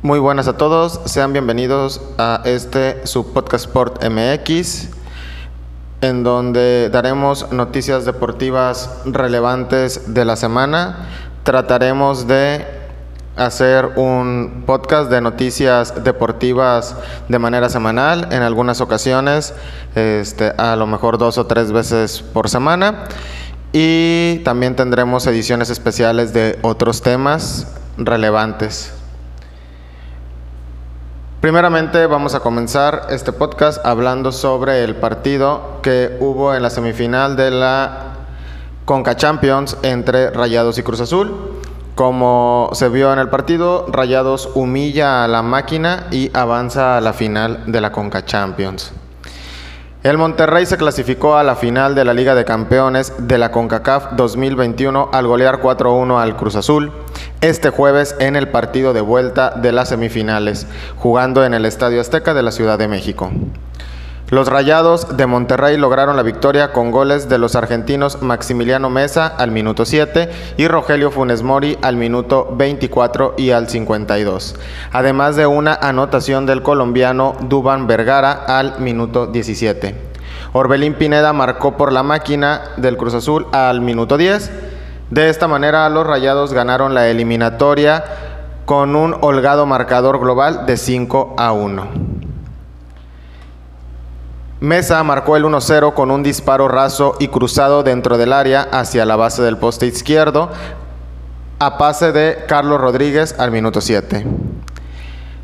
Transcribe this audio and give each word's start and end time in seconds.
Muy 0.00 0.20
buenas 0.20 0.46
a 0.46 0.56
todos, 0.56 1.00
sean 1.06 1.32
bienvenidos 1.32 2.00
a 2.18 2.42
este 2.44 3.04
su 3.04 3.32
podcast 3.32 3.64
Sport 3.64 4.04
MX, 4.04 4.90
en 6.02 6.22
donde 6.22 6.88
daremos 6.88 7.50
noticias 7.50 8.04
deportivas 8.04 8.90
relevantes 9.06 10.14
de 10.14 10.24
la 10.24 10.36
semana. 10.36 11.08
Trataremos 11.42 12.28
de 12.28 12.64
hacer 13.34 13.86
un 13.96 14.62
podcast 14.66 15.10
de 15.10 15.20
noticias 15.20 16.04
deportivas 16.04 16.94
de 17.28 17.40
manera 17.40 17.68
semanal, 17.68 18.28
en 18.30 18.42
algunas 18.42 18.80
ocasiones, 18.80 19.52
este, 19.96 20.52
a 20.58 20.76
lo 20.76 20.86
mejor 20.86 21.18
dos 21.18 21.38
o 21.38 21.46
tres 21.46 21.72
veces 21.72 22.22
por 22.22 22.48
semana. 22.48 23.06
Y 23.72 24.42
también 24.44 24.76
tendremos 24.76 25.26
ediciones 25.26 25.70
especiales 25.70 26.32
de 26.32 26.56
otros 26.62 27.02
temas 27.02 27.66
relevantes. 27.96 28.92
Primeramente 31.40 32.04
vamos 32.06 32.34
a 32.34 32.40
comenzar 32.40 33.06
este 33.10 33.32
podcast 33.32 33.86
hablando 33.86 34.32
sobre 34.32 34.82
el 34.82 34.96
partido 34.96 35.78
que 35.82 36.16
hubo 36.18 36.52
en 36.52 36.62
la 36.62 36.68
semifinal 36.68 37.36
de 37.36 37.52
la 37.52 38.14
Conca 38.84 39.14
Champions 39.14 39.76
entre 39.82 40.30
Rayados 40.30 40.78
y 40.78 40.82
Cruz 40.82 41.00
Azul. 41.00 41.32
Como 41.94 42.70
se 42.72 42.88
vio 42.88 43.12
en 43.12 43.20
el 43.20 43.28
partido, 43.28 43.86
Rayados 43.88 44.50
humilla 44.56 45.22
a 45.22 45.28
la 45.28 45.42
máquina 45.42 46.08
y 46.10 46.36
avanza 46.36 46.96
a 46.96 47.00
la 47.00 47.12
final 47.12 47.62
de 47.70 47.82
la 47.82 47.92
Conca 47.92 48.24
Champions. 48.24 48.92
El 50.02 50.18
Monterrey 50.18 50.66
se 50.66 50.76
clasificó 50.76 51.36
a 51.36 51.44
la 51.44 51.54
final 51.54 51.94
de 51.94 52.04
la 52.04 52.14
Liga 52.14 52.34
de 52.34 52.44
Campeones 52.44 53.12
de 53.18 53.38
la 53.38 53.52
CONCACAF 53.52 54.12
2021 54.16 55.10
al 55.12 55.26
golear 55.28 55.60
4-1 55.60 56.20
al 56.20 56.36
Cruz 56.36 56.56
Azul 56.56 56.90
este 57.40 57.70
jueves 57.70 58.16
en 58.18 58.36
el 58.36 58.48
partido 58.48 58.92
de 58.92 59.00
vuelta 59.00 59.50
de 59.50 59.72
las 59.72 59.90
semifinales, 59.90 60.66
jugando 60.96 61.44
en 61.44 61.54
el 61.54 61.64
Estadio 61.64 62.00
Azteca 62.00 62.34
de 62.34 62.42
la 62.42 62.52
Ciudad 62.52 62.78
de 62.78 62.88
México. 62.88 63.30
Los 64.30 64.48
Rayados 64.48 65.16
de 65.16 65.24
Monterrey 65.24 65.78
lograron 65.78 66.16
la 66.16 66.22
victoria 66.22 66.72
con 66.72 66.90
goles 66.90 67.30
de 67.30 67.38
los 67.38 67.56
argentinos 67.56 68.20
Maximiliano 68.20 68.90
Mesa 68.90 69.26
al 69.26 69.52
minuto 69.52 69.86
7 69.86 70.28
y 70.58 70.68
Rogelio 70.68 71.10
Funes 71.10 71.42
Mori 71.42 71.78
al 71.80 71.96
minuto 71.96 72.54
24 72.54 73.36
y 73.38 73.52
al 73.52 73.70
52, 73.70 74.56
además 74.92 75.36
de 75.36 75.46
una 75.46 75.72
anotación 75.74 76.44
del 76.44 76.62
colombiano 76.62 77.36
Duban 77.40 77.86
Vergara 77.86 78.32
al 78.32 78.78
minuto 78.80 79.28
17. 79.28 79.94
Orbelín 80.52 80.92
Pineda 80.94 81.32
marcó 81.32 81.78
por 81.78 81.90
la 81.90 82.02
máquina 82.02 82.62
del 82.76 82.98
Cruz 82.98 83.14
Azul 83.14 83.46
al 83.52 83.80
minuto 83.80 84.18
10. 84.18 84.50
De 85.10 85.30
esta 85.30 85.48
manera 85.48 85.88
los 85.88 86.06
Rayados 86.06 86.52
ganaron 86.52 86.92
la 86.92 87.08
eliminatoria 87.08 88.04
con 88.66 88.94
un 88.94 89.16
holgado 89.22 89.64
marcador 89.64 90.20
global 90.20 90.66
de 90.66 90.76
5 90.76 91.34
a 91.38 91.52
1. 91.52 91.86
Mesa 94.60 95.02
marcó 95.04 95.36
el 95.36 95.44
1-0 95.44 95.94
con 95.94 96.10
un 96.10 96.22
disparo 96.22 96.68
raso 96.68 97.14
y 97.18 97.28
cruzado 97.28 97.82
dentro 97.82 98.18
del 98.18 98.34
área 98.34 98.68
hacia 98.70 99.06
la 99.06 99.16
base 99.16 99.40
del 99.40 99.56
poste 99.56 99.86
izquierdo 99.86 100.50
a 101.58 101.78
pase 101.78 102.12
de 102.12 102.44
Carlos 102.46 102.80
Rodríguez 102.80 103.34
al 103.38 103.50
minuto 103.50 103.80
7. 103.80 104.26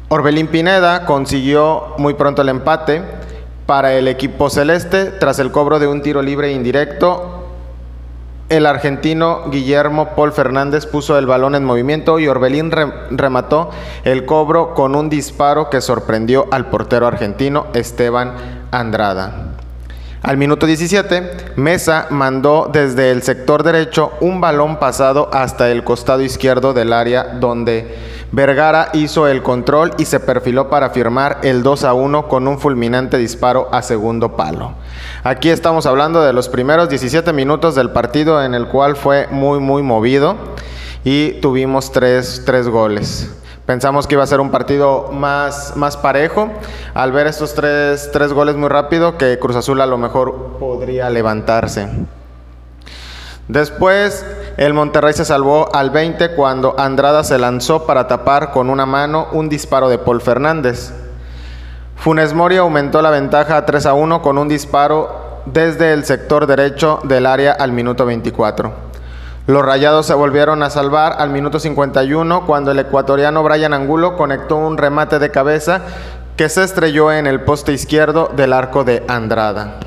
Orbelín 0.08 0.48
Pineda 0.48 1.06
consiguió 1.06 1.94
muy 1.96 2.14
pronto 2.14 2.42
el 2.42 2.50
empate 2.50 3.02
para 3.64 3.94
el 3.94 4.08
equipo 4.08 4.50
celeste 4.50 5.06
tras 5.06 5.38
el 5.38 5.50
cobro 5.50 5.78
de 5.78 5.86
un 5.86 6.02
tiro 6.02 6.20
libre 6.20 6.52
indirecto 6.52 7.43
el 8.48 8.66
argentino 8.66 9.50
Guillermo 9.50 10.10
Paul 10.14 10.32
Fernández 10.32 10.86
puso 10.86 11.18
el 11.18 11.26
balón 11.26 11.54
en 11.54 11.64
movimiento 11.64 12.18
y 12.18 12.28
Orbelín 12.28 12.70
remató 12.70 13.70
el 14.04 14.26
cobro 14.26 14.74
con 14.74 14.94
un 14.94 15.08
disparo 15.08 15.70
que 15.70 15.80
sorprendió 15.80 16.46
al 16.50 16.66
portero 16.66 17.06
argentino 17.06 17.66
Esteban 17.74 18.34
Andrada. 18.70 19.53
Al 20.24 20.38
minuto 20.38 20.64
17, 20.64 21.52
Mesa 21.56 22.06
mandó 22.08 22.70
desde 22.72 23.10
el 23.10 23.22
sector 23.22 23.62
derecho 23.62 24.12
un 24.22 24.40
balón 24.40 24.78
pasado 24.78 25.28
hasta 25.34 25.70
el 25.70 25.84
costado 25.84 26.22
izquierdo 26.22 26.72
del 26.72 26.94
área 26.94 27.24
donde 27.24 27.94
Vergara 28.32 28.88
hizo 28.94 29.28
el 29.28 29.42
control 29.42 29.92
y 29.98 30.06
se 30.06 30.20
perfiló 30.20 30.70
para 30.70 30.88
firmar 30.88 31.40
el 31.42 31.62
2 31.62 31.84
a 31.84 31.92
1 31.92 32.26
con 32.26 32.48
un 32.48 32.58
fulminante 32.58 33.18
disparo 33.18 33.68
a 33.70 33.82
segundo 33.82 34.34
palo. 34.34 34.72
Aquí 35.24 35.50
estamos 35.50 35.84
hablando 35.84 36.22
de 36.22 36.32
los 36.32 36.48
primeros 36.48 36.88
17 36.88 37.30
minutos 37.34 37.74
del 37.74 37.90
partido 37.90 38.42
en 38.42 38.54
el 38.54 38.66
cual 38.68 38.96
fue 38.96 39.28
muy 39.30 39.60
muy 39.60 39.82
movido 39.82 40.38
y 41.04 41.32
tuvimos 41.42 41.92
tres, 41.92 42.44
tres 42.46 42.66
goles. 42.66 43.28
Pensamos 43.66 44.06
que 44.06 44.14
iba 44.14 44.22
a 44.22 44.26
ser 44.26 44.40
un 44.40 44.50
partido 44.50 45.08
más, 45.10 45.74
más 45.76 45.96
parejo. 45.96 46.50
Al 46.92 47.12
ver 47.12 47.26
estos 47.26 47.54
tres, 47.54 48.10
tres 48.12 48.32
goles 48.32 48.56
muy 48.56 48.68
rápido, 48.68 49.16
que 49.16 49.38
Cruz 49.38 49.56
Azul 49.56 49.80
a 49.80 49.86
lo 49.86 49.96
mejor 49.96 50.58
podría 50.58 51.08
levantarse. 51.08 51.88
Después, 53.48 54.24
el 54.58 54.74
Monterrey 54.74 55.14
se 55.14 55.24
salvó 55.24 55.74
al 55.74 55.90
20 55.90 56.34
cuando 56.34 56.74
Andrada 56.78 57.24
se 57.24 57.38
lanzó 57.38 57.86
para 57.86 58.06
tapar 58.06 58.52
con 58.52 58.68
una 58.68 58.84
mano 58.84 59.28
un 59.32 59.48
disparo 59.48 59.88
de 59.88 59.98
Paul 59.98 60.20
Fernández. 60.20 60.92
Funes 61.96 62.34
Mori 62.34 62.58
aumentó 62.58 63.00
la 63.00 63.10
ventaja 63.10 63.56
a 63.56 63.64
3 63.64 63.86
a 63.86 63.94
1 63.94 64.20
con 64.20 64.36
un 64.36 64.48
disparo 64.48 65.40
desde 65.46 65.92
el 65.92 66.04
sector 66.04 66.46
derecho 66.46 67.00
del 67.04 67.24
área 67.24 67.52
al 67.52 67.72
minuto 67.72 68.04
24. 68.04 68.93
Los 69.46 69.62
Rayados 69.62 70.06
se 70.06 70.14
volvieron 70.14 70.62
a 70.62 70.70
salvar 70.70 71.16
al 71.18 71.28
minuto 71.28 71.60
51 71.60 72.46
cuando 72.46 72.70
el 72.70 72.78
ecuatoriano 72.78 73.42
Brian 73.42 73.74
Angulo 73.74 74.16
conectó 74.16 74.56
un 74.56 74.78
remate 74.78 75.18
de 75.18 75.30
cabeza 75.30 75.82
que 76.34 76.48
se 76.48 76.64
estrelló 76.64 77.12
en 77.12 77.26
el 77.26 77.42
poste 77.42 77.74
izquierdo 77.74 78.30
del 78.34 78.54
arco 78.54 78.84
de 78.84 79.04
Andrada. 79.06 79.80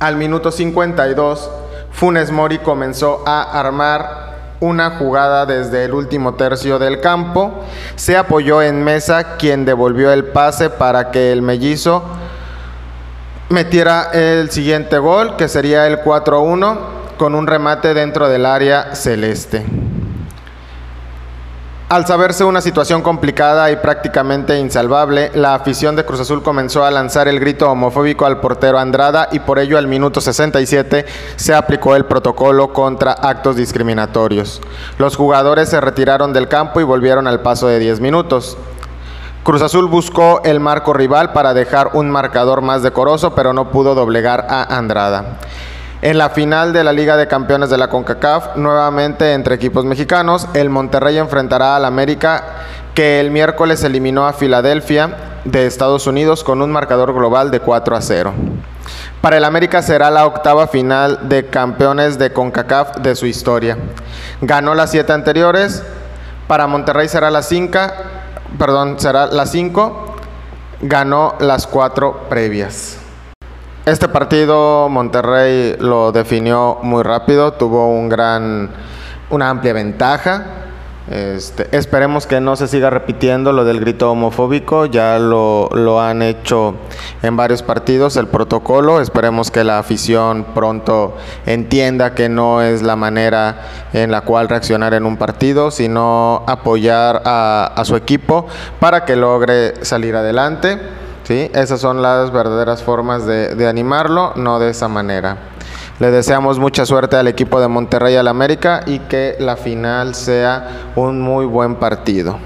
Al 0.00 0.16
minuto 0.16 0.50
52, 0.50 1.48
Funes 1.92 2.32
Mori 2.32 2.58
comenzó 2.58 3.22
a 3.24 3.56
armar 3.56 4.34
una 4.58 4.98
jugada 4.98 5.46
desde 5.46 5.84
el 5.84 5.94
último 5.94 6.34
tercio 6.34 6.80
del 6.80 7.00
campo. 7.00 7.64
Se 7.94 8.16
apoyó 8.16 8.62
en 8.62 8.82
Mesa, 8.82 9.36
quien 9.36 9.64
devolvió 9.64 10.10
el 10.10 10.24
pase 10.24 10.70
para 10.70 11.12
que 11.12 11.30
el 11.30 11.40
mellizo 11.40 12.02
metiera 13.48 14.10
el 14.12 14.50
siguiente 14.50 14.98
gol, 14.98 15.36
que 15.36 15.46
sería 15.46 15.86
el 15.86 16.00
4-1 16.02 16.96
con 17.16 17.34
un 17.34 17.46
remate 17.46 17.94
dentro 17.94 18.28
del 18.28 18.46
área 18.46 18.94
celeste. 18.94 19.64
Al 21.88 22.04
saberse 22.04 22.42
una 22.42 22.60
situación 22.60 23.00
complicada 23.00 23.70
y 23.70 23.76
prácticamente 23.76 24.58
insalvable, 24.58 25.30
la 25.34 25.54
afición 25.54 25.94
de 25.94 26.04
Cruz 26.04 26.18
Azul 26.18 26.42
comenzó 26.42 26.84
a 26.84 26.90
lanzar 26.90 27.28
el 27.28 27.38
grito 27.38 27.70
homofóbico 27.70 28.26
al 28.26 28.40
portero 28.40 28.80
Andrada 28.80 29.28
y 29.30 29.38
por 29.38 29.60
ello 29.60 29.78
al 29.78 29.86
minuto 29.86 30.20
67 30.20 31.06
se 31.36 31.54
aplicó 31.54 31.94
el 31.94 32.06
protocolo 32.06 32.72
contra 32.72 33.12
actos 33.12 33.54
discriminatorios. 33.54 34.60
Los 34.98 35.14
jugadores 35.14 35.68
se 35.68 35.80
retiraron 35.80 36.32
del 36.32 36.48
campo 36.48 36.80
y 36.80 36.84
volvieron 36.84 37.28
al 37.28 37.38
paso 37.42 37.68
de 37.68 37.78
10 37.78 38.00
minutos. 38.00 38.58
Cruz 39.44 39.62
Azul 39.62 39.86
buscó 39.86 40.40
el 40.44 40.58
marco 40.58 40.92
rival 40.92 41.32
para 41.32 41.54
dejar 41.54 41.90
un 41.92 42.10
marcador 42.10 42.62
más 42.62 42.82
decoroso, 42.82 43.36
pero 43.36 43.52
no 43.52 43.70
pudo 43.70 43.94
doblegar 43.94 44.44
a 44.50 44.76
Andrada. 44.76 45.38
En 46.02 46.18
la 46.18 46.28
final 46.28 46.74
de 46.74 46.84
la 46.84 46.92
Liga 46.92 47.16
de 47.16 47.26
Campeones 47.26 47.70
de 47.70 47.78
la 47.78 47.88
CONCACAF, 47.88 48.56
nuevamente 48.56 49.32
entre 49.32 49.54
equipos 49.54 49.86
mexicanos, 49.86 50.46
el 50.52 50.68
Monterrey 50.68 51.16
enfrentará 51.16 51.74
al 51.74 51.86
América 51.86 52.44
que 52.94 53.18
el 53.18 53.30
miércoles 53.30 53.82
eliminó 53.82 54.26
a 54.26 54.34
Filadelfia 54.34 55.16
de 55.46 55.66
Estados 55.66 56.06
Unidos 56.06 56.44
con 56.44 56.60
un 56.60 56.70
marcador 56.70 57.14
global 57.14 57.50
de 57.50 57.60
4 57.60 57.96
a 57.96 58.02
0. 58.02 58.34
Para 59.22 59.38
el 59.38 59.44
América 59.44 59.80
será 59.80 60.10
la 60.10 60.26
octava 60.26 60.66
final 60.66 61.30
de 61.30 61.46
campeones 61.46 62.18
de 62.18 62.30
CONCACAF 62.30 62.98
de 62.98 63.16
su 63.16 63.24
historia. 63.24 63.78
Ganó 64.42 64.74
las 64.74 64.90
siete 64.90 65.14
anteriores, 65.14 65.82
para 66.46 66.66
Monterrey 66.66 67.08
será 67.08 67.30
la 67.30 67.42
5, 67.42 67.78
perdón, 68.58 69.00
será 69.00 69.26
la 69.26 69.46
5, 69.46 70.16
ganó 70.82 71.34
las 71.40 71.66
cuatro 71.66 72.26
previas. 72.28 72.98
Este 73.86 74.08
partido 74.08 74.88
Monterrey 74.88 75.76
lo 75.78 76.10
definió 76.10 76.78
muy 76.82 77.04
rápido, 77.04 77.52
tuvo 77.52 77.86
un 77.86 78.08
gran, 78.08 78.68
una 79.30 79.48
amplia 79.48 79.74
ventaja. 79.74 80.44
Este, 81.08 81.68
esperemos 81.70 82.26
que 82.26 82.40
no 82.40 82.56
se 82.56 82.66
siga 82.66 82.90
repitiendo 82.90 83.52
lo 83.52 83.64
del 83.64 83.78
grito 83.78 84.10
homofóbico, 84.10 84.86
ya 84.86 85.20
lo, 85.20 85.68
lo, 85.72 86.00
han 86.00 86.20
hecho 86.22 86.74
en 87.22 87.36
varios 87.36 87.62
partidos 87.62 88.16
el 88.16 88.26
protocolo, 88.26 89.00
esperemos 89.00 89.52
que 89.52 89.62
la 89.62 89.78
afición 89.78 90.46
pronto 90.52 91.16
entienda 91.46 92.12
que 92.12 92.28
no 92.28 92.62
es 92.62 92.82
la 92.82 92.96
manera 92.96 93.68
en 93.92 94.10
la 94.10 94.22
cual 94.22 94.48
reaccionar 94.48 94.94
en 94.94 95.06
un 95.06 95.16
partido, 95.16 95.70
sino 95.70 96.42
apoyar 96.48 97.22
a, 97.24 97.72
a 97.76 97.84
su 97.84 97.94
equipo 97.94 98.48
para 98.80 99.04
que 99.04 99.14
logre 99.14 99.84
salir 99.84 100.16
adelante. 100.16 101.05
¿Sí? 101.26 101.50
Esas 101.54 101.80
son 101.80 102.02
las 102.02 102.30
verdaderas 102.32 102.82
formas 102.82 103.26
de, 103.26 103.66
animarlo, 103.66 104.32
no 104.36 104.58
de 104.58 104.70
esa 104.70 104.88
manera. 104.88 105.36
Le 105.98 106.10
deseamos 106.10 106.58
mucha 106.58 106.86
suerte 106.86 107.16
al 107.16 107.26
equipo 107.26 107.60
de 107.60 107.68
Monterrey 107.68 108.16
al 108.16 108.28
América 108.28 108.82
y 108.86 109.00
que 109.00 109.36
la 109.40 109.56
final 109.56 110.14
sea 110.14 110.92
un 110.94 111.20
muy 111.20 111.46
buen 111.46 111.76
partido. 111.76 112.38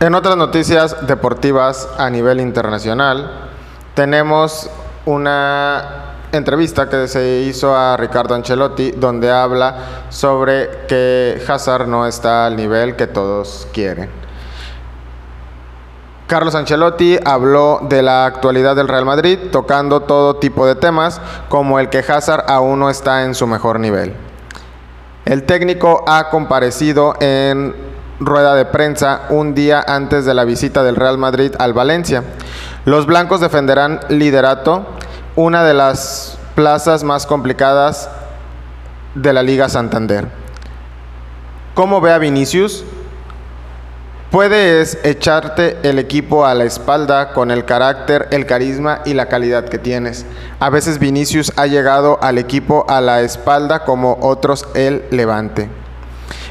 En 0.00 0.14
otras 0.14 0.36
noticias 0.36 1.06
deportivas 1.06 1.88
a 1.98 2.08
nivel 2.08 2.40
internacional, 2.40 3.50
tenemos 3.94 4.70
una 5.04 6.14
entrevista 6.32 6.88
que 6.88 7.08
se 7.08 7.40
hizo 7.40 7.74
a 7.76 7.96
Ricardo 7.96 8.34
Ancelotti 8.34 8.92
donde 8.92 9.30
habla 9.30 10.04
sobre 10.10 10.86
que 10.88 11.42
Hazard 11.46 11.88
no 11.88 12.06
está 12.06 12.46
al 12.46 12.56
nivel 12.56 12.96
que 12.96 13.06
todos 13.06 13.66
quieren. 13.72 14.25
Carlos 16.26 16.56
Ancelotti 16.56 17.18
habló 17.24 17.80
de 17.88 18.02
la 18.02 18.26
actualidad 18.26 18.74
del 18.74 18.88
Real 18.88 19.04
Madrid 19.04 19.38
tocando 19.52 20.00
todo 20.00 20.36
tipo 20.36 20.66
de 20.66 20.74
temas 20.74 21.20
como 21.48 21.78
el 21.78 21.88
que 21.88 21.98
Hazard 21.98 22.46
aún 22.48 22.80
no 22.80 22.90
está 22.90 23.24
en 23.24 23.34
su 23.36 23.46
mejor 23.46 23.78
nivel. 23.78 24.12
El 25.24 25.44
técnico 25.44 26.04
ha 26.08 26.28
comparecido 26.30 27.14
en 27.20 27.76
rueda 28.18 28.56
de 28.56 28.64
prensa 28.64 29.22
un 29.30 29.54
día 29.54 29.84
antes 29.86 30.24
de 30.24 30.34
la 30.34 30.44
visita 30.44 30.82
del 30.82 30.96
Real 30.96 31.16
Madrid 31.16 31.52
al 31.60 31.74
Valencia. 31.74 32.24
Los 32.84 33.06
blancos 33.06 33.40
defenderán 33.40 34.00
liderato, 34.08 34.84
una 35.36 35.62
de 35.62 35.74
las 35.74 36.38
plazas 36.56 37.04
más 37.04 37.26
complicadas 37.26 38.10
de 39.14 39.32
la 39.32 39.44
Liga 39.44 39.68
Santander. 39.68 40.26
¿Cómo 41.74 42.00
ve 42.00 42.12
a 42.12 42.18
Vinicius? 42.18 42.84
Puedes 44.36 44.98
echarte 45.02 45.78
el 45.82 45.98
equipo 45.98 46.44
a 46.44 46.52
la 46.52 46.64
espalda 46.64 47.32
con 47.32 47.50
el 47.50 47.64
carácter, 47.64 48.28
el 48.30 48.44
carisma 48.44 49.00
y 49.06 49.14
la 49.14 49.30
calidad 49.30 49.64
que 49.64 49.78
tienes. 49.78 50.26
A 50.60 50.68
veces 50.68 50.98
Vinicius 50.98 51.54
ha 51.56 51.66
llegado 51.66 52.18
al 52.20 52.36
equipo 52.36 52.84
a 52.86 53.00
la 53.00 53.22
espalda 53.22 53.84
como 53.84 54.18
otros 54.20 54.68
el 54.74 55.04
levante. 55.10 55.70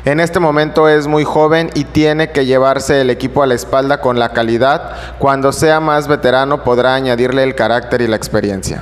En 0.04 0.20
este 0.20 0.40
momento 0.40 0.90
es 0.90 1.06
muy 1.06 1.26
joven 1.26 1.70
y 1.76 1.84
tiene 1.84 2.32
que 2.32 2.48
llevarse 2.48 3.02
el 3.02 3.12
equipo 3.12 3.44
a 3.44 3.46
la 3.46 3.54
espalda 3.54 4.02
con 4.02 4.18
la 4.18 4.30
calidad. 4.30 4.96
Cuando 5.20 5.52
sea 5.52 5.80
más 5.80 6.08
veterano 6.08 6.64
podrá 6.64 6.96
añadirle 6.96 7.44
el 7.44 7.54
carácter 7.54 8.02
y 8.02 8.08
la 8.08 8.16
experiencia. 8.16 8.82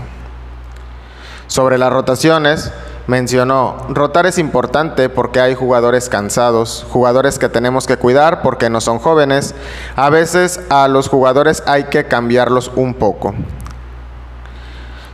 Sobre 1.47 1.77
las 1.77 1.91
rotaciones, 1.91 2.71
mencionó, 3.07 3.77
rotar 3.89 4.25
es 4.25 4.37
importante 4.37 5.09
porque 5.09 5.39
hay 5.39 5.55
jugadores 5.55 6.09
cansados, 6.09 6.85
jugadores 6.89 7.39
que 7.39 7.49
tenemos 7.49 7.87
que 7.87 7.97
cuidar 7.97 8.41
porque 8.41 8.69
no 8.69 8.81
son 8.81 8.99
jóvenes. 8.99 9.55
A 9.95 10.09
veces 10.09 10.61
a 10.69 10.87
los 10.87 11.09
jugadores 11.09 11.63
hay 11.65 11.85
que 11.85 12.05
cambiarlos 12.05 12.71
un 12.75 12.93
poco. 12.93 13.33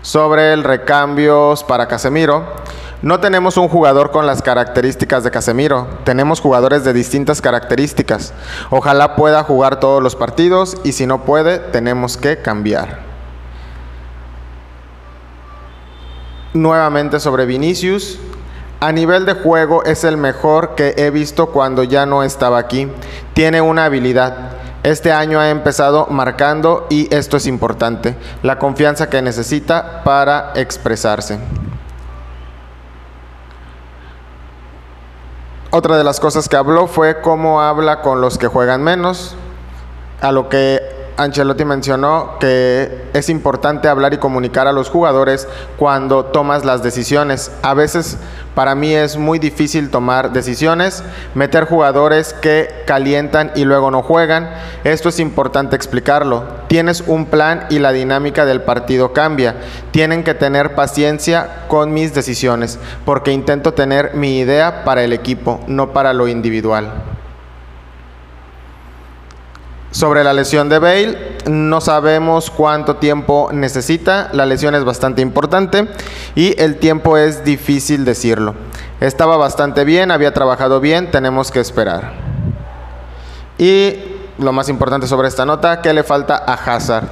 Sobre 0.01 0.53
el 0.53 0.63
recambios 0.63 1.63
para 1.63 1.87
Casemiro, 1.87 2.45
no 3.01 3.19
tenemos 3.19 3.57
un 3.57 3.69
jugador 3.69 4.11
con 4.11 4.25
las 4.25 4.41
características 4.41 5.23
de 5.23 5.31
Casemiro, 5.31 5.87
tenemos 6.03 6.41
jugadores 6.41 6.83
de 6.83 6.93
distintas 6.93 7.41
características. 7.41 8.33
Ojalá 8.69 9.15
pueda 9.15 9.43
jugar 9.43 9.79
todos 9.79 10.03
los 10.03 10.15
partidos 10.15 10.77
y 10.83 10.91
si 10.91 11.05
no 11.05 11.23
puede, 11.23 11.59
tenemos 11.59 12.17
que 12.17 12.41
cambiar. 12.41 13.08
Nuevamente 16.53 17.19
sobre 17.19 17.45
Vinicius. 17.45 18.19
A 18.79 18.91
nivel 18.91 19.25
de 19.25 19.33
juego 19.33 19.83
es 19.83 20.03
el 20.03 20.17
mejor 20.17 20.73
que 20.75 20.95
he 20.97 21.11
visto 21.11 21.47
cuando 21.47 21.83
ya 21.83 22.05
no 22.05 22.23
estaba 22.23 22.57
aquí. 22.57 22.91
Tiene 23.33 23.61
una 23.61 23.85
habilidad. 23.85 24.51
Este 24.83 25.11
año 25.11 25.39
ha 25.39 25.49
empezado 25.49 26.07
marcando 26.09 26.87
y 26.89 27.13
esto 27.13 27.35
es 27.35 27.47
importante, 27.47 28.15
la 28.43 28.57
confianza 28.57 29.09
que 29.09 29.21
necesita 29.21 30.03
para 30.05 30.53
expresarse. 30.55 31.37
Otra 35.71 35.97
de 35.97 36.03
las 36.05 36.21
cosas 36.21 36.47
que 36.47 36.55
habló 36.55 36.87
fue 36.87 37.19
cómo 37.19 37.61
habla 37.61 38.01
con 38.01 38.21
los 38.21 38.37
que 38.37 38.47
juegan 38.47 38.81
menos, 38.81 39.35
a 40.21 40.31
lo 40.31 40.47
que 40.47 40.98
Ancelotti 41.19 41.65
mencionó 41.65 42.37
que 42.39 43.09
es 43.11 43.27
importante 43.27 43.89
hablar 43.89 44.13
y 44.13 44.19
comunicar 44.19 44.67
a 44.67 44.71
los 44.71 44.89
jugadores 44.89 45.49
cuando 45.75 46.23
tomas 46.23 46.63
las 46.63 46.81
decisiones. 46.81 47.51
A 47.61 47.73
veces 47.73 48.17
para 48.55 48.73
mí 48.73 48.95
es 48.95 49.17
muy 49.17 49.37
difícil 49.37 49.89
tomar 49.89 50.31
decisiones, 50.31 51.03
meter 51.35 51.65
jugadores 51.65 52.31
que 52.31 52.69
calientan 52.87 53.51
y 53.53 53.65
luego 53.65 53.91
no 53.91 54.01
juegan. 54.01 54.49
Esto 54.85 55.09
es 55.09 55.19
importante 55.19 55.75
explicarlo. 55.75 56.45
Tienes 56.69 57.03
un 57.05 57.25
plan 57.25 57.65
y 57.69 57.79
la 57.79 57.91
dinámica 57.91 58.45
del 58.45 58.61
partido 58.61 59.11
cambia. 59.11 59.55
Tienen 59.91 60.23
que 60.23 60.35
tener 60.35 60.73
paciencia 60.73 61.65
con 61.67 61.93
mis 61.93 62.13
decisiones 62.13 62.79
porque 63.03 63.33
intento 63.33 63.73
tener 63.73 64.13
mi 64.13 64.39
idea 64.39 64.85
para 64.85 65.03
el 65.03 65.11
equipo, 65.11 65.59
no 65.67 65.91
para 65.91 66.13
lo 66.13 66.29
individual. 66.29 67.08
Sobre 69.91 70.23
la 70.23 70.33
lesión 70.33 70.69
de 70.69 70.77
Bale, 70.77 71.37
no 71.47 71.81
sabemos 71.81 72.51
cuánto 72.51 72.97
tiempo 72.97 73.49
necesita, 73.51 74.29
la 74.33 74.45
lesión 74.45 74.75
es 74.75 74.83
bastante 74.83 75.23
importante 75.23 75.87
y 76.35 76.59
el 76.61 76.77
tiempo 76.77 77.17
es 77.17 77.43
difícil 77.43 78.05
decirlo. 78.05 78.53
Estaba 78.99 79.35
bastante 79.35 79.85
bien, 79.85 80.11
había 80.11 80.31
trabajado 80.31 80.79
bien, 80.79 81.09
tenemos 81.09 81.49
que 81.49 81.59
esperar. 81.59 82.13
Y 83.57 83.95
lo 84.37 84.53
más 84.53 84.69
importante 84.69 85.07
sobre 85.07 85.27
esta 85.27 85.45
nota, 85.45 85.81
¿qué 85.81 85.91
le 85.91 86.03
falta 86.03 86.37
a 86.37 86.53
Hazard? 86.53 87.07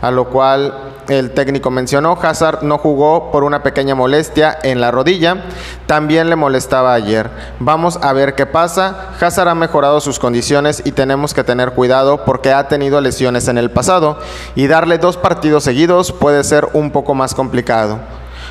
A 0.00 0.10
lo 0.10 0.30
cual 0.30 0.91
el 1.08 1.32
técnico 1.32 1.70
mencionó, 1.70 2.18
Hazard 2.20 2.62
no 2.62 2.78
jugó 2.78 3.30
por 3.30 3.44
una 3.44 3.62
pequeña 3.62 3.94
molestia 3.94 4.56
en 4.62 4.80
la 4.80 4.90
rodilla, 4.90 5.44
también 5.86 6.30
le 6.30 6.36
molestaba 6.36 6.94
ayer. 6.94 7.30
Vamos 7.58 7.98
a 8.02 8.12
ver 8.12 8.34
qué 8.34 8.46
pasa. 8.46 9.10
Hazard 9.20 9.48
ha 9.48 9.54
mejorado 9.54 10.00
sus 10.00 10.18
condiciones 10.18 10.82
y 10.84 10.92
tenemos 10.92 11.34
que 11.34 11.44
tener 11.44 11.72
cuidado 11.72 12.24
porque 12.24 12.52
ha 12.52 12.68
tenido 12.68 13.00
lesiones 13.00 13.48
en 13.48 13.58
el 13.58 13.70
pasado 13.70 14.18
y 14.54 14.66
darle 14.66 14.98
dos 14.98 15.16
partidos 15.16 15.64
seguidos 15.64 16.12
puede 16.12 16.44
ser 16.44 16.68
un 16.72 16.90
poco 16.90 17.14
más 17.14 17.34
complicado. 17.34 17.98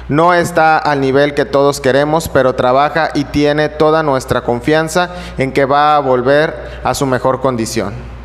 No 0.09 0.33
está 0.33 0.77
al 0.77 0.99
nivel 0.99 1.33
que 1.33 1.45
todos 1.45 1.79
queremos, 1.79 2.27
pero 2.27 2.55
trabaja 2.55 3.11
y 3.13 3.23
tiene 3.25 3.69
toda 3.69 4.03
nuestra 4.03 4.41
confianza 4.41 5.09
en 5.37 5.53
que 5.53 5.65
va 5.65 5.95
a 5.95 5.99
volver 5.99 6.81
a 6.83 6.93
su 6.93 7.05
mejor 7.05 7.39
condición. 7.39 8.20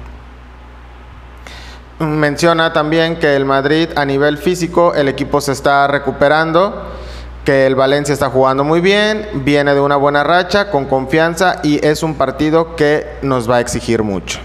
Menciona 1.98 2.74
también 2.74 3.16
que 3.16 3.36
el 3.36 3.46
Madrid 3.46 3.88
a 3.96 4.04
nivel 4.04 4.36
físico, 4.36 4.94
el 4.94 5.08
equipo 5.08 5.40
se 5.40 5.52
está 5.52 5.86
recuperando, 5.86 6.82
que 7.42 7.66
el 7.66 7.74
Valencia 7.74 8.12
está 8.12 8.28
jugando 8.28 8.64
muy 8.64 8.82
bien, 8.82 9.26
viene 9.44 9.72
de 9.72 9.80
una 9.80 9.96
buena 9.96 10.22
racha, 10.22 10.70
con 10.70 10.84
confianza 10.84 11.60
y 11.62 11.82
es 11.86 12.02
un 12.02 12.16
partido 12.16 12.76
que 12.76 13.06
nos 13.22 13.50
va 13.50 13.56
a 13.56 13.60
exigir 13.60 14.02
mucho. 14.02 14.40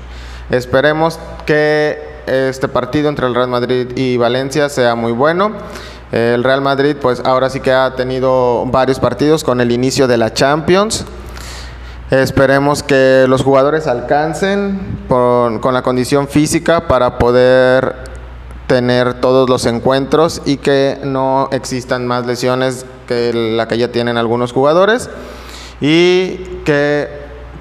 Esperemos 0.50 1.20
que 1.46 2.22
este 2.26 2.70
partido 2.70 3.10
entre 3.10 3.28
el 3.28 3.36
Real 3.36 3.50
Madrid 3.50 3.98
y 3.98 4.16
Valencia 4.16 4.70
sea 4.70 4.96
muy 4.96 5.12
bueno. 5.12 5.52
El 6.14 6.46
Real 6.46 6.62
Madrid 6.62 6.96
pues 7.02 7.22
ahora 7.26 7.50
sí 7.50 7.60
que 7.60 7.74
ha 7.74 7.96
tenido 7.96 8.66
varios 8.68 9.00
partidos 9.00 9.44
con 9.44 9.60
el 9.60 9.72
inicio 9.72 10.08
de 10.08 10.16
la 10.18 10.34
Champions. 10.34 11.06
Esperemos 12.12 12.84
que 12.84 13.24
los 13.30 13.42
jugadores 13.42 13.88
alcancen 13.88 15.00
con, 15.08 15.62
la 15.74 15.82
condición 15.82 16.28
física 16.28 16.90
para 16.90 17.18
poder 17.18 17.96
tener 18.68 19.22
todos 19.22 19.50
los 19.50 19.66
encuentros 19.66 20.42
y 20.44 20.58
que 20.58 21.00
no 21.06 21.48
existan 21.54 22.06
más 22.06 22.26
lesiones 22.26 22.86
que 23.08 23.32
la 23.34 23.70
que 23.70 23.78
ya 23.78 23.94
tienen 23.94 24.18
algunos 24.18 24.52
jugadores 24.52 25.10
y 25.80 26.36
que 26.66 27.08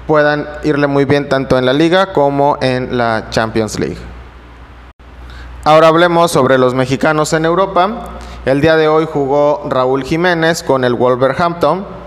puedan 0.05 0.45
irle 0.65 0.87
muy 0.87 1.05
bien 1.05 1.29
tanto 1.29 1.57
en 1.57 1.65
la 1.65 1.71
liga 1.71 2.11
como 2.11 2.57
en 2.61 2.97
la 2.97 3.27
Champions 3.29 3.79
League. 3.79 3.99
Ahora 5.63 5.87
hablemos 5.87 6.29
sobre 6.29 6.57
los 6.57 6.73
mexicanos 6.73 7.31
en 7.31 7.45
Europa. 7.45 8.09
El 8.45 8.59
día 8.59 8.75
de 8.75 8.89
hoy 8.89 9.07
jugó 9.09 9.65
Raúl 9.69 10.03
Jiménez 10.03 10.61
con 10.61 10.83
el 10.83 10.93
Wolverhampton 10.93 12.00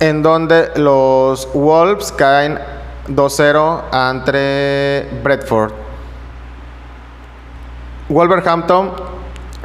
en 0.00 0.22
donde 0.22 0.70
los 0.76 1.48
Wolves 1.52 2.12
caen 2.12 2.58
2-0 3.08 3.82
ante 3.92 5.08
Bradford. 5.22 5.72
Wolverhampton, 8.08 8.92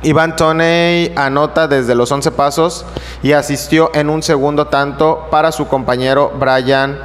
Ivan 0.04 0.36
Toney 0.36 1.14
anota 1.16 1.68
desde 1.68 1.94
los 1.94 2.12
11 2.12 2.32
pasos 2.32 2.86
y 3.22 3.34
asistió 3.34 3.92
en 3.94 4.10
un 4.10 4.24
segundo 4.24 4.68
tanto 4.68 5.28
para 5.30 5.52
su 5.52 5.68
compañero 5.68 6.32
Brian 6.40 6.98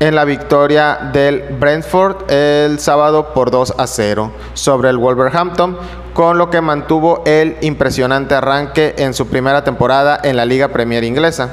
en 0.00 0.14
la 0.14 0.24
victoria 0.24 1.10
del 1.12 1.56
Brentford 1.58 2.30
el 2.30 2.78
sábado 2.78 3.32
por 3.32 3.50
2 3.50 3.74
a 3.78 3.86
0 3.86 4.32
sobre 4.54 4.88
el 4.88 4.96
Wolverhampton, 4.96 5.78
con 6.14 6.38
lo 6.38 6.50
que 6.50 6.60
mantuvo 6.60 7.22
el 7.26 7.56
impresionante 7.60 8.34
arranque 8.34 8.94
en 8.98 9.14
su 9.14 9.28
primera 9.28 9.62
temporada 9.62 10.18
en 10.22 10.36
la 10.36 10.46
Liga 10.46 10.68
Premier 10.68 11.04
Inglesa. 11.04 11.50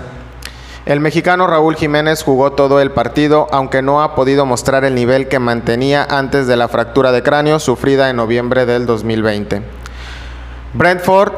El 0.88 1.01
mexicano 1.01 1.48
Raúl 1.48 1.75
Jiménez 1.75 2.24
jugó 2.24 2.53
todo 2.53 2.79
el 2.79 2.91
partido, 2.91 3.48
aunque 3.51 3.82
no 3.82 4.01
ha 4.01 4.15
podido 4.15 4.46
mostrar 4.46 4.86
el 4.86 4.96
nivel 4.96 5.27
que 5.27 5.38
mantenía 5.38 6.08
antes 6.10 6.48
de 6.48 6.56
la 6.56 6.70
fractura 6.70 7.12
de 7.12 7.24
cráneo 7.24 7.60
sufrida 7.60 8.10
en 8.10 8.15
noviembre 8.15 8.65
del 8.65 8.86
2020. 8.86 9.63
Brentford 10.72 11.34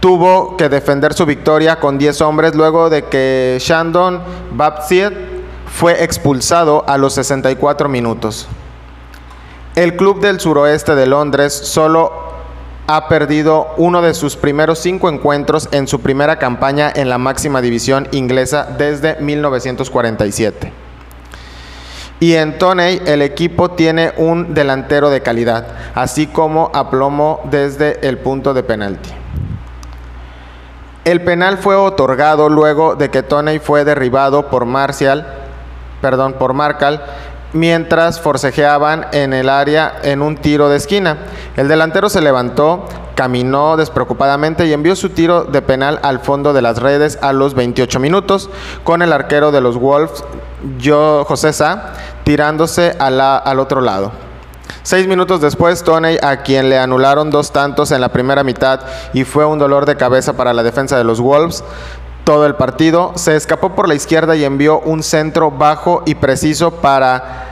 tuvo 0.00 0.58
que 0.58 0.68
defender 0.68 1.14
su 1.14 1.24
victoria 1.24 1.80
con 1.80 1.96
10 1.96 2.20
hombres 2.20 2.54
luego 2.54 2.90
de 2.90 3.04
que 3.04 3.56
Shandon 3.58 4.20
Babsiet 4.52 5.14
fue 5.72 6.04
expulsado 6.04 6.84
a 6.86 6.98
los 6.98 7.14
64 7.14 7.88
minutos. 7.88 8.48
El 9.76 9.96
club 9.96 10.20
del 10.20 10.40
suroeste 10.40 10.94
de 10.94 11.06
Londres 11.06 11.54
solo 11.54 12.27
ha 12.90 13.06
perdido 13.06 13.74
uno 13.76 14.00
de 14.00 14.14
sus 14.14 14.34
primeros 14.36 14.78
cinco 14.78 15.10
encuentros 15.10 15.68
en 15.72 15.86
su 15.86 16.00
primera 16.00 16.38
campaña 16.38 16.90
en 16.92 17.10
la 17.10 17.18
máxima 17.18 17.60
división 17.60 18.08
inglesa 18.12 18.66
desde 18.78 19.16
1947. 19.20 20.72
Y 22.18 22.34
en 22.34 22.58
Toney 22.58 23.02
el 23.04 23.20
equipo 23.20 23.72
tiene 23.72 24.14
un 24.16 24.54
delantero 24.54 25.10
de 25.10 25.20
calidad, 25.20 25.66
así 25.94 26.28
como 26.28 26.70
aplomo 26.72 27.42
desde 27.50 28.08
el 28.08 28.16
punto 28.16 28.54
de 28.54 28.62
penalti. 28.62 29.10
El 31.04 31.20
penal 31.22 31.58
fue 31.58 31.76
otorgado 31.76 32.48
luego 32.48 32.96
de 32.96 33.10
que 33.10 33.22
Toney 33.22 33.58
fue 33.58 33.84
derribado 33.84 34.48
por 34.48 34.64
Marcial, 34.64 35.26
perdón, 36.00 36.36
por 36.38 36.54
Marcal 36.54 37.04
mientras 37.52 38.20
forcejeaban 38.20 39.06
en 39.12 39.32
el 39.32 39.48
área 39.48 40.00
en 40.02 40.22
un 40.22 40.36
tiro 40.36 40.68
de 40.68 40.76
esquina. 40.76 41.18
El 41.56 41.68
delantero 41.68 42.08
se 42.08 42.20
levantó, 42.20 42.84
caminó 43.14 43.76
despreocupadamente 43.76 44.66
y 44.66 44.72
envió 44.72 44.94
su 44.96 45.10
tiro 45.10 45.44
de 45.44 45.62
penal 45.62 45.98
al 46.02 46.20
fondo 46.20 46.52
de 46.52 46.62
las 46.62 46.78
redes 46.78 47.18
a 47.22 47.32
los 47.32 47.54
28 47.54 47.98
minutos, 48.00 48.50
con 48.84 49.02
el 49.02 49.12
arquero 49.12 49.50
de 49.50 49.60
los 49.60 49.76
Wolves, 49.76 50.24
José 51.26 51.52
Sá, 51.52 51.94
tirándose 52.24 52.96
al 52.98 53.58
otro 53.58 53.80
lado. 53.80 54.12
Seis 54.82 55.06
minutos 55.06 55.42
después, 55.42 55.84
Tony, 55.84 56.16
a 56.22 56.38
quien 56.42 56.70
le 56.70 56.78
anularon 56.78 57.30
dos 57.30 57.52
tantos 57.52 57.90
en 57.90 58.00
la 58.00 58.08
primera 58.08 58.42
mitad 58.42 58.80
y 59.12 59.24
fue 59.24 59.44
un 59.44 59.58
dolor 59.58 59.84
de 59.84 59.96
cabeza 59.96 60.32
para 60.32 60.54
la 60.54 60.62
defensa 60.62 60.96
de 60.96 61.04
los 61.04 61.20
Wolves, 61.20 61.62
todo 62.28 62.44
el 62.44 62.56
partido, 62.56 63.12
se 63.14 63.36
escapó 63.36 63.70
por 63.70 63.88
la 63.88 63.94
izquierda 63.94 64.36
y 64.36 64.44
envió 64.44 64.80
un 64.80 65.02
centro 65.02 65.50
bajo 65.50 66.02
y 66.04 66.14
preciso 66.14 66.72
para 66.72 67.46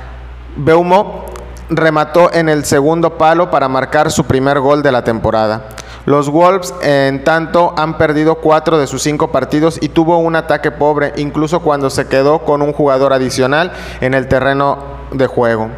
Beumo. 0.54 1.24
Remató 1.70 2.30
en 2.30 2.50
el 2.50 2.66
segundo 2.66 3.16
palo 3.16 3.50
para 3.50 3.70
marcar 3.70 4.12
su 4.12 4.26
primer 4.26 4.60
gol 4.60 4.82
de 4.82 4.92
la 4.92 5.02
temporada. 5.02 5.70
Los 6.04 6.28
Wolves, 6.28 6.74
en 6.82 7.24
tanto, 7.24 7.72
han 7.78 7.96
perdido 7.96 8.34
cuatro 8.34 8.78
de 8.78 8.86
sus 8.86 9.02
cinco 9.02 9.32
partidos 9.32 9.78
y 9.80 9.88
tuvo 9.88 10.18
un 10.18 10.36
ataque 10.36 10.70
pobre, 10.70 11.14
incluso 11.16 11.60
cuando 11.60 11.88
se 11.88 12.06
quedó 12.06 12.40
con 12.40 12.60
un 12.60 12.74
jugador 12.74 13.14
adicional 13.14 13.72
en 14.02 14.12
el 14.12 14.28
terreno 14.28 14.76
de 15.10 15.26
juego. 15.26 15.70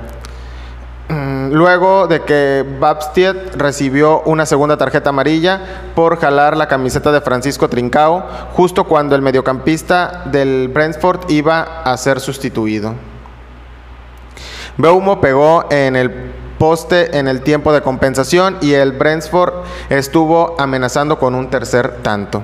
Mm, 1.08 1.52
luego 1.52 2.06
de 2.06 2.20
que 2.20 2.64
Babstiet 2.78 3.56
recibió 3.56 4.20
una 4.26 4.44
segunda 4.44 4.76
tarjeta 4.76 5.08
amarilla 5.08 5.60
por 5.94 6.20
jalar 6.20 6.56
la 6.56 6.68
camiseta 6.68 7.10
de 7.12 7.22
Francisco 7.22 7.68
Trincao, 7.68 8.26
justo 8.52 8.84
cuando 8.84 9.16
el 9.16 9.22
mediocampista 9.22 10.24
del 10.26 10.68
Brentford 10.68 11.30
iba 11.30 11.82
a 11.82 11.96
ser 11.96 12.20
sustituido. 12.20 12.94
Beumo 14.76 15.20
pegó 15.20 15.64
en 15.70 15.96
el 15.96 16.10
poste 16.58 17.16
en 17.18 17.26
el 17.26 17.40
tiempo 17.40 17.72
de 17.72 17.80
compensación 17.80 18.58
y 18.60 18.74
el 18.74 18.92
Brentford 18.92 19.64
estuvo 19.88 20.56
amenazando 20.58 21.18
con 21.18 21.34
un 21.34 21.48
tercer 21.48 22.02
tanto. 22.02 22.42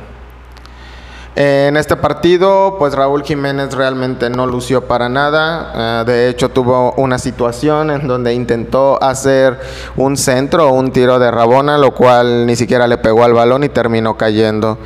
En 1.36 1.76
este 1.76 1.96
partido, 1.96 2.76
pues 2.78 2.94
Raúl 2.94 3.24
Jiménez 3.24 3.74
realmente 3.74 4.30
no 4.30 4.46
lució 4.46 4.82
para 4.86 5.08
nada. 5.08 5.72
Eh, 5.74 6.04
de 6.06 6.28
hecho, 6.28 6.50
tuvo 6.50 6.92
una 6.92 7.18
situación 7.18 7.90
en 7.90 8.06
donde 8.06 8.34
intentó 8.34 9.02
hacer 9.02 9.58
un 9.96 10.16
centro 10.16 10.68
o 10.68 10.72
un 10.72 10.92
tiro 10.92 11.18
de 11.18 11.32
Rabona, 11.32 11.76
lo 11.76 11.92
cual 11.92 12.46
ni 12.46 12.54
siquiera 12.54 12.86
le 12.86 12.98
pegó 12.98 13.24
al 13.24 13.32
balón 13.32 13.64
y 13.64 13.68
terminó 13.68 14.16
cayendo. 14.16 14.78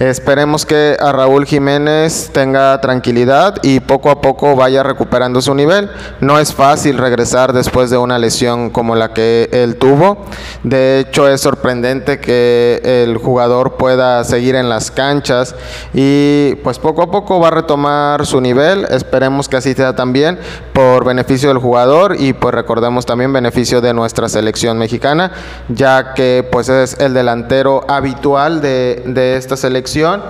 Esperemos 0.00 0.66
que 0.66 0.96
a 0.98 1.12
Raúl 1.12 1.46
Jiménez 1.46 2.30
tenga 2.32 2.80
tranquilidad 2.80 3.58
y 3.62 3.78
poco 3.78 4.10
a 4.10 4.20
poco 4.20 4.56
vaya 4.56 4.82
recuperando 4.82 5.40
su 5.40 5.54
nivel. 5.54 5.88
No 6.18 6.40
es 6.40 6.52
fácil 6.52 6.98
regresar 6.98 7.52
después 7.52 7.90
de 7.90 7.98
una 7.98 8.18
lesión 8.18 8.70
como 8.70 8.96
la 8.96 9.12
que 9.14 9.48
él 9.52 9.76
tuvo. 9.76 10.24
De 10.64 10.98
hecho, 10.98 11.28
es 11.28 11.40
sorprendente 11.40 12.18
que 12.18 12.80
el 12.82 13.16
jugador 13.18 13.76
pueda 13.76 14.24
seguir 14.24 14.56
en 14.56 14.68
las 14.68 14.90
canchas 14.90 15.54
y 15.94 16.54
pues 16.56 16.78
poco 16.78 17.02
a 17.02 17.10
poco 17.10 17.38
va 17.40 17.48
a 17.48 17.50
retomar 17.50 18.24
su 18.26 18.40
nivel. 18.40 18.86
Esperemos 18.90 19.48
que 19.48 19.56
así 19.56 19.74
sea 19.74 19.94
también 19.94 20.38
por 20.72 21.04
beneficio 21.04 21.48
del 21.48 21.58
jugador 21.58 22.16
y 22.18 22.32
pues 22.32 22.54
recordemos 22.54 23.04
también 23.06 23.32
beneficio 23.32 23.80
de 23.80 23.92
nuestra 23.92 24.28
selección 24.28 24.78
mexicana, 24.78 25.32
ya 25.68 26.14
que 26.14 26.48
pues 26.50 26.68
es 26.68 26.98
el 27.00 27.14
delantero 27.14 27.84
habitual 27.88 28.60
de, 28.60 29.02
de 29.06 29.36
esta 29.36 29.56
selección 29.56 30.22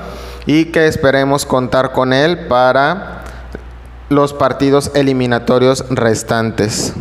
y 0.47 0.66
que 0.66 0.87
esperemos 0.87 1.47
contar 1.47 1.92
con 1.92 2.12
él 2.12 2.47
para 2.47 3.23
los 4.09 4.33
partidos 4.33 4.90
eliminatorios 4.95 5.85
restantes. 5.90 6.92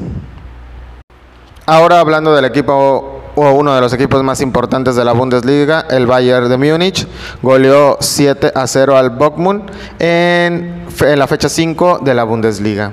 Ahora 1.65 1.99
hablando 1.99 2.33
del 2.33 2.45
equipo 2.45 3.20
o 3.35 3.51
uno 3.51 3.73
de 3.73 3.81
los 3.81 3.93
equipos 3.93 4.23
más 4.23 4.41
importantes 4.41 4.95
de 4.95 5.05
la 5.05 5.13
Bundesliga, 5.13 5.85
el 5.89 6.05
Bayern 6.05 6.49
de 6.49 6.57
Múnich, 6.57 7.07
goleó 7.41 7.97
7 7.99 8.51
a 8.55 8.67
0 8.67 8.97
al 8.97 9.09
Bochum 9.11 9.61
en, 9.99 10.85
la 11.15 11.27
fecha 11.27 11.49
5 11.49 11.99
de 12.03 12.13
la 12.13 12.23
Bundesliga. 12.23 12.91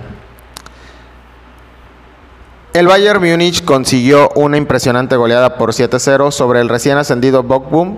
El 2.72 2.86
Bayern 2.86 3.20
Múnich 3.22 3.64
consiguió 3.64 4.30
una 4.34 4.56
impresionante 4.56 5.16
goleada 5.16 5.56
por 5.56 5.72
7-0 5.72 6.30
sobre 6.30 6.60
el 6.60 6.68
recién 6.68 6.98
ascendido 6.98 7.42
Bochum 7.42 7.96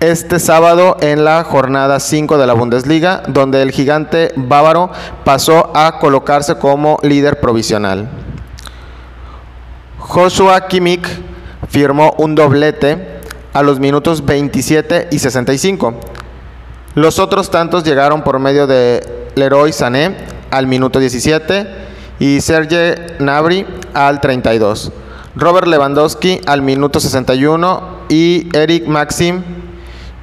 este 0.00 0.38
sábado 0.40 0.98
en 1.00 1.24
la 1.24 1.42
jornada 1.44 2.00
5 2.00 2.36
de 2.36 2.46
la 2.46 2.52
Bundesliga, 2.52 3.22
donde 3.28 3.62
el 3.62 3.70
gigante 3.70 4.32
bávaro 4.36 4.90
pasó 5.24 5.70
a 5.74 5.98
colocarse 5.98 6.56
como 6.56 6.98
líder 7.02 7.40
provisional. 7.40 8.08
Joshua 9.98 10.66
Kimmich 10.68 11.06
firmó 11.68 12.14
un 12.18 12.34
doblete 12.34 13.20
a 13.52 13.62
los 13.62 13.80
minutos 13.80 14.24
27 14.24 15.08
y 15.10 15.18
65. 15.18 15.94
Los 16.94 17.18
otros 17.18 17.50
tantos 17.50 17.84
llegaron 17.84 18.22
por 18.22 18.38
medio 18.38 18.66
de 18.66 19.28
Leroy 19.34 19.72
Sané 19.72 20.16
al 20.50 20.66
minuto 20.66 20.98
17 20.98 21.66
y 22.18 22.40
Serge 22.40 23.16
Gnabry 23.18 23.66
al 23.94 24.20
32. 24.20 24.92
Robert 25.34 25.66
Lewandowski 25.66 26.40
al 26.46 26.62
minuto 26.62 26.98
61 27.00 27.82
y 28.08 28.48
Eric 28.56 28.86
Maxim 28.86 29.42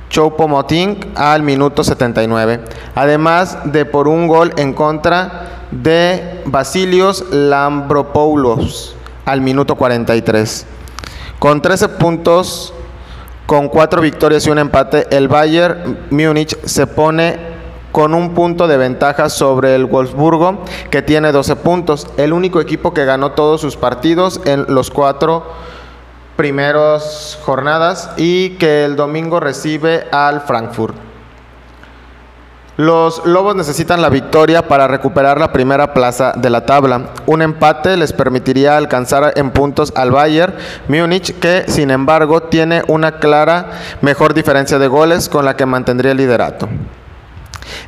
Choupo-Moting 0.10 1.14
al 1.16 1.42
minuto 1.42 1.84
79, 1.84 2.62
además 2.94 3.58
de 3.66 3.86
por 3.86 4.08
un 4.08 4.28
gol 4.28 4.54
en 4.58 4.74
contra 4.74 5.68
de 5.72 6.42
Basilios 6.46 7.26
Lambropoulos 7.32 8.96
al 9.26 9.42
minuto 9.42 9.76
43. 9.76 10.68
Con 11.44 11.62
13 11.62 11.90
puntos, 11.90 12.74
con 13.46 13.68
4 13.68 14.02
victorias 14.02 14.48
y 14.48 14.50
un 14.50 14.60
empate, 14.60 15.08
el 15.14 15.28
Bayern 15.28 16.08
Múnich 16.10 16.58
se 16.64 16.88
pone 16.88 17.38
con 17.92 18.14
un 18.14 18.34
punto 18.34 18.66
de 18.66 18.78
ventaja 18.78 19.28
sobre 19.28 19.76
el 19.76 19.84
Wolfsburgo, 19.84 20.64
que 20.90 21.02
tiene 21.02 21.34
12 21.34 21.58
puntos, 21.58 22.08
el 22.16 22.32
único 22.32 22.62
equipo 22.62 22.94
que 22.94 23.04
ganó 23.04 23.34
todos 23.34 23.60
sus 23.60 23.76
partidos 23.76 24.40
en 24.46 24.68
los 24.70 24.90
cuatro 24.90 25.46
primeras 26.38 27.38
jornadas 27.44 28.12
y 28.16 28.52
que 28.52 28.86
el 28.86 28.96
domingo 28.96 29.42
recibe 29.42 30.08
al 30.14 30.40
Frankfurt. 30.40 30.96
Los 32.75 33.24
Lobos 33.24 33.56
necesitan 33.56 34.01
la 34.01 34.10
victoria 34.10 34.68
para 34.68 34.88
recuperar 34.88 35.39
la 35.39 35.53
primera 35.53 35.94
plaza 35.94 36.34
de 36.36 36.50
la 36.50 36.65
tabla. 36.65 37.12
Un 37.27 37.44
empate 37.44 37.96
les 37.98 38.13
permitiría 38.13 38.77
alcanzar 38.77 39.34
en 39.36 39.51
puntos 39.51 39.94
al 39.96 40.10
Bayern 40.10 40.56
Múnich, 40.88 41.38
que 41.39 41.65
sin 41.68 41.92
embargo 41.92 42.42
tiene 42.42 42.82
una 42.88 43.20
clara 43.20 43.74
mejor 44.01 44.34
diferencia 44.34 44.80
de 44.80 44.88
goles 44.88 45.30
con 45.30 45.46
la 45.46 45.56
que 45.56 45.68
mantendría 45.68 46.13
el 46.13 46.18
liderato. 46.18 46.68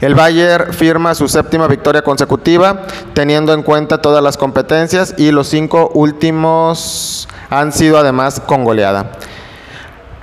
El 0.02 0.14
Bayern 0.14 0.72
firma 0.72 1.16
su 1.16 1.28
séptima 1.28 1.68
victoria 1.68 2.04
consecutiva, 2.04 2.84
teniendo 3.16 3.54
en 3.54 3.64
cuenta 3.64 4.02
todas 4.02 4.24
las 4.24 4.38
competencias 4.38 5.16
y 5.18 5.32
los 5.32 5.48
cinco 5.48 5.90
últimos 5.96 7.28
han 7.50 7.72
sido 7.72 7.98
además 7.98 8.40
con 8.40 8.64
goleada. 8.64 9.14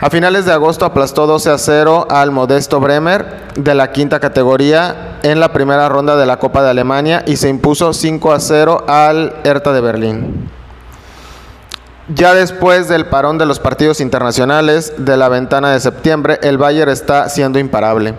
A 0.02 0.11
finales 0.11 0.44
de 0.47 0.52
agosto 0.52 0.85
aplastó 0.85 1.28
12 1.28 1.50
a 1.50 1.59
0 1.59 2.09
al 2.11 2.32
modesto 2.32 2.80
Bremer 2.80 3.52
de 3.54 3.73
la 3.73 3.92
quinta 3.92 4.18
categoría 4.18 5.21
en 5.23 5.38
la 5.38 5.52
primera 5.52 5.88
ronda 5.88 6.16
de 6.16 6.26
la 6.26 6.40
Copa 6.40 6.61
de 6.64 6.71
Alemania 6.71 7.23
y 7.25 7.37
se 7.37 7.49
impuso 7.49 7.92
5 7.92 8.32
a 8.32 8.40
0 8.40 8.85
al 8.88 9.37
Hertha 9.44 9.73
de 9.73 9.80
Berlín. 9.80 10.50
Ya 12.12 12.35
después 12.35 12.88
del 12.88 13.06
parón 13.06 13.38
de 13.38 13.47
los 13.47 13.61
partidos 13.61 14.00
internacionales 14.00 14.92
de 14.99 15.16
la 15.16 15.28
ventana 15.28 15.71
de 15.71 15.78
septiembre, 15.78 16.40
el 16.42 16.59
Bayern 16.59 16.90
está 16.90 17.28
siendo 17.28 17.61
imparable. 17.61 18.16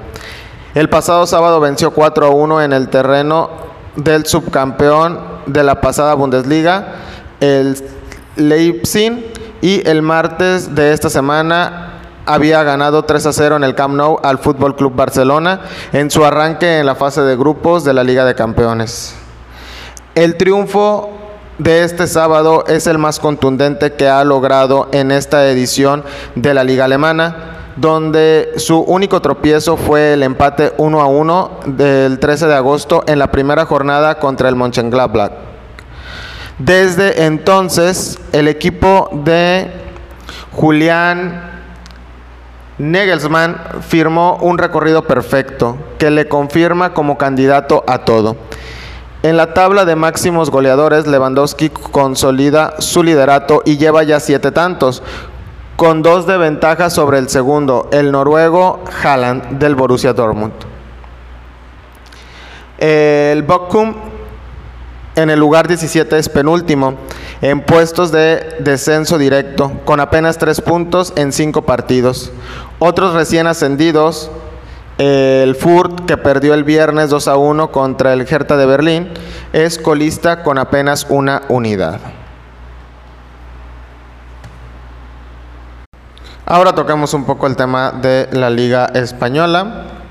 El 0.76 0.88
pasado 0.88 1.28
sábado 1.28 1.60
venció 1.60 1.92
4 1.92 2.28
a 2.28 2.30
1 2.30 2.62
en 2.62 2.72
el 2.72 2.88
terreno 2.88 3.50
del 3.98 4.26
subcampeón 4.26 5.20
de 5.48 5.64
la 5.64 5.82
pasada 5.82 6.14
Bundesliga, 6.14 6.94
el 7.42 7.76
Leipzig 8.38 9.34
y 9.64 9.82
el 9.88 10.02
martes 10.02 10.76
de 10.76 10.92
esta 10.92 11.10
semana 11.10 11.94
había 12.26 12.62
ganado 12.64 13.04
3 13.04 13.28
a 13.28 13.32
0 13.32 13.56
en 13.56 13.64
el 13.64 13.76
Camp 13.76 13.96
Nou 13.96 14.20
al 14.22 14.38
Fútbol 14.38 14.76
Club 14.76 14.94
Barcelona 14.94 15.62
en 15.94 16.12
su 16.12 16.26
arranque 16.26 16.80
en 16.80 16.86
la 16.86 16.96
fase 16.96 17.22
de 17.22 17.38
grupos 17.38 17.86
de 17.86 17.94
la 17.94 18.04
Liga 18.04 18.26
de 18.26 18.36
Campeones. 18.36 19.16
El 20.16 20.36
triunfo 20.36 21.12
de 21.60 21.86
este 21.86 22.08
sábado 22.08 22.66
es 22.68 22.88
el 22.88 22.98
más 22.98 23.22
contundente 23.22 23.94
que 23.94 24.10
ha 24.10 24.26
logrado 24.26 24.90
en 24.92 25.12
esta 25.12 25.50
edición 25.50 26.04
de 26.36 26.54
la 26.54 26.66
Liga 26.66 26.84
Alemana, 26.84 27.72
donde 27.78 28.52
su 28.58 28.82
único 28.82 29.22
tropiezo 29.22 29.78
fue 29.78 30.12
el 30.12 30.24
empate 30.24 30.74
1 30.76 31.00
a 31.00 31.06
1 31.06 31.52
del 31.68 32.20
13 32.20 32.48
de 32.48 32.56
agosto 32.56 33.06
en 33.08 33.18
la 33.18 33.32
primera 33.32 33.66
jornada 33.66 34.20
contra 34.20 34.50
el 34.50 34.58
Mönchengladbach. 34.58 35.53
Desde 36.60 37.26
entonces, 37.26 38.20
el 38.32 38.48
equipo 38.48 39.10
de 39.12 39.72
Julián 40.52 41.52
Nagelsmann 42.78 43.58
firmó 43.82 44.38
un 44.42 44.58
recorrido 44.58 45.04
perfecto 45.04 45.78
que 45.98 46.12
le 46.12 46.28
confirma 46.28 46.94
como 46.94 47.18
candidato 47.18 47.84
a 47.88 48.00
todo. 48.00 48.36
En 49.24 49.38
la 49.38 49.54
tabla 49.54 49.86
de 49.86 49.96
máximos 49.96 50.50
goleadores, 50.50 51.08
Lewandowski 51.08 51.70
consolida 51.70 52.76
su 52.80 53.04
liderato 53.04 53.62
y 53.66 53.78
lleva 53.78 54.04
ya 54.04 54.20
siete 54.20 54.52
tantos, 54.52 55.02
con 55.76 56.02
dos 56.02 56.28
de 56.28 56.38
ventaja 56.38 56.90
sobre 56.90 57.18
el 57.20 57.30
segundo, 57.30 57.90
el 57.92 58.12
noruego 58.12 58.84
Haaland 59.04 59.60
del 59.60 59.76
Borussia 59.76 60.14
Dortmund. 60.14 60.54
El 62.78 63.44
Bochum 63.44 63.96
en 65.16 65.30
el 65.30 65.40
lugar 65.40 65.68
17 65.68 66.18
es 66.18 66.30
penúltimo, 66.30 66.96
en 67.42 67.62
puestos 67.62 68.12
de 68.12 68.58
descenso 68.60 69.18
directo, 69.18 69.72
con 69.86 70.00
apenas 70.00 70.38
tres 70.38 70.62
puntos 70.62 71.14
en 71.16 71.32
cinco 71.32 71.64
partidos. 71.64 72.32
Otros 72.80 73.14
recién 73.14 73.48
ascendidos, 73.48 74.32
el 74.98 75.56
Furt, 75.56 76.06
que 76.06 76.18
perdió 76.18 76.54
el 76.54 76.64
viernes 76.64 77.10
2 77.10 77.28
a 77.28 77.38
1 77.38 77.72
contra 77.72 78.14
el 78.14 78.22
Hertha 78.22 78.58
de 78.58 78.66
Berlín, 78.66 79.10
es 79.52 79.78
colista 79.78 80.44
con 80.44 80.58
apenas 80.58 81.06
una 81.10 81.44
unidad. 81.50 82.00
Ahora 86.46 86.74
toquemos 86.74 87.14
un 87.14 87.26
poco 87.26 87.48
el 87.48 87.56
tema 87.56 87.92
de 87.92 88.28
la 88.32 88.50
Liga 88.50 88.88
Española. 88.94 90.03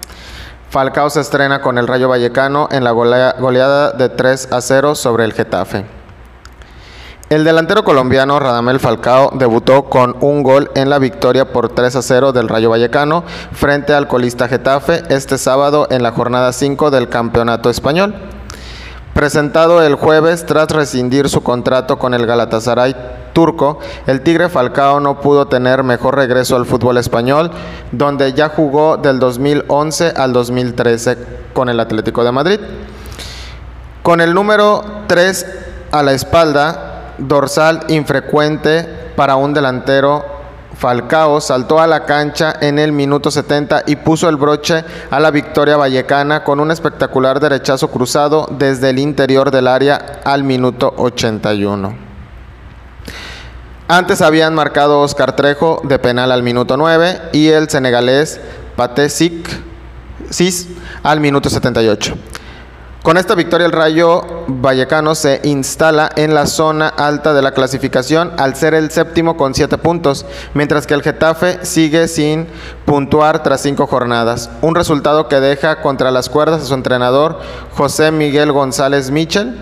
Falcao 0.73 1.11
se 1.11 1.21
estrena 1.21 1.61
con 1.61 1.77
el 1.77 1.87
Rayo 1.87 2.09
Vallecano 2.09 2.67
en 2.73 2.83
la 2.83 2.93
goleada 2.93 3.93
de 3.93 4.09
3 4.09 4.53
a 4.53 4.63
0 4.63 4.95
sobre 4.95 5.27
el 5.27 5.35
Getafe. 5.35 5.85
El 7.29 7.45
delantero 7.45 7.85
colombiano 7.85 8.39
Radamel 8.39 8.81
Falcao 8.81 9.33
debutó 9.35 9.85
con 9.91 10.17
un 10.23 10.43
gol 10.43 10.71
en 10.75 10.89
la 10.89 10.99
victoria 10.99 11.53
por 11.53 11.69
3 11.69 11.97
a 11.97 12.01
0 12.01 12.33
del 12.33 12.49
Rayo 12.49 12.71
Vallecano 12.71 13.23
frente 13.53 13.93
al 13.93 14.09
colista 14.09 14.49
Getafe 14.49 15.03
este 15.11 15.37
sábado 15.37 15.89
en 15.91 16.03
la 16.03 16.13
jornada 16.13 16.55
5 16.55 16.91
del 16.91 17.11
Campeonato 17.11 17.69
Español. 17.69 18.15
Presentado 19.15 19.83
el 19.83 19.97
jueves 19.97 20.47
tras 20.47 20.69
rescindir 20.71 21.29
su 21.29 21.43
contrato 21.43 21.99
con 21.99 22.15
el 22.15 22.25
Galatasaray 22.25 22.97
turco, 23.35 23.79
el 24.07 24.23
Tigre 24.23 24.49
Falcao 24.49 25.01
no 25.01 25.21
pudo 25.21 25.49
tener 25.49 25.83
mejor 25.83 26.17
regreso 26.17 26.57
al 26.57 26.65
fútbol 26.65 26.97
español, 26.97 27.51
donde 27.91 28.33
ya 28.33 28.49
jugó 28.49 28.97
del 28.97 29.19
2011 29.19 30.15
al 30.17 30.33
2013 30.33 31.19
con 31.53 31.69
el 31.69 31.79
Atlético 31.81 32.25
de 32.25 32.33
Madrid. 32.33 32.61
Con 34.03 34.23
el 34.23 34.33
número 34.33 34.83
3 35.09 35.47
a 35.93 36.03
la 36.03 36.13
espalda, 36.13 37.13
dorsal 37.19 37.85
infrecuente 37.89 39.13
para 39.15 39.37
un 39.37 39.53
delantero. 39.53 40.25
Falcao 40.83 41.41
saltó 41.41 41.79
a 41.79 41.87
la 41.87 42.07
cancha 42.07 42.55
en 42.61 42.77
el 42.77 42.91
minuto 42.91 43.31
70 43.31 43.85
y 43.87 43.95
puso 43.95 44.29
el 44.29 44.35
broche 44.35 44.85
a 45.13 45.21
la 45.21 45.31
victoria 45.31 45.77
vallecana 45.77 46.43
con 46.43 46.59
un 46.59 46.73
espectacular 46.73 47.39
derechazo 47.39 47.87
cruzado 47.89 48.49
desde 48.51 48.91
el 48.91 48.99
interior 48.99 49.53
del 49.53 49.69
área 49.69 50.21
al 50.25 50.43
minuto 50.43 50.93
81. 50.97 51.97
Antes 53.87 54.23
habían 54.23 54.57
marcado 54.57 54.99
Oscar 54.99 55.37
Trejo 55.37 55.81
de 55.85 56.01
penal 56.01 56.33
al 56.33 56.43
minuto 56.43 56.77
9 56.77 57.31
y 57.33 57.47
el 57.47 57.71
senegalés 57.71 58.41
Pate 58.75 59.09
Sis 59.09 60.67
al 61.05 61.21
minuto 61.21 61.49
78. 61.49 62.15
Con 63.03 63.17
esta 63.17 63.35
victoria 63.35 63.67
el 63.67 63.73
Rayo 63.73 64.23
Vallecano 64.47 65.17
se 65.17 65.41
instala 65.43 66.09
en 66.15 66.35
la 66.35 66.47
zona 66.47 66.87
alta 66.87 67.35
de 67.35 67.43
la 67.43 67.51
clasificación 67.51 68.31
al 68.39 68.55
ser 68.55 68.75
el 68.75 68.93
séptimo 68.93 69.37
con 69.37 69.55
siete 69.55 69.77
puntos, 69.77 70.25
mientras 70.55 70.87
que 70.87 70.95
el 70.95 71.03
Getafe 71.03 71.67
sigue 71.67 72.07
sin 72.07 72.47
puntuar 72.85 73.43
tras 73.43 73.61
cinco 73.61 73.89
jornadas. 73.89 74.51
Un 74.61 74.77
resultado 74.77 75.27
que 75.27 75.41
deja 75.41 75.83
contra 75.83 76.13
las 76.13 76.29
cuerdas 76.29 76.63
a 76.63 76.67
su 76.67 76.75
entrenador 76.75 77.41
José 77.77 78.13
Miguel 78.13 78.53
González 78.53 79.11
Michel 79.11 79.59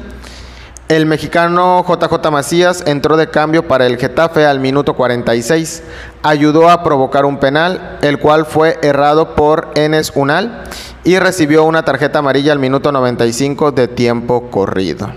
el 0.90 1.06
mexicano 1.06 1.84
JJ 1.88 2.32
Macías 2.32 2.82
entró 2.84 3.16
de 3.16 3.30
cambio 3.30 3.68
para 3.68 3.86
el 3.86 3.96
Getafe 3.96 4.44
al 4.44 4.58
minuto 4.58 4.94
46. 4.94 5.84
Ayudó 6.24 6.68
a 6.68 6.82
provocar 6.82 7.24
un 7.24 7.38
penal, 7.38 7.98
el 8.02 8.18
cual 8.18 8.44
fue 8.44 8.76
errado 8.82 9.36
por 9.36 9.68
Enes 9.76 10.10
Unal 10.16 10.64
y 11.04 11.16
recibió 11.20 11.62
una 11.62 11.84
tarjeta 11.84 12.18
amarilla 12.18 12.50
al 12.50 12.58
minuto 12.58 12.90
95 12.90 13.70
de 13.70 13.86
tiempo 13.86 14.50
corrido. 14.50 15.12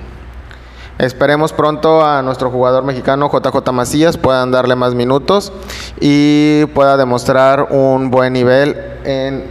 Esperemos 1.00 1.54
pronto 1.54 2.06
a 2.06 2.22
nuestro 2.22 2.52
jugador 2.52 2.84
mexicano 2.84 3.32
JJ 3.34 3.72
Macías 3.72 4.16
puedan 4.16 4.52
darle 4.52 4.76
más 4.76 4.94
minutos 4.94 5.52
y 6.00 6.68
pueda 6.76 6.98
demostrar 6.98 7.70
un 7.72 8.12
buen 8.12 8.34
nivel 8.34 8.78
en 9.06 9.48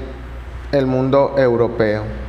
el 0.70 0.86
mundo 0.86 1.34
europeo. 1.36 2.21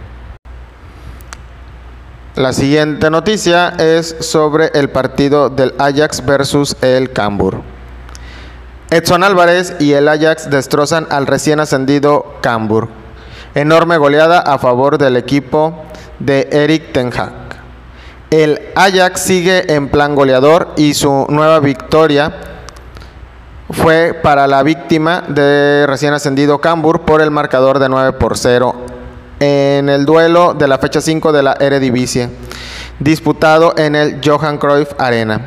La 2.36 2.52
siguiente 2.52 3.12
noticia 3.12 3.76
es 3.78 4.16
sobre 4.22 4.72
el 4.74 4.90
partido 4.90 5.52
del 5.52 5.76
Ajax 5.78 6.26
versus 6.26 6.76
el 6.82 7.14
Cambur. 7.14 7.62
Edson 8.90 9.24
Álvarez 9.24 9.76
y 9.80 9.94
el 9.94 10.08
Ajax 10.08 10.50
destrozan 10.50 11.06
al 11.12 11.28
recién 11.28 11.60
ascendido 11.60 12.38
Cambur. 12.42 12.88
Enorme 13.54 13.98
goleada 13.98 14.40
a 14.40 14.58
favor 14.58 14.98
del 14.98 15.16
equipo 15.16 15.84
de 16.18 16.50
Eric 16.52 16.92
Ten 16.92 17.14
Hag. 17.16 17.34
El 18.32 18.60
Ajax 18.74 19.22
sigue 19.22 19.72
en 19.72 19.90
plan 19.90 20.16
goleador 20.16 20.70
y 20.76 20.96
su 20.96 21.28
nueva 21.30 21.60
victoria 21.60 22.34
fue 23.70 24.20
para 24.24 24.48
la 24.48 24.64
víctima 24.64 25.24
de 25.28 25.86
recién 25.86 26.16
ascendido 26.16 26.60
Cambur 26.60 27.02
por 27.02 27.22
el 27.22 27.30
marcador 27.30 27.78
de 27.78 27.90
9 27.90 28.14
por 28.14 28.40
0 28.40 28.93
en 29.44 29.90
el 29.90 30.06
duelo 30.06 30.54
de 30.54 30.70
la 30.70 30.78
fecha 30.78 31.02
5 31.02 31.34
de 31.34 31.44
la 31.44 31.58
Eredivisie, 31.60 32.30
disputado 33.00 33.74
en 33.78 33.94
el 33.94 34.22
Johan 34.24 34.58
Cruyff 34.58 34.94
Arena. 34.98 35.42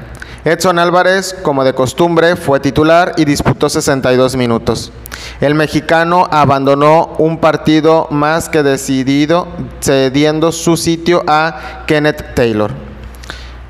Edson 0.45 0.79
Álvarez, 0.79 1.35
como 1.43 1.65
de 1.65 1.73
costumbre, 1.73 2.37
fue 2.37 2.61
titular 2.61 3.15
y 3.17 3.25
disputó 3.25 3.71
62 3.71 4.37
minutos. 4.37 4.93
El 5.41 5.55
mexicano 5.55 6.29
abandonó 6.31 7.15
un 7.19 7.39
partido 7.39 8.07
más 8.11 8.51
que 8.51 8.63
decidido, 8.63 9.49
cediendo 9.81 10.53
su 10.53 10.77
sitio 10.77 11.25
a 11.27 11.85
Kenneth 11.87 12.35
Taylor. 12.35 12.73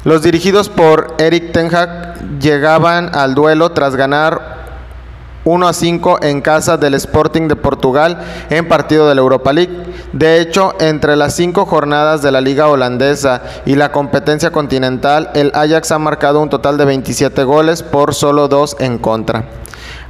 Los 0.02 0.22
dirigidos 0.22 0.68
por 0.68 1.14
Eric 1.18 1.52
Ten 1.52 1.72
Hag 1.74 2.40
llegaban 2.40 3.14
al 3.14 3.34
duelo 3.34 3.70
tras 3.70 3.94
ganar 3.94 4.65
1 5.46 5.68
a 5.68 5.72
5 5.72 6.18
en 6.22 6.42
casa 6.42 6.76
del 6.76 6.94
Sporting 6.94 7.48
de 7.48 7.56
Portugal 7.56 8.18
en 8.50 8.68
partido 8.68 9.08
de 9.08 9.14
la 9.14 9.20
Europa 9.20 9.52
League. 9.52 9.72
De 10.12 10.40
hecho, 10.40 10.74
entre 10.80 11.14
las 11.16 11.34
cinco 11.36 11.64
jornadas 11.64 12.20
de 12.20 12.32
la 12.32 12.40
Liga 12.40 12.68
Holandesa 12.68 13.42
y 13.64 13.76
la 13.76 13.92
competencia 13.92 14.50
continental, 14.50 15.30
el 15.34 15.52
Ajax 15.54 15.92
ha 15.92 15.98
marcado 15.98 16.40
un 16.40 16.50
total 16.50 16.76
de 16.76 16.84
27 16.84 17.44
goles 17.44 17.82
por 17.84 18.12
solo 18.14 18.48
dos 18.48 18.76
en 18.80 18.98
contra. 18.98 19.44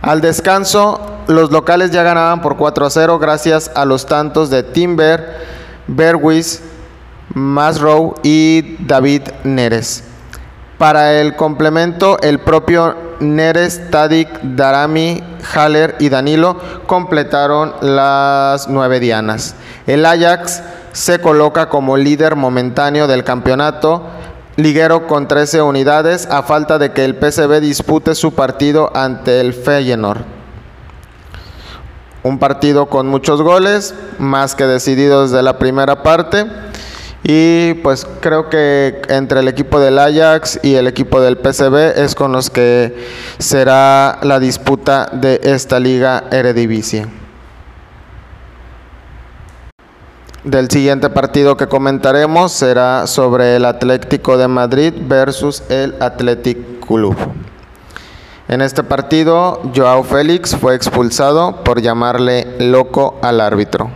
Al 0.01 0.22
descanso, 0.22 1.01
los 1.27 1.51
locales 1.51 1.90
ya 1.90 2.03
ganaban 2.03 2.40
por 2.40 2.57
4 2.57 2.87
a 2.87 2.90
0 2.90 3.18
gracias 3.18 3.70
a 3.75 3.85
los 3.85 4.07
tantos 4.07 4.49
de 4.49 4.62
Timber, 4.62 5.37
Berwis, 5.87 6.62
Masrow 7.35 8.14
y 8.22 8.77
David 8.87 9.22
Neres. 9.44 10.05
Para 10.78 11.20
el 11.20 11.36
complemento, 11.36 12.18
el 12.20 12.38
propio 12.38 12.94
Neres, 13.20 13.90
Tadik, 13.90 14.28
Darami, 14.42 15.22
Haller 15.54 15.96
y 15.98 16.10
Danilo 16.10 16.60
completaron 16.86 17.74
las 17.80 18.68
nueve 18.68 19.00
dianas. 19.00 19.54
El 19.86 20.04
Ajax 20.04 20.62
se 20.92 21.18
coloca 21.18 21.70
como 21.70 21.96
líder 21.96 22.36
momentáneo 22.36 23.06
del 23.06 23.24
campeonato 23.24 24.02
liguero 24.56 25.06
con 25.06 25.28
13 25.28 25.62
unidades 25.62 26.26
a 26.30 26.42
falta 26.42 26.78
de 26.78 26.92
que 26.92 27.04
el 27.04 27.14
PSV 27.14 27.60
dispute 27.60 28.14
su 28.14 28.34
partido 28.34 28.90
ante 28.94 29.40
el 29.40 29.54
Feyenoord. 29.54 30.24
Un 32.22 32.38
partido 32.38 32.86
con 32.86 33.06
muchos 33.06 33.40
goles, 33.40 33.94
más 34.18 34.54
que 34.54 34.64
decididos 34.64 35.30
de 35.30 35.42
la 35.42 35.58
primera 35.58 36.02
parte 36.02 36.46
Y 37.22 37.74
pues 37.74 38.07
creo 38.20 38.48
que 38.48 39.02
entre 39.09 39.40
el 39.40 39.48
equipo 39.48 39.81
del 39.81 39.98
Ajax 39.98 40.61
y 40.62 40.74
el 40.74 40.87
equipo 40.87 41.20
del 41.20 41.38
PCB 41.38 41.98
es 41.98 42.14
con 42.14 42.33
los 42.33 42.50
que 42.50 42.94
será 43.38 44.18
la 44.22 44.38
disputa 44.38 45.09
de 45.12 45.40
esta 45.42 45.81
liga 45.81 46.24
Eredivisie. 46.31 47.07
Del 50.44 50.70
siguiente 50.70 51.11
partido 51.11 51.57
que 51.57 51.66
comentaremos 51.66 52.52
será 52.52 53.09
sobre 53.09 53.57
el 53.57 53.64
Atlético 53.64 54.38
de 54.38 54.46
Madrid 54.46 54.94
versus 54.96 55.64
el 55.68 55.96
Athletic 55.98 56.87
Club. 56.87 57.16
En 58.46 58.61
este 58.61 58.85
partido, 58.85 59.61
Joao 59.74 60.05
Félix 60.05 60.55
fue 60.55 60.76
expulsado 60.76 61.64
por 61.64 61.83
llamarle 61.83 62.46
loco 62.61 63.18
al 63.22 63.40
árbitro. 63.40 63.90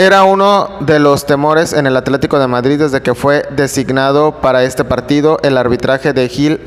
Era 0.00 0.24
uno 0.24 0.78
de 0.80 0.98
los 0.98 1.26
temores 1.26 1.74
en 1.74 1.86
el 1.86 1.94
Atlético 1.94 2.38
de 2.38 2.46
Madrid 2.46 2.78
desde 2.78 3.02
que 3.02 3.14
fue 3.14 3.44
designado 3.50 4.40
para 4.40 4.64
este 4.64 4.82
partido 4.82 5.36
el 5.42 5.58
arbitraje 5.58 6.14
de 6.14 6.26
Gil 6.26 6.58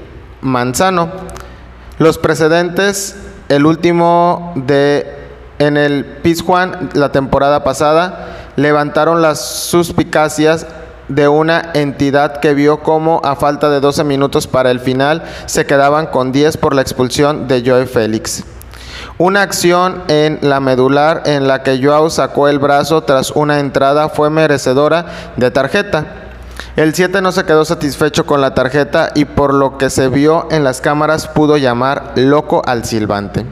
Manzano. 0.41 1.09
Los 1.97 2.19
precedentes, 2.19 3.15
el 3.49 3.65
último 3.65 4.53
de 4.53 5.11
en 5.57 5.77
el 5.77 6.05
Pizjuán 6.21 6.91
la 6.93 7.11
temporada 7.11 7.63
pasada, 7.63 8.51
levantaron 8.55 9.23
las 9.23 9.43
suspicacias 9.43 10.67
de 11.07 11.27
una 11.27 11.71
entidad 11.73 12.39
que 12.39 12.53
vio 12.53 12.81
cómo 12.81 13.19
a 13.23 13.35
falta 13.35 13.71
de 13.71 13.79
12 13.79 14.03
minutos 14.03 14.45
para 14.45 14.69
el 14.69 14.79
final 14.79 15.23
se 15.47 15.65
quedaban 15.65 16.05
con 16.05 16.31
10 16.31 16.57
por 16.57 16.75
la 16.75 16.83
expulsión 16.83 17.47
de 17.47 17.63
Joe 17.65 17.87
Félix. 17.87 18.43
Una 19.19 19.43
acción 19.43 20.02
en 20.08 20.39
la 20.41 20.60
medular 20.60 21.21
en 21.26 21.47
la 21.47 21.62
que 21.62 21.80
Joao 21.84 22.10
sacó 22.10 22.47
el 22.47 22.58
brazo 22.58 23.04
tras 23.04 23.30
una 23.30 23.60
entrada 23.60 24.10
fue 24.10 24.32
merecedora 24.32 25.06
de 25.38 25.52
tarjeta. 25.52 26.06
El 26.76 26.95
7 26.95 27.21
no 27.21 27.32
se 27.32 27.45
quedó 27.45 27.63
satisfecho 27.63 28.26
con 28.26 28.41
la 28.41 28.56
tarjeta 28.56 29.12
y 29.13 29.26
por 29.26 29.54
lo 29.54 29.78
que 29.78 29.91
se 29.91 30.08
vio 30.08 30.47
en 30.49 30.63
las 30.63 30.82
cámaras 30.82 31.28
pudo 31.28 31.58
llamar 31.58 32.13
loco 32.15 32.63
al 32.65 32.86
silbante. 32.86 33.45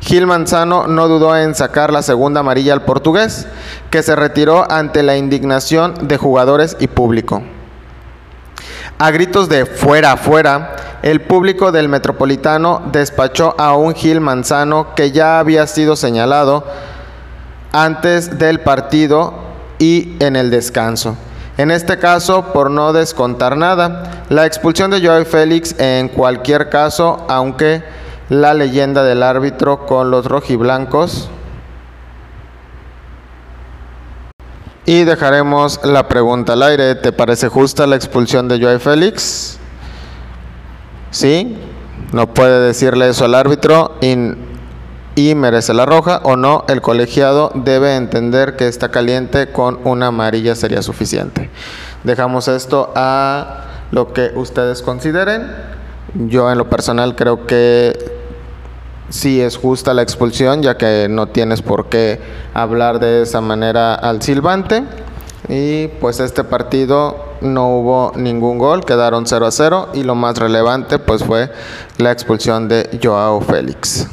Gil 0.00 0.26
Manzano 0.26 0.86
no 0.86 1.08
dudó 1.08 1.34
en 1.34 1.54
sacar 1.54 1.90
la 1.90 2.02
segunda 2.02 2.40
amarilla 2.40 2.74
al 2.74 2.82
portugués, 2.82 3.46
que 3.90 4.02
se 4.02 4.14
retiró 4.14 4.70
ante 4.70 5.02
la 5.02 5.16
indignación 5.16 5.94
de 6.06 6.18
jugadores 6.18 6.76
y 6.78 6.88
público. 6.88 7.42
A 8.98 9.10
gritos 9.10 9.50
de 9.50 9.66
fuera, 9.66 10.16
fuera, 10.16 10.74
el 11.02 11.20
público 11.20 11.70
del 11.70 11.86
Metropolitano 11.86 12.80
despachó 12.92 13.54
a 13.58 13.76
un 13.76 13.94
Gil 13.94 14.22
Manzano 14.22 14.94
que 14.94 15.10
ya 15.10 15.38
había 15.38 15.66
sido 15.66 15.96
señalado 15.96 16.64
antes 17.72 18.38
del 18.38 18.60
partido 18.60 19.34
y 19.78 20.16
en 20.20 20.34
el 20.34 20.50
descanso. 20.50 21.14
En 21.58 21.70
este 21.70 21.98
caso, 21.98 22.54
por 22.54 22.70
no 22.70 22.94
descontar 22.94 23.58
nada, 23.58 24.24
la 24.30 24.46
expulsión 24.46 24.90
de 24.90 25.06
Joey 25.06 25.26
Félix 25.26 25.78
en 25.78 26.08
cualquier 26.08 26.70
caso, 26.70 27.26
aunque 27.28 27.84
la 28.30 28.54
leyenda 28.54 29.04
del 29.04 29.22
árbitro 29.22 29.84
con 29.84 30.10
los 30.10 30.24
rojiblancos. 30.24 31.28
Y 34.86 35.04
dejaremos 35.04 35.80
la 35.84 36.08
pregunta 36.08 36.54
al 36.54 36.62
aire. 36.62 36.94
¿Te 36.94 37.12
parece 37.12 37.48
justa 37.48 37.86
la 37.86 37.96
expulsión 37.96 38.48
de 38.48 38.60
Joey 38.60 38.78
Félix? 38.78 39.58
¿sí? 41.16 41.56
No 42.12 42.32
puede 42.34 42.66
decirle 42.66 43.08
eso 43.08 43.24
al 43.24 43.34
árbitro 43.34 43.96
y, 44.00 45.34
merece 45.34 45.72
la 45.72 45.86
roja 45.86 46.20
o 46.24 46.36
no, 46.36 46.64
el 46.68 46.82
colegiado 46.82 47.50
debe 47.54 47.96
entender 47.96 48.56
que 48.56 48.68
está 48.68 48.90
caliente 48.90 49.50
con 49.50 49.80
una 49.84 50.08
amarilla 50.08 50.54
sería 50.54 50.82
suficiente. 50.82 51.48
Dejamos 52.04 52.48
esto 52.48 52.92
a 52.94 53.64
lo 53.90 54.12
que 54.12 54.30
ustedes 54.34 54.82
consideren. 54.82 55.50
Yo 56.14 56.50
en 56.52 56.58
lo 56.58 56.68
personal 56.68 57.16
creo 57.16 57.46
que 57.46 58.15
sí 59.08 59.40
es 59.40 59.56
justa 59.56 59.94
la 59.94 60.02
expulsión, 60.02 60.62
ya 60.62 60.76
que 60.76 61.06
no 61.08 61.28
tienes 61.28 61.62
por 61.62 61.86
qué 61.86 62.20
hablar 62.54 63.00
de 63.00 63.22
esa 63.22 63.40
manera 63.40 63.94
al 63.94 64.22
silbante. 64.22 64.84
Y 65.48 65.88
pues 66.00 66.18
este 66.18 66.42
partido 66.42 67.24
no 67.40 67.68
hubo 67.68 68.12
ningún 68.16 68.58
gol, 68.58 68.84
quedaron 68.84 69.26
0 69.26 69.46
a 69.46 69.50
0 69.52 69.88
y 69.94 70.02
lo 70.02 70.16
más 70.16 70.38
relevante 70.38 70.98
pues 70.98 71.22
fue 71.22 71.52
la 71.98 72.10
expulsión 72.10 72.66
de 72.66 72.98
Joao 73.00 73.40
Félix. 73.40 74.08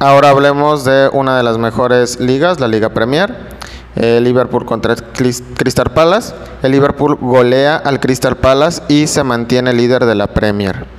Ahora 0.00 0.30
hablemos 0.30 0.84
de 0.84 1.08
una 1.12 1.36
de 1.36 1.42
las 1.42 1.56
mejores 1.58 2.20
ligas, 2.20 2.60
la 2.60 2.68
Liga 2.68 2.90
Premier. 2.90 3.58
Liverpool 3.96 4.64
contra 4.64 4.94
Crystal 4.94 5.90
Palace. 5.92 6.32
El 6.62 6.70
Liverpool 6.70 7.16
golea 7.20 7.76
al 7.76 7.98
Crystal 7.98 8.36
Palace 8.36 8.80
y 8.86 9.08
se 9.08 9.24
mantiene 9.24 9.72
líder 9.72 10.04
de 10.04 10.14
la 10.14 10.28
Premier. 10.28 10.97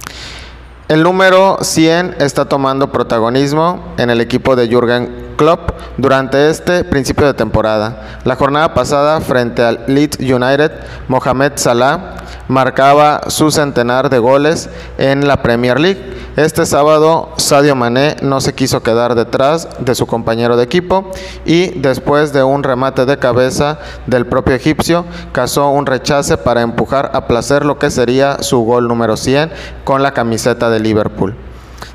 El 0.89 1.04
número 1.04 1.60
100 1.62 2.15
está 2.17 2.45
tomando 2.45 2.91
protagonismo 2.91 3.93
en 3.99 4.10
el 4.10 4.21
equipo 4.21 4.56
de 4.56 4.67
Jürgen 4.67 5.36
Klopp 5.38 5.69
durante 5.97 6.49
este 6.49 6.84
principio 6.84 7.28
de 7.28 7.36
temporada. 7.36 8.19
La 8.23 8.36
jornada 8.36 8.73
pasada 8.73 9.21
frente 9.21 9.62
al 9.62 9.84
Leeds 9.86 10.17
United, 10.17 10.71
Mohamed 11.08 11.52
Salah 11.58 12.15
marcaba 12.47 13.21
su 13.28 13.52
centenar 13.52 14.10
de 14.10 14.17
goles 14.17 14.67
en 14.97 15.28
la 15.28 15.43
Premier 15.43 15.80
League 15.80 16.29
este 16.45 16.65
sábado 16.65 17.34
Sadio 17.36 17.75
Mané 17.75 18.15
no 18.21 18.39
se 18.39 18.54
quiso 18.54 18.82
quedar 18.82 19.13
detrás 19.13 19.67
de 19.80 19.93
su 19.93 20.08
compañero 20.08 20.56
de 20.56 20.63
equipo 20.63 21.12
y 21.43 21.71
después 21.71 22.32
de 22.32 22.43
un 22.43 22.63
remate 22.63 23.06
de 23.06 23.19
cabeza 23.19 23.80
del 24.08 24.25
propio 24.25 24.56
egipcio, 24.56 25.04
cazó 25.34 25.69
un 25.69 25.86
rechace 25.86 26.38
para 26.38 26.62
empujar 26.62 27.12
a 27.13 27.28
placer 27.28 27.65
lo 27.65 27.78
que 27.78 27.91
sería 27.91 28.41
su 28.41 28.62
gol 28.62 28.88
número 28.88 29.17
100 29.17 29.52
con 29.84 30.02
la 30.02 30.13
camiseta 30.13 30.69
de 30.69 30.80
Liverpool 30.80 31.36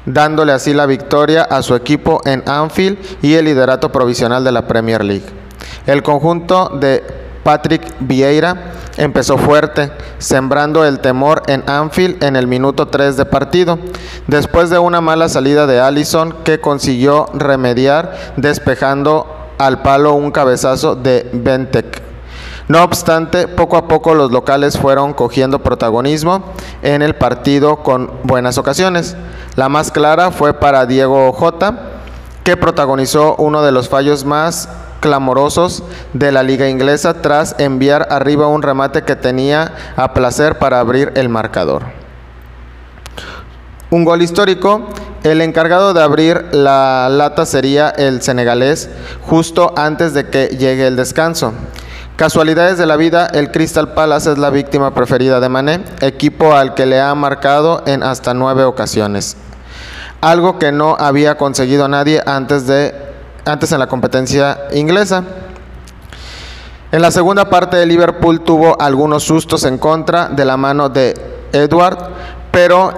dándole 0.04 0.52
así 0.52 0.74
la 0.74 0.84
victoria 0.84 1.44
a 1.44 1.62
su 1.62 1.74
equipo 1.74 2.20
en 2.26 2.42
Anfield 2.46 2.98
y 3.22 3.34
el 3.34 3.46
liderato 3.46 3.90
provisional 3.90 4.44
de 4.44 4.52
la 4.52 4.66
Premier 4.66 5.02
League. 5.02 5.24
El 5.86 6.02
conjunto 6.02 6.68
de 6.68 7.23
Patrick 7.44 7.82
Vieira 8.00 8.72
empezó 8.96 9.38
fuerte, 9.38 9.92
sembrando 10.18 10.84
el 10.84 10.98
temor 10.98 11.42
en 11.46 11.62
Anfield 11.68 12.24
en 12.24 12.34
el 12.36 12.46
minuto 12.46 12.88
3 12.88 13.16
de 13.16 13.26
partido, 13.26 13.78
después 14.26 14.70
de 14.70 14.78
una 14.78 15.00
mala 15.00 15.28
salida 15.28 15.66
de 15.66 15.80
Allison 15.80 16.34
que 16.42 16.60
consiguió 16.60 17.26
remediar 17.34 18.16
despejando 18.36 19.26
al 19.58 19.82
palo 19.82 20.14
un 20.14 20.30
cabezazo 20.32 20.96
de 20.96 21.28
Bentec. 21.32 22.02
No 22.66 22.82
obstante, 22.82 23.46
poco 23.46 23.76
a 23.76 23.88
poco 23.88 24.14
los 24.14 24.32
locales 24.32 24.78
fueron 24.78 25.12
cogiendo 25.12 25.58
protagonismo 25.58 26.42
en 26.82 27.02
el 27.02 27.14
partido 27.14 27.82
con 27.82 28.10
buenas 28.22 28.56
ocasiones. 28.56 29.16
La 29.54 29.68
más 29.68 29.90
clara 29.90 30.30
fue 30.30 30.54
para 30.54 30.86
Diego 30.86 31.30
J, 31.34 31.74
que 32.42 32.56
protagonizó 32.56 33.36
uno 33.36 33.62
de 33.62 33.70
los 33.70 33.90
fallos 33.90 34.24
más 34.24 34.70
clamorosos 35.04 35.82
de 36.14 36.32
la 36.32 36.42
liga 36.42 36.66
inglesa 36.66 37.20
tras 37.20 37.56
enviar 37.58 38.08
arriba 38.10 38.46
un 38.46 38.62
remate 38.62 39.02
que 39.02 39.16
tenía 39.16 39.74
a 39.96 40.14
placer 40.14 40.58
para 40.58 40.80
abrir 40.80 41.12
el 41.14 41.28
marcador. 41.28 41.82
Un 43.90 44.06
gol 44.06 44.22
histórico, 44.22 44.88
el 45.22 45.42
encargado 45.42 45.92
de 45.92 46.02
abrir 46.02 46.46
la 46.52 47.10
lata 47.10 47.44
sería 47.44 47.90
el 47.90 48.22
senegalés 48.22 48.88
justo 49.20 49.74
antes 49.76 50.14
de 50.14 50.30
que 50.30 50.46
llegue 50.46 50.86
el 50.86 50.96
descanso. 50.96 51.52
Casualidades 52.16 52.78
de 52.78 52.86
la 52.86 52.96
vida, 52.96 53.26
el 53.26 53.50
Crystal 53.50 53.92
Palace 53.92 54.32
es 54.32 54.38
la 54.38 54.48
víctima 54.48 54.94
preferida 54.94 55.38
de 55.38 55.50
Mané, 55.50 55.84
equipo 56.00 56.54
al 56.54 56.72
que 56.72 56.86
le 56.86 56.98
ha 56.98 57.14
marcado 57.14 57.82
en 57.84 58.02
hasta 58.02 58.32
nueve 58.32 58.64
ocasiones. 58.64 59.36
Algo 60.22 60.58
que 60.58 60.72
no 60.72 60.96
había 60.98 61.36
conseguido 61.36 61.88
nadie 61.88 62.22
antes 62.24 62.66
de 62.66 63.13
antes 63.44 63.72
en 63.72 63.78
la 63.78 63.86
competencia 63.86 64.58
inglesa. 64.72 65.24
En 66.92 67.02
la 67.02 67.10
segunda 67.10 67.50
parte 67.50 67.76
de 67.76 67.86
Liverpool 67.86 68.40
tuvo 68.40 68.80
algunos 68.80 69.24
sustos 69.24 69.64
en 69.64 69.78
contra 69.78 70.28
de 70.28 70.44
la 70.44 70.56
mano 70.56 70.88
de 70.88 71.14
Edward, 71.52 71.98
pero 72.52 72.92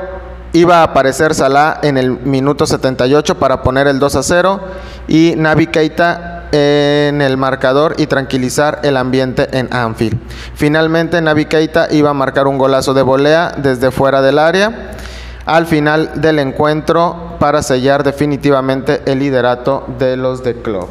iba 0.52 0.80
a 0.80 0.82
aparecer 0.84 1.34
Salah 1.34 1.78
en 1.82 1.96
el 1.96 2.10
minuto 2.10 2.66
78 2.66 3.38
para 3.38 3.62
poner 3.62 3.86
el 3.86 3.98
2 3.98 4.16
a 4.16 4.22
0 4.22 4.60
y 5.08 5.34
Navi 5.36 5.68
Keita 5.68 6.48
en 6.52 7.20
el 7.22 7.36
marcador 7.36 7.94
y 7.98 8.06
tranquilizar 8.06 8.80
el 8.82 8.96
ambiente 8.96 9.48
en 9.58 9.72
Anfield. 9.72 10.18
Finalmente 10.54 11.20
Navi 11.20 11.46
Keita 11.46 11.88
iba 11.90 12.10
a 12.10 12.14
marcar 12.14 12.46
un 12.46 12.58
golazo 12.58 12.94
de 12.94 13.02
volea 13.02 13.52
desde 13.56 13.90
fuera 13.90 14.22
del 14.22 14.38
área 14.38 14.92
al 15.46 15.66
final 15.66 16.20
del 16.20 16.38
encuentro 16.38 17.36
para 17.38 17.62
sellar 17.62 18.04
definitivamente 18.04 19.00
el 19.06 19.20
liderato 19.20 19.84
de 19.98 20.16
los 20.16 20.44
de 20.44 20.60
club. 20.60 20.88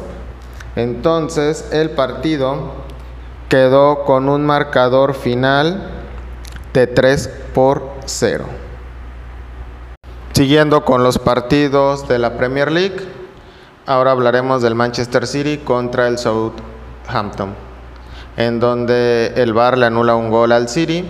Entonces 0.74 1.68
el 1.72 1.90
partido 1.90 2.72
quedó 3.48 4.04
con 4.04 4.28
un 4.28 4.44
marcador 4.44 5.14
final 5.14 5.90
de 6.72 6.86
3 6.88 7.30
por 7.54 7.90
0. 8.04 8.44
Siguiendo 10.32 10.84
con 10.84 11.02
los 11.02 11.18
partidos 11.18 12.08
de 12.08 12.18
la 12.18 12.36
Premier 12.36 12.70
League, 12.72 13.16
Ahora 13.88 14.10
hablaremos 14.10 14.62
del 14.62 14.74
Manchester 14.74 15.28
City 15.28 15.58
contra 15.58 16.08
el 16.08 16.18
Southampton, 16.18 17.54
en 18.36 18.58
donde 18.58 19.32
el 19.36 19.52
VAR 19.52 19.78
le 19.78 19.86
anula 19.86 20.16
un 20.16 20.28
gol 20.28 20.50
al 20.50 20.68
City 20.68 21.08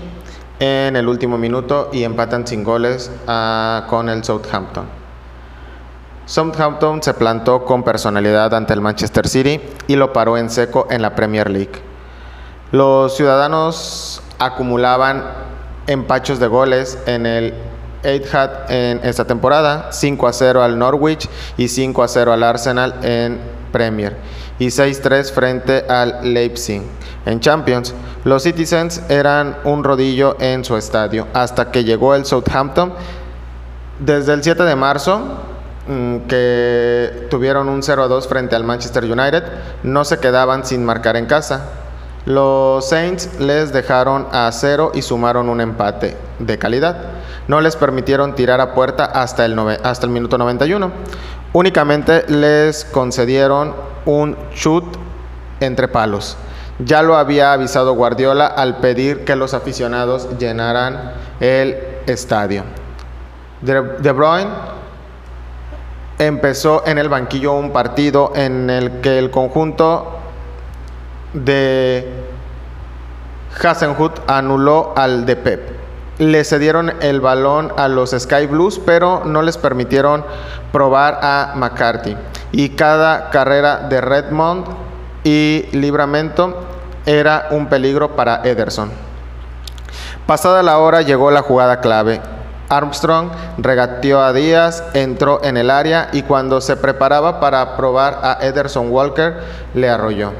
en 0.58 0.96
el 0.96 1.08
último 1.08 1.38
minuto 1.38 1.90
y 1.92 2.04
empatan 2.04 2.46
sin 2.46 2.64
goles 2.64 3.10
ah, 3.26 3.86
con 3.88 4.08
el 4.08 4.24
Southampton. 4.24 4.86
Southampton 6.24 7.02
se 7.02 7.14
plantó 7.14 7.64
con 7.64 7.82
personalidad 7.82 8.52
ante 8.54 8.72
el 8.72 8.80
Manchester 8.80 9.28
City 9.28 9.60
y 9.86 9.96
lo 9.96 10.12
paró 10.12 10.36
en 10.36 10.50
seco 10.50 10.88
en 10.90 11.02
la 11.02 11.14
Premier 11.14 11.50
League. 11.50 11.82
Los 12.72 13.16
ciudadanos 13.16 14.22
acumulaban 14.38 15.24
empachos 15.86 16.40
de 16.40 16.48
goles 16.48 16.98
en 17.06 17.26
el 17.26 17.54
Etihad 18.02 18.70
en 18.70 19.00
esta 19.04 19.24
temporada, 19.24 19.92
5 19.92 20.26
a 20.26 20.32
0 20.32 20.62
al 20.62 20.78
Norwich 20.78 21.28
y 21.56 21.68
5 21.68 22.02
a 22.02 22.08
0 22.08 22.32
al 22.32 22.42
Arsenal 22.42 22.94
en 23.02 23.40
Premier 23.72 24.16
y 24.58 24.66
6-3 24.66 25.32
frente 25.32 25.84
al 25.88 26.32
Leipzig 26.34 26.82
en 27.26 27.40
Champions. 27.40 27.94
Los 28.24 28.44
Citizens 28.44 29.02
eran 29.08 29.56
un 29.64 29.84
rodillo 29.84 30.36
en 30.40 30.64
su 30.64 30.76
estadio 30.76 31.26
hasta 31.32 31.70
que 31.70 31.84
llegó 31.84 32.14
el 32.14 32.24
Southampton. 32.24 32.92
Desde 33.98 34.32
el 34.32 34.42
7 34.42 34.62
de 34.64 34.76
marzo, 34.76 35.20
mm, 35.88 36.16
que 36.28 37.26
tuvieron 37.30 37.68
un 37.68 37.82
0 37.82 38.02
a 38.04 38.08
2 38.08 38.28
frente 38.28 38.56
al 38.56 38.64
Manchester 38.64 39.04
United, 39.04 39.44
no 39.82 40.04
se 40.04 40.18
quedaban 40.18 40.64
sin 40.64 40.84
marcar 40.84 41.16
en 41.16 41.26
casa. 41.26 41.66
Los 42.26 42.88
Saints 42.88 43.38
les 43.38 43.72
dejaron 43.72 44.26
a 44.32 44.50
cero 44.50 44.90
y 44.92 45.02
sumaron 45.02 45.48
un 45.48 45.60
empate 45.60 46.16
de 46.40 46.58
calidad. 46.58 46.96
No 47.46 47.60
les 47.60 47.76
permitieron 47.76 48.34
tirar 48.34 48.60
a 48.60 48.74
puerta 48.74 49.04
hasta 49.04 49.44
el, 49.44 49.56
hasta 49.84 50.06
el 50.06 50.12
minuto 50.12 50.36
91. 50.36 50.90
Únicamente 51.52 52.24
les 52.28 52.84
concedieron 52.84 53.74
un 54.06 54.36
shoot 54.54 54.84
entre 55.60 55.88
palos. 55.88 56.36
Ya 56.78 57.02
lo 57.02 57.16
había 57.16 57.52
avisado 57.52 57.94
Guardiola 57.94 58.46
al 58.46 58.78
pedir 58.78 59.24
que 59.24 59.36
los 59.36 59.54
aficionados 59.54 60.38
llenaran 60.38 61.12
el 61.40 61.76
estadio. 62.06 62.64
De 63.60 64.12
Bruyne 64.12 64.50
empezó 66.18 66.86
en 66.86 66.98
el 66.98 67.08
banquillo 67.08 67.54
un 67.54 67.72
partido 67.72 68.32
en 68.34 68.70
el 68.70 69.00
que 69.00 69.18
el 69.18 69.30
conjunto 69.30 70.18
de 71.32 72.06
Hasenhut 73.62 74.12
anuló 74.26 74.92
al 74.96 75.26
de 75.26 75.36
Pep. 75.36 75.75
Le 76.18 76.44
cedieron 76.44 76.92
el 77.00 77.20
balón 77.20 77.72
a 77.76 77.88
los 77.88 78.10
Sky 78.10 78.46
Blues, 78.46 78.80
pero 78.84 79.22
no 79.24 79.42
les 79.42 79.58
permitieron 79.58 80.24
probar 80.72 81.18
a 81.22 81.52
McCarthy. 81.56 82.16
Y 82.52 82.70
cada 82.70 83.30
carrera 83.30 83.80
de 83.88 84.00
Redmond 84.00 84.66
y 85.24 85.66
Libramento 85.72 86.64
era 87.04 87.48
un 87.50 87.66
peligro 87.66 88.16
para 88.16 88.42
Ederson. 88.44 88.90
Pasada 90.26 90.62
la 90.62 90.78
hora 90.78 91.02
llegó 91.02 91.30
la 91.30 91.42
jugada 91.42 91.80
clave. 91.80 92.20
Armstrong 92.68 93.30
regateó 93.58 94.22
a 94.22 94.32
Díaz, 94.32 94.82
entró 94.94 95.40
en 95.44 95.56
el 95.56 95.70
área 95.70 96.08
y 96.12 96.22
cuando 96.22 96.60
se 96.60 96.76
preparaba 96.76 97.38
para 97.38 97.76
probar 97.76 98.20
a 98.22 98.38
Ederson 98.40 98.90
Walker, 98.90 99.36
le 99.74 99.88
arrolló 99.88 100.32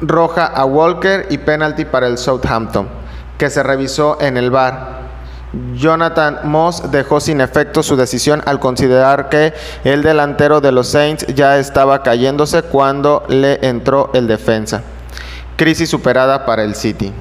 roja 0.00 0.46
a 0.46 0.64
Walker 0.64 1.26
y 1.30 1.38
penalty 1.38 1.84
para 1.84 2.06
el 2.06 2.18
Southampton, 2.18 2.88
que 3.38 3.50
se 3.50 3.62
revisó 3.62 4.18
en 4.20 4.36
el 4.36 4.50
bar. 4.50 5.04
Jonathan 5.74 6.40
Moss 6.44 6.90
dejó 6.90 7.20
sin 7.20 7.40
efecto 7.40 7.82
su 7.82 7.96
decisión 7.96 8.42
al 8.44 8.58
considerar 8.58 9.28
que 9.28 9.54
el 9.84 10.02
delantero 10.02 10.60
de 10.60 10.72
los 10.72 10.88
Saints 10.88 11.26
ya 11.28 11.58
estaba 11.58 12.02
cayéndose 12.02 12.62
cuando 12.62 13.24
le 13.28 13.66
entró 13.66 14.10
el 14.14 14.26
defensa. 14.26 14.82
Crisis 15.56 15.88
superada 15.88 16.44
para 16.44 16.64
el 16.64 16.74
City. 16.74 17.12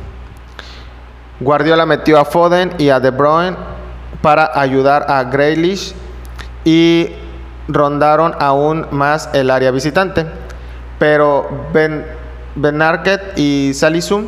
Guardiola 1.40 1.86
metió 1.86 2.20
a 2.20 2.26
Foden 2.26 2.74
y 2.78 2.90
a 2.90 3.00
De 3.00 3.12
Bruyne 3.12 3.56
para 4.22 4.60
ayudar 4.60 5.06
a 5.10 5.24
Grealish 5.26 5.94
y 6.64 7.10
rondaron 7.68 8.34
aún 8.40 8.88
más 8.92 9.30
el 9.34 9.52
área 9.52 9.72
visitante. 9.72 10.26
Pero 10.98 11.68
Ben 11.74 12.06
Benarket 12.56 13.38
y 13.38 13.74
Salisum, 13.74 14.28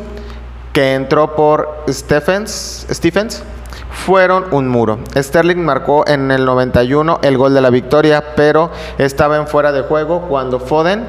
que 0.76 0.92
entró 0.92 1.34
por 1.34 1.84
Stephens, 1.88 2.86
Stephens, 2.90 3.42
fueron 3.90 4.44
un 4.50 4.68
muro. 4.68 4.98
Sterling 5.16 5.64
marcó 5.64 6.06
en 6.06 6.30
el 6.30 6.44
91 6.44 7.20
el 7.22 7.38
gol 7.38 7.54
de 7.54 7.62
la 7.62 7.70
victoria, 7.70 8.34
pero 8.36 8.70
estaba 8.98 9.38
en 9.38 9.46
fuera 9.46 9.72
de 9.72 9.80
juego 9.80 10.28
cuando 10.28 10.60
Foden, 10.60 11.06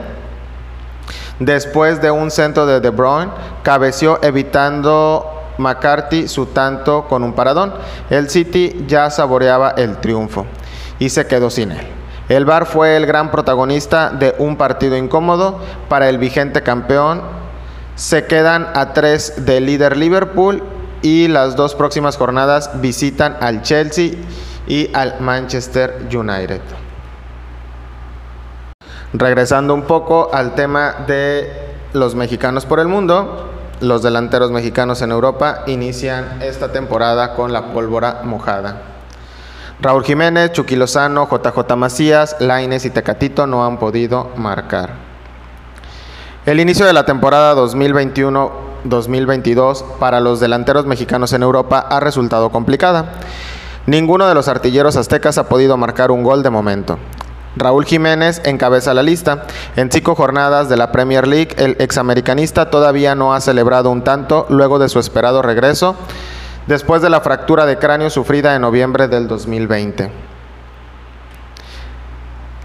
después 1.39 2.01
de 2.01 2.11
un 2.11 2.31
centro 2.31 2.65
de 2.65 2.79
De 2.79 2.91
Bruyne, 2.91 3.29
cabeció 3.61 4.23
evitando 4.23 5.29
McCarthy 5.57 6.29
su 6.29 6.45
tanto 6.45 7.03
con 7.09 7.21
un 7.25 7.33
paradón. 7.33 7.73
El 8.09 8.29
City 8.29 8.85
ya 8.87 9.09
saboreaba 9.09 9.71
el 9.71 9.97
triunfo 9.97 10.45
y 10.97 11.09
se 11.09 11.27
quedó 11.27 11.49
sin 11.49 11.73
él. 11.73 11.85
El 12.29 12.45
VAR 12.45 12.67
fue 12.67 12.95
el 12.95 13.05
gran 13.05 13.31
protagonista 13.31 14.11
de 14.11 14.33
un 14.37 14.55
partido 14.55 14.95
incómodo 14.95 15.59
para 15.89 16.07
el 16.07 16.19
vigente 16.19 16.63
campeón. 16.63 17.46
Se 17.97 18.25
quedan 18.27 18.67
a 18.75 18.93
tres 18.93 19.33
del 19.43 19.65
líder 19.65 19.97
Liverpool 19.97 20.61
y 21.01 21.27
las 21.29 21.55
dos 21.55 21.73
próximas 21.73 22.15
jornadas 22.15 22.69
visitan 22.79 23.37
al 23.41 23.63
Chelsea 23.63 24.11
y 24.67 24.93
al 24.93 25.19
Manchester 25.19 26.07
United. 26.13 26.61
Regresando 29.13 29.73
un 29.73 29.81
poco 29.81 30.29
al 30.31 30.53
tema 30.53 31.05
de 31.07 31.51
los 31.93 32.13
mexicanos 32.13 32.67
por 32.67 32.79
el 32.79 32.87
mundo, 32.87 33.49
los 33.81 34.03
delanteros 34.03 34.51
mexicanos 34.51 35.01
en 35.01 35.09
Europa 35.09 35.63
inician 35.65 36.37
esta 36.43 36.71
temporada 36.71 37.33
con 37.33 37.51
la 37.51 37.73
pólvora 37.73 38.21
mojada. 38.23 38.79
Raúl 39.81 40.03
Jiménez, 40.03 40.51
Chucky 40.51 40.75
Lozano, 40.75 41.27
JJ 41.27 41.75
Macías, 41.75 42.35
Laines 42.39 42.85
y 42.85 42.91
Tecatito 42.91 43.47
no 43.47 43.65
han 43.65 43.79
podido 43.79 44.29
marcar. 44.35 45.06
El 46.47 46.59
inicio 46.61 46.85
de 46.85 46.93
la 46.93 47.05
temporada 47.05 47.53
2021-2022 47.55 49.83
para 49.99 50.21
los 50.21 50.39
delanteros 50.39 50.85
mexicanos 50.85 51.33
en 51.33 51.43
Europa 51.43 51.85
ha 51.89 51.99
resultado 51.99 52.51
complicada. 52.51 53.15
Ninguno 53.85 54.29
de 54.29 54.33
los 54.33 54.47
artilleros 54.47 54.95
aztecas 54.95 55.37
ha 55.37 55.49
podido 55.49 55.75
marcar 55.75 56.09
un 56.09 56.23
gol 56.23 56.43
de 56.43 56.49
momento. 56.49 56.99
Raúl 57.57 57.83
Jiménez 57.83 58.41
encabeza 58.45 58.93
la 58.93 59.03
lista. 59.03 59.43
En 59.75 59.91
cinco 59.91 60.15
jornadas 60.15 60.69
de 60.69 60.77
la 60.77 60.93
Premier 60.93 61.27
League, 61.27 61.53
el 61.57 61.75
examericanista 61.79 62.69
todavía 62.69 63.13
no 63.13 63.33
ha 63.33 63.41
celebrado 63.41 63.89
un 63.89 64.05
tanto 64.05 64.45
luego 64.47 64.79
de 64.79 64.87
su 64.87 64.99
esperado 64.99 65.41
regreso 65.41 65.97
después 66.65 67.01
de 67.01 67.09
la 67.09 67.19
fractura 67.19 67.65
de 67.65 67.77
cráneo 67.77 68.09
sufrida 68.09 68.55
en 68.55 68.61
noviembre 68.61 69.09
del 69.09 69.27
2020. 69.27 70.26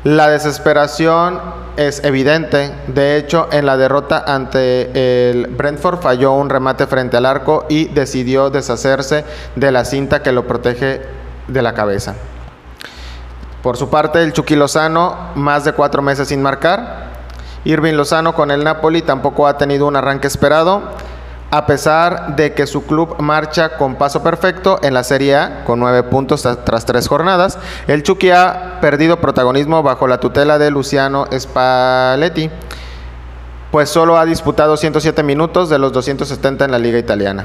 La 0.05 0.29
desesperación 0.29 1.41
es 1.77 2.03
evidente. 2.03 2.75
De 2.89 3.17
hecho, 3.17 3.49
en 3.53 3.67
la 3.67 3.77
derrota 3.77 4.25
ante 4.27 5.31
el 5.31 5.47
Brentford 5.47 6.01
falló 6.01 6.33
un 6.33 6.51
remate 6.51 6.89
frente 6.89 7.17
al 7.17 7.25
arco 7.25 7.67
y 7.69 7.85
decidió 7.85 8.51
deshacerse 8.51 9.25
de 9.55 9.71
la 9.71 9.85
cinta 9.85 10.21
que 10.21 10.33
lo 10.33 10.45
protege 10.49 11.03
de 11.47 11.63
la 11.63 11.75
cabeza. 11.75 12.17
Por 13.63 13.77
su 13.77 13.91
parte, 13.91 14.21
el 14.25 14.33
Chucky 14.33 14.57
Lozano, 14.57 15.31
más 15.37 15.65
de 15.65 15.73
cuatro 15.73 16.03
meses 16.03 16.27
sin 16.27 16.43
marcar. 16.43 17.13
Irving 17.65 17.95
Lozano 17.95 18.35
con 18.35 18.51
el 18.51 18.65
Napoli 18.65 19.03
tampoco 19.03 19.47
ha 19.47 19.57
tenido 19.57 19.87
un 19.87 19.95
arranque 19.95 20.27
esperado 20.27 20.83
a 21.53 21.67
pesar 21.67 22.35
de 22.35 22.55
que 22.55 22.67
su 22.67 22.87
club 22.87 23.17
marcha 23.21 23.77
con 23.77 23.97
paso 23.97 24.23
perfecto 24.23 24.81
en 24.83 24.95
la 24.95 25.05
Serie 25.05 25.37
A 25.37 25.65
con 25.65 25.79
nueve 25.79 26.03
puntos 26.03 26.49
tras 26.65 26.87
tres 26.87 27.07
jornadas, 27.07 27.59
el 27.87 28.03
Chucky 28.03 28.31
ha 28.31 28.79
perdido 28.81 29.21
protagonismo 29.21 29.83
bajo 29.83 30.09
la 30.09 30.19
tutela 30.19 30.59
de 30.59 30.71
Luciano 30.71 31.27
Spalletti, 31.31 32.51
pues 33.71 33.91
solo 33.91 34.17
ha 34.17 34.25
disputado 34.25 34.79
107 34.79 35.23
minutos 35.23 35.69
de 35.69 35.79
los 35.79 35.93
270 35.93 36.65
en 36.65 36.71
la 36.71 36.79
liga 36.79 36.99
italiana. 36.99 37.45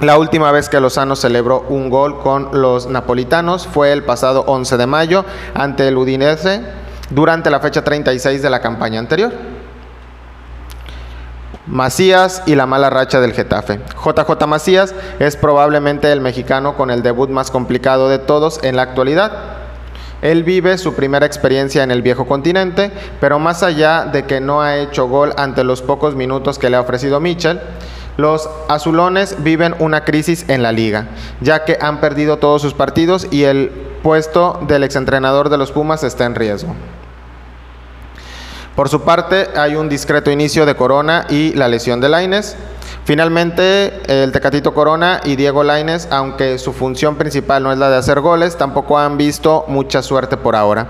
La 0.00 0.16
última 0.16 0.50
vez 0.50 0.70
que 0.70 0.80
Lozano 0.80 1.14
celebró 1.14 1.66
un 1.68 1.90
gol 1.90 2.18
con 2.18 2.48
los 2.62 2.86
napolitanos 2.86 3.66
fue 3.66 3.92
el 3.92 4.04
pasado 4.04 4.42
11 4.46 4.78
de 4.78 4.86
mayo 4.86 5.26
ante 5.52 5.86
el 5.86 5.98
Udinese 5.98 6.62
durante 7.10 7.50
la 7.50 7.60
fecha 7.60 7.84
36 7.84 8.40
de 8.40 8.48
la 8.48 8.60
campaña 8.60 8.98
anterior. 8.98 9.51
Macías 11.66 12.42
y 12.46 12.56
la 12.56 12.66
mala 12.66 12.90
racha 12.90 13.20
del 13.20 13.32
Getafe. 13.32 13.78
JJ 14.04 14.46
Macías 14.48 14.94
es 15.20 15.36
probablemente 15.36 16.10
el 16.10 16.20
mexicano 16.20 16.76
con 16.76 16.90
el 16.90 17.02
debut 17.02 17.30
más 17.30 17.52
complicado 17.52 18.08
de 18.08 18.18
todos 18.18 18.58
en 18.64 18.74
la 18.74 18.82
actualidad. 18.82 19.32
Él 20.22 20.42
vive 20.42 20.76
su 20.78 20.94
primera 20.94 21.26
experiencia 21.26 21.84
en 21.84 21.90
el 21.90 22.02
viejo 22.02 22.26
continente, 22.26 22.90
pero 23.20 23.38
más 23.38 23.62
allá 23.62 24.06
de 24.06 24.24
que 24.24 24.40
no 24.40 24.60
ha 24.60 24.78
hecho 24.78 25.06
gol 25.06 25.34
ante 25.36 25.62
los 25.62 25.82
pocos 25.82 26.16
minutos 26.16 26.58
que 26.58 26.70
le 26.70 26.76
ha 26.76 26.80
ofrecido 26.80 27.20
Mitchell, 27.20 27.60
los 28.16 28.48
azulones 28.68 29.42
viven 29.42 29.74
una 29.78 30.04
crisis 30.04 30.48
en 30.48 30.62
la 30.62 30.72
liga, 30.72 31.08
ya 31.40 31.64
que 31.64 31.78
han 31.80 32.00
perdido 32.00 32.38
todos 32.38 32.60
sus 32.60 32.74
partidos 32.74 33.26
y 33.30 33.44
el 33.44 33.70
puesto 34.02 34.60
del 34.66 34.84
exentrenador 34.84 35.48
de 35.48 35.58
los 35.58 35.72
Pumas 35.72 36.04
está 36.04 36.24
en 36.24 36.34
riesgo. 36.34 36.74
Por 38.76 38.88
su 38.88 39.02
parte, 39.02 39.48
hay 39.54 39.76
un 39.76 39.90
discreto 39.90 40.30
inicio 40.30 40.64
de 40.64 40.74
Corona 40.74 41.26
y 41.28 41.52
la 41.52 41.68
lesión 41.68 42.00
de 42.00 42.08
Laines. 42.08 42.56
Finalmente, 43.04 44.00
el 44.06 44.32
Tecatito 44.32 44.72
Corona 44.72 45.20
y 45.24 45.36
Diego 45.36 45.62
Laines, 45.62 46.08
aunque 46.10 46.58
su 46.58 46.72
función 46.72 47.16
principal 47.16 47.62
no 47.62 47.70
es 47.70 47.76
la 47.76 47.90
de 47.90 47.96
hacer 47.96 48.20
goles, 48.20 48.56
tampoco 48.56 48.98
han 48.98 49.18
visto 49.18 49.66
mucha 49.68 50.00
suerte 50.00 50.38
por 50.38 50.56
ahora. 50.56 50.86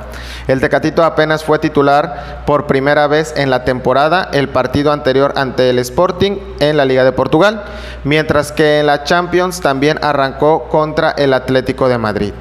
El 0.46 0.60
Tecatito 0.60 1.02
apenas 1.04 1.42
fue 1.42 1.58
titular 1.58 2.44
por 2.46 2.68
primera 2.68 3.08
vez 3.08 3.34
en 3.36 3.50
la 3.50 3.64
temporada, 3.64 4.28
el 4.32 4.48
partido 4.50 4.92
anterior 4.92 5.32
ante 5.36 5.70
el 5.70 5.80
Sporting 5.80 6.36
en 6.60 6.76
la 6.76 6.84
Liga 6.84 7.02
de 7.02 7.12
Portugal, 7.12 7.64
mientras 8.04 8.52
que 8.52 8.78
en 8.78 8.86
la 8.86 9.02
Champions 9.02 9.60
también 9.60 9.98
arrancó 10.04 10.68
contra 10.68 11.10
el 11.10 11.32
Atlético 11.32 11.88
de 11.88 11.98
Madrid. 11.98 12.32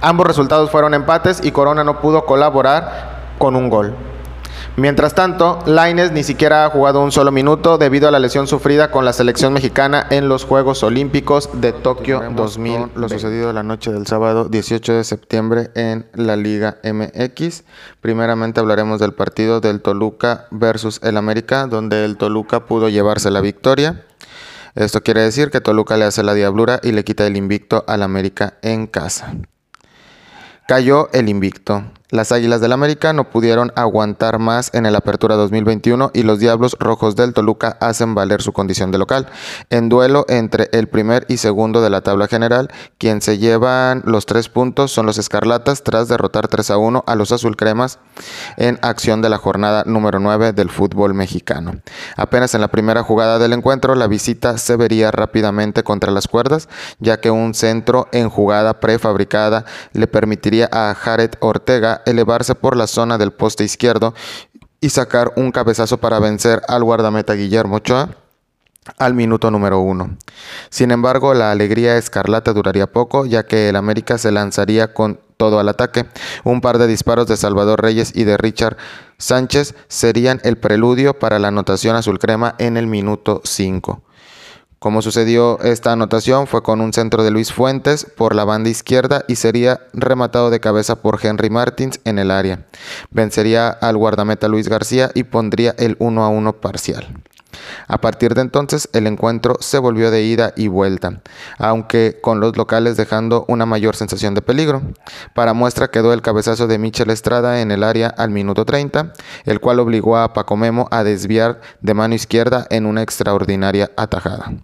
Ambos 0.00 0.26
resultados 0.26 0.70
fueron 0.70 0.94
empates 0.94 1.44
y 1.44 1.52
Corona 1.52 1.84
no 1.84 2.00
pudo 2.00 2.24
colaborar 2.24 3.34
con 3.38 3.54
un 3.54 3.68
gol. 3.68 3.94
Mientras 4.80 5.14
tanto, 5.14 5.58
Laines 5.66 6.10
ni 6.10 6.22
siquiera 6.22 6.64
ha 6.64 6.70
jugado 6.70 7.04
un 7.04 7.12
solo 7.12 7.30
minuto 7.30 7.76
debido 7.76 8.08
a 8.08 8.10
la 8.10 8.18
lesión 8.18 8.46
sufrida 8.46 8.90
con 8.90 9.04
la 9.04 9.12
selección 9.12 9.52
mexicana 9.52 10.06
en 10.08 10.30
los 10.30 10.46
Juegos 10.46 10.82
Olímpicos 10.82 11.50
de 11.60 11.74
Tokio 11.74 12.22
2000. 12.34 12.92
Lo 12.94 13.10
sucedido 13.10 13.52
la 13.52 13.62
noche 13.62 13.92
del 13.92 14.06
sábado 14.06 14.48
18 14.48 14.94
de 14.94 15.04
septiembre 15.04 15.68
en 15.74 16.06
la 16.14 16.36
Liga 16.36 16.78
MX. 16.82 17.64
Primeramente 18.00 18.60
hablaremos 18.60 18.98
del 19.00 19.12
partido 19.12 19.60
del 19.60 19.82
Toluca 19.82 20.46
versus 20.50 20.98
el 21.02 21.18
América, 21.18 21.66
donde 21.66 22.06
el 22.06 22.16
Toluca 22.16 22.64
pudo 22.64 22.88
llevarse 22.88 23.30
la 23.30 23.42
victoria. 23.42 24.06
Esto 24.76 25.02
quiere 25.02 25.20
decir 25.20 25.50
que 25.50 25.60
Toluca 25.60 25.98
le 25.98 26.06
hace 26.06 26.22
la 26.22 26.32
diablura 26.32 26.80
y 26.82 26.92
le 26.92 27.04
quita 27.04 27.26
el 27.26 27.36
invicto 27.36 27.84
al 27.86 28.02
América 28.02 28.54
en 28.62 28.86
casa. 28.86 29.34
Cayó 30.66 31.10
el 31.12 31.28
invicto. 31.28 31.84
Las 32.10 32.32
Águilas 32.32 32.60
del 32.60 32.72
América 32.72 33.12
no 33.12 33.30
pudieron 33.30 33.72
aguantar 33.76 34.40
más 34.40 34.74
en 34.74 34.84
el 34.84 34.96
Apertura 34.96 35.36
2021 35.36 36.10
y 36.12 36.24
los 36.24 36.40
Diablos 36.40 36.76
Rojos 36.80 37.14
del 37.14 37.32
Toluca 37.34 37.76
hacen 37.80 38.16
valer 38.16 38.42
su 38.42 38.52
condición 38.52 38.90
de 38.90 38.98
local. 38.98 39.28
En 39.70 39.88
duelo 39.88 40.24
entre 40.28 40.68
el 40.72 40.88
primer 40.88 41.24
y 41.28 41.36
segundo 41.36 41.80
de 41.82 41.90
la 41.90 42.00
tabla 42.00 42.26
general, 42.26 42.68
quien 42.98 43.22
se 43.22 43.38
llevan 43.38 44.02
los 44.04 44.26
tres 44.26 44.48
puntos 44.48 44.90
son 44.90 45.06
los 45.06 45.18
Escarlatas 45.18 45.84
tras 45.84 46.08
derrotar 46.08 46.48
3 46.48 46.72
a 46.72 46.78
1 46.78 47.04
a 47.06 47.14
los 47.14 47.30
Azulcremas 47.30 48.00
en 48.56 48.80
acción 48.82 49.22
de 49.22 49.28
la 49.28 49.38
jornada 49.38 49.84
número 49.86 50.18
9 50.18 50.52
del 50.52 50.70
fútbol 50.70 51.14
mexicano. 51.14 51.74
Apenas 52.16 52.56
en 52.56 52.60
la 52.60 52.68
primera 52.68 53.04
jugada 53.04 53.38
del 53.38 53.52
encuentro, 53.52 53.94
la 53.94 54.08
visita 54.08 54.58
se 54.58 54.74
vería 54.74 55.12
rápidamente 55.12 55.84
contra 55.84 56.10
las 56.10 56.26
cuerdas, 56.26 56.68
ya 56.98 57.20
que 57.20 57.30
un 57.30 57.54
centro 57.54 58.08
en 58.10 58.30
jugada 58.30 58.80
prefabricada 58.80 59.64
le 59.92 60.08
permitiría 60.08 60.68
a 60.72 60.92
Jared 60.94 61.30
Ortega 61.38 61.99
elevarse 62.06 62.54
por 62.54 62.76
la 62.76 62.86
zona 62.86 63.18
del 63.18 63.32
poste 63.32 63.64
izquierdo 63.64 64.14
y 64.80 64.90
sacar 64.90 65.32
un 65.36 65.52
cabezazo 65.52 65.98
para 65.98 66.18
vencer 66.18 66.62
al 66.68 66.84
guardameta 66.84 67.34
Guillermo 67.34 67.76
Ochoa 67.76 68.10
al 68.98 69.14
minuto 69.14 69.50
número 69.50 69.80
uno. 69.80 70.16
Sin 70.70 70.90
embargo, 70.90 71.34
la 71.34 71.50
alegría 71.50 71.96
escarlata 71.96 72.52
duraría 72.52 72.90
poco, 72.90 73.26
ya 73.26 73.44
que 73.44 73.68
el 73.68 73.76
América 73.76 74.18
se 74.18 74.32
lanzaría 74.32 74.94
con 74.94 75.20
todo 75.36 75.58
al 75.58 75.68
ataque. 75.68 76.06
Un 76.44 76.60
par 76.60 76.78
de 76.78 76.86
disparos 76.86 77.26
de 77.26 77.36
Salvador 77.36 77.82
Reyes 77.82 78.12
y 78.14 78.24
de 78.24 78.36
Richard 78.36 78.76
Sánchez 79.18 79.74
serían 79.88 80.40
el 80.44 80.58
preludio 80.58 81.18
para 81.18 81.38
la 81.38 81.48
anotación 81.48 81.96
azul 81.96 82.18
crema 82.18 82.54
en 82.58 82.76
el 82.76 82.86
minuto 82.86 83.40
5. 83.44 84.02
Como 84.80 85.02
sucedió 85.02 85.60
esta 85.60 85.92
anotación 85.92 86.46
fue 86.46 86.62
con 86.62 86.80
un 86.80 86.94
centro 86.94 87.22
de 87.22 87.30
Luis 87.30 87.52
Fuentes 87.52 88.06
por 88.16 88.34
la 88.34 88.46
banda 88.46 88.70
izquierda 88.70 89.26
y 89.28 89.36
sería 89.36 89.80
rematado 89.92 90.48
de 90.48 90.58
cabeza 90.58 91.02
por 91.02 91.20
Henry 91.22 91.50
Martins 91.50 92.00
en 92.06 92.18
el 92.18 92.30
área. 92.30 92.64
Vencería 93.10 93.68
al 93.68 93.98
guardameta 93.98 94.48
Luis 94.48 94.70
García 94.70 95.10
y 95.14 95.24
pondría 95.24 95.74
el 95.76 95.96
1 95.98 96.24
a 96.24 96.30
1 96.30 96.62
parcial. 96.62 97.08
A 97.88 98.00
partir 98.00 98.32
de 98.32 98.40
entonces 98.40 98.88
el 98.94 99.06
encuentro 99.06 99.58
se 99.60 99.78
volvió 99.78 100.10
de 100.10 100.22
ida 100.22 100.54
y 100.56 100.68
vuelta, 100.68 101.20
aunque 101.58 102.18
con 102.22 102.40
los 102.40 102.56
locales 102.56 102.96
dejando 102.96 103.44
una 103.48 103.66
mayor 103.66 103.96
sensación 103.96 104.34
de 104.34 104.40
peligro. 104.40 104.80
Para 105.34 105.52
muestra 105.52 105.90
quedó 105.90 106.14
el 106.14 106.22
cabezazo 106.22 106.68
de 106.68 106.78
Michel 106.78 107.10
Estrada 107.10 107.60
en 107.60 107.70
el 107.70 107.84
área 107.84 108.08
al 108.08 108.30
minuto 108.30 108.64
30, 108.64 109.12
el 109.44 109.60
cual 109.60 109.78
obligó 109.78 110.16
a 110.16 110.32
Paco 110.32 110.56
Memo 110.56 110.88
a 110.90 111.04
desviar 111.04 111.60
de 111.82 111.92
mano 111.92 112.14
izquierda 112.14 112.66
en 112.70 112.86
una 112.86 113.02
extraordinaria 113.02 113.90
atajada. 113.98 114.54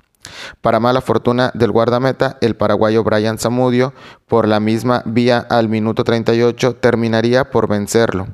Para 0.60 0.80
mala 0.80 1.00
fortuna 1.00 1.50
del 1.54 1.72
guardameta, 1.72 2.38
el 2.40 2.56
paraguayo 2.56 3.04
Brian 3.04 3.38
Zamudio, 3.38 3.92
por 4.26 4.48
la 4.48 4.60
misma 4.60 5.02
vía 5.06 5.38
al 5.38 5.68
minuto 5.68 6.04
38, 6.04 6.76
terminaría 6.76 7.50
por 7.50 7.68
vencerlo. 7.68 8.28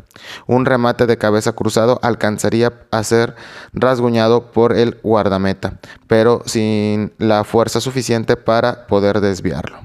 Un 0.47 0.65
remate 0.65 1.07
de 1.07 1.19
cabeza 1.19 1.53
cruzado 1.53 1.99
alcanzaría 2.03 2.73
a 2.91 3.03
ser 3.05 3.35
rasguñado 3.73 4.53
por 4.53 4.73
el 4.73 4.99
guardameta, 5.03 5.79
pero 6.07 6.43
sin 6.47 7.13
la 7.19 7.45
fuerza 7.45 7.81
suficiente 7.81 8.37
para 8.37 8.87
poder 8.87 9.21
desviarlo. 9.21 9.79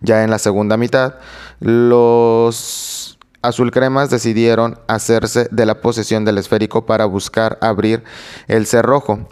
Ya 0.00 0.24
en 0.24 0.30
la 0.30 0.38
segunda 0.38 0.76
mitad, 0.76 1.14
los 1.60 3.18
azulcremas 3.42 4.10
decidieron 4.10 4.78
hacerse 4.88 5.48
de 5.50 5.66
la 5.66 5.80
posesión 5.80 6.24
del 6.24 6.38
esférico 6.38 6.86
para 6.86 7.04
buscar 7.04 7.58
abrir 7.60 8.02
el 8.48 8.66
cerrojo. 8.66 9.28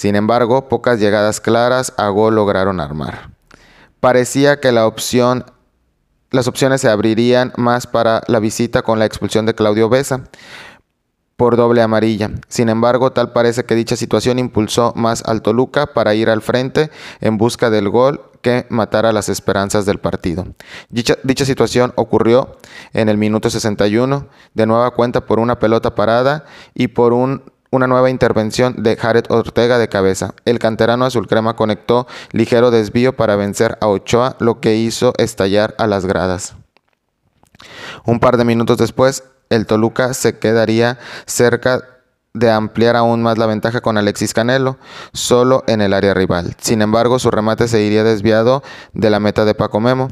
Sin 0.00 0.16
embargo, 0.16 0.66
pocas 0.66 0.98
llegadas 0.98 1.42
claras 1.42 1.92
a 1.98 2.08
gol 2.08 2.36
lograron 2.36 2.80
armar. 2.80 3.32
Parecía 4.00 4.58
que 4.58 4.72
la 4.72 4.86
opción, 4.86 5.44
las 6.30 6.48
opciones 6.48 6.80
se 6.80 6.88
abrirían 6.88 7.52
más 7.58 7.86
para 7.86 8.22
la 8.26 8.40
visita 8.40 8.80
con 8.80 8.98
la 8.98 9.04
expulsión 9.04 9.44
de 9.44 9.54
Claudio 9.54 9.90
Besa 9.90 10.22
por 11.36 11.58
doble 11.58 11.82
amarilla. 11.82 12.30
Sin 12.48 12.70
embargo, 12.70 13.12
tal 13.12 13.32
parece 13.32 13.64
que 13.64 13.74
dicha 13.74 13.94
situación 13.94 14.38
impulsó 14.38 14.94
más 14.96 15.22
al 15.26 15.42
Toluca 15.42 15.88
para 15.92 16.14
ir 16.14 16.30
al 16.30 16.40
frente 16.40 16.90
en 17.20 17.36
busca 17.36 17.68
del 17.68 17.90
gol 17.90 18.22
que 18.40 18.64
matara 18.70 19.12
las 19.12 19.28
esperanzas 19.28 19.84
del 19.84 19.98
partido. 19.98 20.46
Dicha, 20.88 21.18
dicha, 21.24 21.44
situación 21.44 21.92
ocurrió 21.96 22.56
en 22.94 23.10
el 23.10 23.18
minuto 23.18 23.50
61, 23.50 24.28
de 24.54 24.64
nueva 24.64 24.92
cuenta 24.92 25.26
por 25.26 25.38
una 25.38 25.58
pelota 25.58 25.94
parada 25.94 26.46
y 26.72 26.88
por 26.88 27.12
un 27.12 27.42
una 27.70 27.86
nueva 27.86 28.10
intervención 28.10 28.82
de 28.82 28.96
Jared 28.96 29.24
Ortega 29.28 29.78
de 29.78 29.88
cabeza. 29.88 30.34
El 30.44 30.58
canterano 30.58 31.04
azul 31.04 31.28
crema 31.28 31.56
conectó 31.56 32.06
ligero 32.32 32.70
desvío 32.70 33.14
para 33.14 33.36
vencer 33.36 33.78
a 33.80 33.86
Ochoa, 33.86 34.36
lo 34.40 34.60
que 34.60 34.76
hizo 34.76 35.12
estallar 35.18 35.74
a 35.78 35.86
las 35.86 36.06
gradas. 36.06 36.54
Un 38.04 38.20
par 38.20 38.36
de 38.36 38.44
minutos 38.44 38.78
después, 38.78 39.24
el 39.50 39.66
Toluca 39.66 40.14
se 40.14 40.38
quedaría 40.38 40.98
cerca 41.26 41.82
de 42.32 42.50
ampliar 42.50 42.96
aún 42.96 43.22
más 43.22 43.38
la 43.38 43.46
ventaja 43.46 43.80
con 43.80 43.98
Alexis 43.98 44.34
Canelo, 44.34 44.78
solo 45.12 45.64
en 45.66 45.80
el 45.80 45.92
área 45.92 46.14
rival. 46.14 46.54
Sin 46.60 46.82
embargo, 46.82 47.18
su 47.18 47.30
remate 47.30 47.66
se 47.66 47.82
iría 47.82 48.04
desviado 48.04 48.62
de 48.92 49.10
la 49.10 49.20
meta 49.20 49.44
de 49.44 49.54
Paco 49.54 49.80
Memo. 49.80 50.08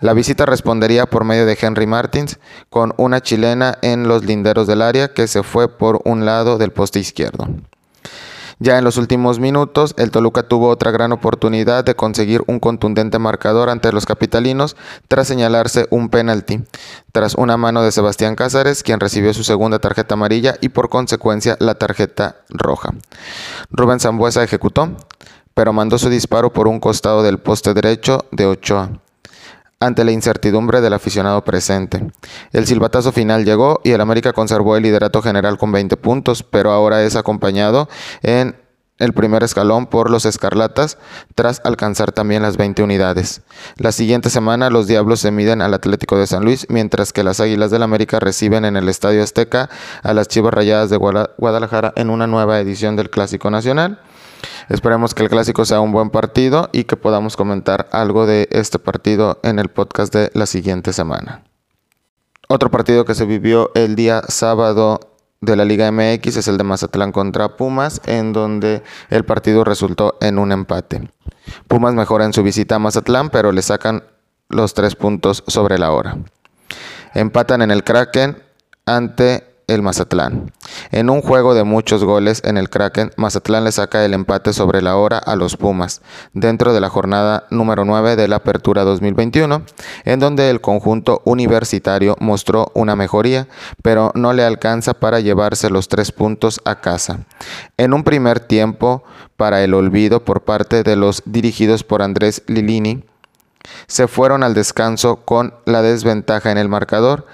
La 0.00 0.14
visita 0.14 0.46
respondería 0.46 1.04
por 1.04 1.24
medio 1.24 1.44
de 1.44 1.58
Henry 1.60 1.86
Martins 1.86 2.38
con 2.70 2.94
una 2.96 3.20
chilena 3.20 3.76
en 3.82 4.08
los 4.08 4.24
linderos 4.24 4.66
del 4.66 4.80
área 4.80 5.12
que 5.12 5.26
se 5.28 5.42
fue 5.42 5.68
por 5.68 6.00
un 6.04 6.24
lado 6.24 6.56
del 6.56 6.72
poste 6.72 6.98
izquierdo. 6.98 7.48
Ya 8.62 8.76
en 8.76 8.84
los 8.84 8.98
últimos 8.98 9.40
minutos, 9.40 9.94
el 9.96 10.10
Toluca 10.10 10.42
tuvo 10.42 10.68
otra 10.68 10.90
gran 10.90 11.12
oportunidad 11.12 11.82
de 11.84 11.94
conseguir 11.94 12.42
un 12.46 12.60
contundente 12.60 13.18
marcador 13.18 13.70
ante 13.70 13.90
los 13.90 14.04
capitalinos 14.04 14.76
tras 15.08 15.28
señalarse 15.28 15.86
un 15.90 16.10
penalti, 16.10 16.62
tras 17.12 17.34
una 17.34 17.56
mano 17.56 17.82
de 17.82 17.92
Sebastián 17.92 18.36
Cázares, 18.36 18.82
quien 18.82 19.00
recibió 19.00 19.32
su 19.32 19.44
segunda 19.44 19.78
tarjeta 19.78 20.14
amarilla 20.14 20.56
y 20.60 20.70
por 20.70 20.90
consecuencia 20.90 21.56
la 21.58 21.74
tarjeta 21.74 22.36
roja. 22.50 22.92
Rubén 23.70 24.00
Zambuesa 24.00 24.44
ejecutó, 24.44 24.90
pero 25.54 25.72
mandó 25.72 25.98
su 25.98 26.10
disparo 26.10 26.52
por 26.52 26.68
un 26.68 26.80
costado 26.80 27.22
del 27.22 27.38
poste 27.38 27.72
derecho 27.72 28.26
de 28.30 28.44
Ochoa 28.44 28.90
ante 29.80 30.04
la 30.04 30.12
incertidumbre 30.12 30.82
del 30.82 30.92
aficionado 30.92 31.42
presente. 31.42 32.06
El 32.52 32.66
silbatazo 32.66 33.12
final 33.12 33.46
llegó 33.46 33.80
y 33.82 33.92
el 33.92 34.00
América 34.02 34.34
conservó 34.34 34.76
el 34.76 34.82
liderato 34.82 35.22
general 35.22 35.56
con 35.56 35.72
20 35.72 35.96
puntos, 35.96 36.42
pero 36.42 36.70
ahora 36.70 37.02
es 37.02 37.16
acompañado 37.16 37.88
en 38.22 38.56
el 39.00 39.12
primer 39.12 39.42
escalón 39.42 39.86
por 39.86 40.10
los 40.10 40.24
Escarlatas 40.24 40.98
tras 41.34 41.60
alcanzar 41.64 42.12
también 42.12 42.42
las 42.42 42.56
20 42.56 42.82
unidades. 42.82 43.42
La 43.76 43.92
siguiente 43.92 44.30
semana 44.30 44.70
los 44.70 44.86
Diablos 44.86 45.20
se 45.20 45.32
miden 45.32 45.62
al 45.62 45.74
Atlético 45.74 46.16
de 46.16 46.26
San 46.26 46.44
Luis, 46.44 46.66
mientras 46.68 47.12
que 47.12 47.24
las 47.24 47.40
Águilas 47.40 47.70
del 47.70 47.82
América 47.82 48.20
reciben 48.20 48.64
en 48.64 48.76
el 48.76 48.88
Estadio 48.88 49.22
Azteca 49.22 49.68
a 50.02 50.14
las 50.14 50.28
Chivas 50.28 50.54
Rayadas 50.54 50.90
de 50.90 50.96
Guadalajara 50.96 51.92
en 51.96 52.10
una 52.10 52.26
nueva 52.26 52.60
edición 52.60 52.96
del 52.96 53.10
Clásico 53.10 53.50
Nacional. 53.50 54.00
Esperemos 54.68 55.14
que 55.14 55.22
el 55.22 55.28
clásico 55.28 55.64
sea 55.64 55.80
un 55.80 55.92
buen 55.92 56.10
partido 56.10 56.68
y 56.72 56.84
que 56.84 56.96
podamos 56.96 57.36
comentar 57.36 57.88
algo 57.92 58.26
de 58.26 58.48
este 58.52 58.78
partido 58.78 59.40
en 59.42 59.58
el 59.58 59.68
podcast 59.68 60.14
de 60.14 60.30
la 60.34 60.46
siguiente 60.46 60.92
semana. 60.92 61.42
Otro 62.48 62.70
partido 62.70 63.04
que 63.04 63.14
se 63.14 63.26
vivió 63.26 63.70
el 63.74 63.94
día 63.94 64.22
sábado 64.28 65.09
de 65.40 65.56
la 65.56 65.64
Liga 65.64 65.90
MX 65.90 66.36
es 66.36 66.48
el 66.48 66.58
de 66.58 66.64
Mazatlán 66.64 67.12
contra 67.12 67.56
Pumas, 67.56 68.02
en 68.04 68.32
donde 68.32 68.82
el 69.08 69.24
partido 69.24 69.64
resultó 69.64 70.18
en 70.20 70.38
un 70.38 70.52
empate. 70.52 71.10
Pumas 71.66 71.94
mejora 71.94 72.26
en 72.26 72.34
su 72.34 72.42
visita 72.42 72.74
a 72.74 72.78
Mazatlán, 72.78 73.30
pero 73.30 73.50
le 73.50 73.62
sacan 73.62 74.04
los 74.48 74.74
tres 74.74 74.96
puntos 74.96 75.42
sobre 75.46 75.78
la 75.78 75.92
hora. 75.92 76.18
Empatan 77.14 77.62
en 77.62 77.70
el 77.70 77.84
Kraken 77.84 78.42
ante 78.84 79.49
el 79.70 79.82
Mazatlán. 79.82 80.52
En 80.90 81.10
un 81.10 81.22
juego 81.22 81.54
de 81.54 81.64
muchos 81.64 82.04
goles 82.04 82.42
en 82.44 82.56
el 82.56 82.68
Kraken, 82.68 83.12
Mazatlán 83.16 83.64
le 83.64 83.72
saca 83.72 84.04
el 84.04 84.14
empate 84.14 84.52
sobre 84.52 84.82
la 84.82 84.96
hora 84.96 85.18
a 85.18 85.36
los 85.36 85.56
Pumas, 85.56 86.02
dentro 86.32 86.72
de 86.74 86.80
la 86.80 86.90
jornada 86.90 87.46
número 87.50 87.84
9 87.84 88.16
de 88.16 88.28
la 88.28 88.36
Apertura 88.36 88.82
2021, 88.82 89.62
en 90.04 90.20
donde 90.20 90.50
el 90.50 90.60
conjunto 90.60 91.22
universitario 91.24 92.16
mostró 92.20 92.72
una 92.74 92.96
mejoría, 92.96 93.46
pero 93.82 94.10
no 94.14 94.32
le 94.32 94.44
alcanza 94.44 94.94
para 94.94 95.20
llevarse 95.20 95.70
los 95.70 95.88
tres 95.88 96.12
puntos 96.12 96.60
a 96.64 96.80
casa. 96.80 97.20
En 97.76 97.94
un 97.94 98.02
primer 98.02 98.40
tiempo, 98.40 99.04
para 99.36 99.62
el 99.62 99.74
olvido 99.74 100.24
por 100.24 100.42
parte 100.42 100.82
de 100.82 100.96
los 100.96 101.22
dirigidos 101.24 101.84
por 101.84 102.02
Andrés 102.02 102.42
Lilini, 102.46 103.04
se 103.86 104.08
fueron 104.08 104.42
al 104.42 104.54
descanso 104.54 105.16
con 105.24 105.54
la 105.64 105.82
desventaja 105.82 106.50
en 106.50 106.58
el 106.58 106.68
marcador, 106.68 107.26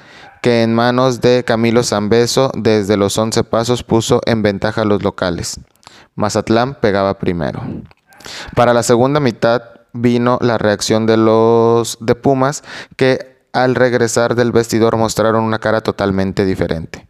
que 0.46 0.62
en 0.62 0.72
manos 0.72 1.20
de 1.20 1.42
Camilo 1.42 1.82
Zambeso 1.82 2.52
desde 2.54 2.96
los 2.96 3.18
11 3.18 3.42
pasos 3.42 3.82
puso 3.82 4.20
en 4.26 4.42
ventaja 4.42 4.82
a 4.82 4.84
los 4.84 5.02
locales. 5.02 5.58
Mazatlán 6.14 6.76
pegaba 6.76 7.18
primero. 7.18 7.60
Para 8.54 8.72
la 8.72 8.84
segunda 8.84 9.18
mitad 9.18 9.62
vino 9.92 10.38
la 10.40 10.56
reacción 10.56 11.04
de 11.04 11.16
los 11.16 11.98
de 12.00 12.14
Pumas 12.14 12.62
que 12.94 13.48
al 13.52 13.74
regresar 13.74 14.36
del 14.36 14.52
vestidor 14.52 14.96
mostraron 14.96 15.42
una 15.42 15.58
cara 15.58 15.80
totalmente 15.80 16.44
diferente, 16.44 17.08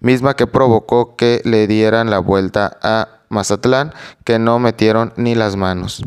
misma 0.00 0.34
que 0.34 0.46
provocó 0.46 1.14
que 1.14 1.42
le 1.44 1.66
dieran 1.66 2.08
la 2.08 2.20
vuelta 2.20 2.78
a 2.80 3.17
Mazatlán, 3.28 3.92
que 4.24 4.38
no 4.38 4.58
metieron 4.58 5.12
ni 5.16 5.34
las 5.34 5.56
manos. 5.56 6.02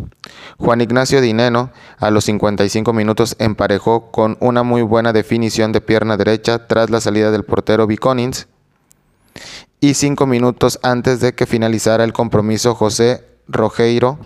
Juan 0.57 0.81
Ignacio 0.81 1.21
Dineno 1.21 1.71
a 1.99 2.11
los 2.11 2.25
55 2.25 2.93
minutos 2.93 3.35
emparejó 3.39 4.11
con 4.11 4.37
una 4.39 4.63
muy 4.63 4.81
buena 4.81 5.13
definición 5.13 5.71
de 5.71 5.81
pierna 5.81 6.17
derecha 6.17 6.67
tras 6.67 6.89
la 6.89 7.01
salida 7.01 7.31
del 7.31 7.43
portero 7.43 7.87
Viconins 7.87 8.47
y 9.79 9.95
cinco 9.95 10.27
minutos 10.27 10.79
antes 10.83 11.19
de 11.19 11.33
que 11.33 11.45
finalizara 11.45 12.03
el 12.03 12.13
compromiso 12.13 12.75
José 12.75 13.25
Rojeiro 13.47 14.19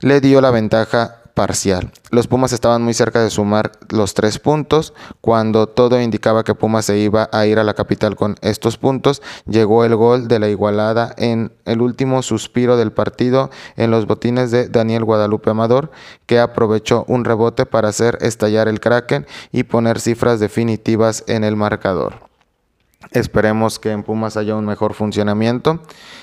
le 0.00 0.20
dio 0.20 0.40
la 0.40 0.50
ventaja 0.50 1.19
Los 2.10 2.26
Pumas 2.26 2.52
estaban 2.52 2.82
muy 2.82 2.94
cerca 2.94 3.22
de 3.22 3.30
sumar 3.30 3.72
los 3.88 4.14
tres 4.14 4.38
puntos. 4.38 4.92
Cuando 5.20 5.66
todo 5.66 6.00
indicaba 6.00 6.44
que 6.44 6.54
Pumas 6.54 6.84
se 6.84 6.98
iba 6.98 7.28
a 7.32 7.46
ir 7.46 7.58
a 7.58 7.64
la 7.64 7.74
capital 7.74 8.16
con 8.16 8.36
estos 8.42 8.76
puntos, 8.76 9.22
llegó 9.46 9.84
el 9.84 9.96
gol 9.96 10.28
de 10.28 10.38
la 10.38 10.48
igualada 10.48 11.14
en 11.16 11.52
el 11.64 11.80
último 11.80 12.22
suspiro 12.22 12.76
del 12.76 12.92
partido 12.92 13.50
en 13.76 13.90
los 13.90 14.06
botines 14.06 14.50
de 14.50 14.68
Daniel 14.68 15.04
Guadalupe 15.04 15.50
Amador, 15.50 15.90
que 16.26 16.38
aprovechó 16.38 17.04
un 17.08 17.24
rebote 17.24 17.66
para 17.66 17.88
hacer 17.88 18.18
estallar 18.20 18.68
el 18.68 18.80
Kraken 18.80 19.26
y 19.52 19.64
poner 19.64 20.00
cifras 20.00 20.40
definitivas 20.40 21.24
en 21.26 21.44
el 21.44 21.56
marcador. 21.56 22.29
Esperemos 23.12 23.78
que 23.78 23.90
en 23.90 24.02
Pumas 24.02 24.36
haya 24.36 24.54
un 24.54 24.66
mejor 24.66 24.92
funcionamiento, 24.94 25.80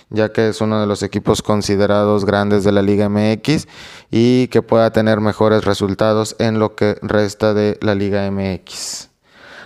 ya 0.10 0.32
que 0.32 0.48
es 0.50 0.62
uno 0.62 0.80
de 0.80 0.86
los 0.86 1.02
equipos 1.02 1.42
considerados 1.42 2.24
grandes 2.24 2.64
de 2.64 2.72
la 2.72 2.84
Liga 2.84 3.10
MX 3.10 3.68
y 4.12 4.48
que 4.48 4.62
pueda 4.62 4.92
tener 4.92 5.20
mejores 5.20 5.66
resultados 5.66 6.36
en 6.40 6.60
lo 6.60 6.76
que 6.76 6.98
resta 7.02 7.54
de 7.54 7.78
la 7.82 7.96
Liga 7.96 8.30
MX. 8.30 9.10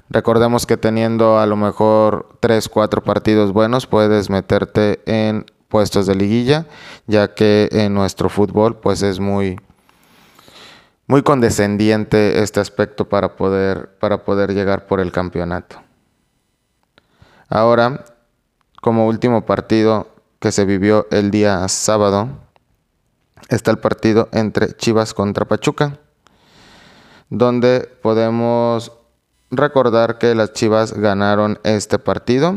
Recordemos 0.09 0.65
que 0.65 0.77
teniendo 0.77 1.37
a 1.37 1.45
lo 1.45 1.57
mejor 1.57 2.37
3, 2.39 2.69
4 2.69 3.03
partidos 3.03 3.51
buenos 3.51 3.87
puedes 3.87 4.29
meterte 4.29 5.01
en 5.05 5.45
puestos 5.67 6.07
de 6.07 6.15
liguilla, 6.15 6.65
ya 7.07 7.33
que 7.33 7.69
en 7.71 7.93
nuestro 7.93 8.29
fútbol 8.29 8.77
pues 8.77 9.03
es 9.03 9.19
muy 9.19 9.59
muy 11.07 11.23
condescendiente 11.23 12.41
este 12.41 12.61
aspecto 12.61 13.09
para 13.09 13.35
poder 13.35 13.97
para 13.99 14.23
poder 14.23 14.53
llegar 14.53 14.87
por 14.87 15.01
el 15.01 15.11
campeonato. 15.11 15.90
Ahora, 17.51 18.05
como 18.81 19.07
último 19.07 19.45
partido 19.45 20.07
que 20.39 20.53
se 20.53 20.63
vivió 20.63 21.05
el 21.11 21.31
día 21.31 21.67
sábado, 21.67 22.29
está 23.49 23.71
el 23.71 23.77
partido 23.77 24.29
entre 24.31 24.71
Chivas 24.71 25.13
contra 25.13 25.43
Pachuca, 25.43 25.99
donde 27.29 27.89
podemos 28.01 28.93
recordar 29.51 30.17
que 30.17 30.33
las 30.33 30.53
Chivas 30.53 30.93
ganaron 30.93 31.59
este 31.63 31.99
partido. 31.99 32.55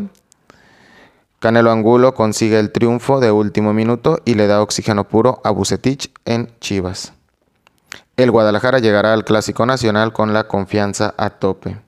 Canelo 1.41 1.73
Angulo 1.73 2.15
consigue 2.15 2.61
el 2.61 2.71
triunfo 2.71 3.19
de 3.19 3.33
último 3.33 3.75
minuto 3.75 4.21
y 4.25 4.35
le 4.35 4.47
da 4.47 4.63
oxígeno 4.63 5.09
puro 5.09 5.41
a 5.43 5.51
Bucetich 5.51 6.15
en 6.25 6.57
Chivas. 6.61 7.13
El 8.17 8.31
Guadalajara 8.31 8.79
llegará 8.79 9.13
al 9.13 9.25
Clásico 9.25 9.67
Nacional 9.67 10.13
con 10.13 10.33
la 10.33 10.47
confianza 10.47 11.15
a 11.19 11.31
tope. 11.31 11.84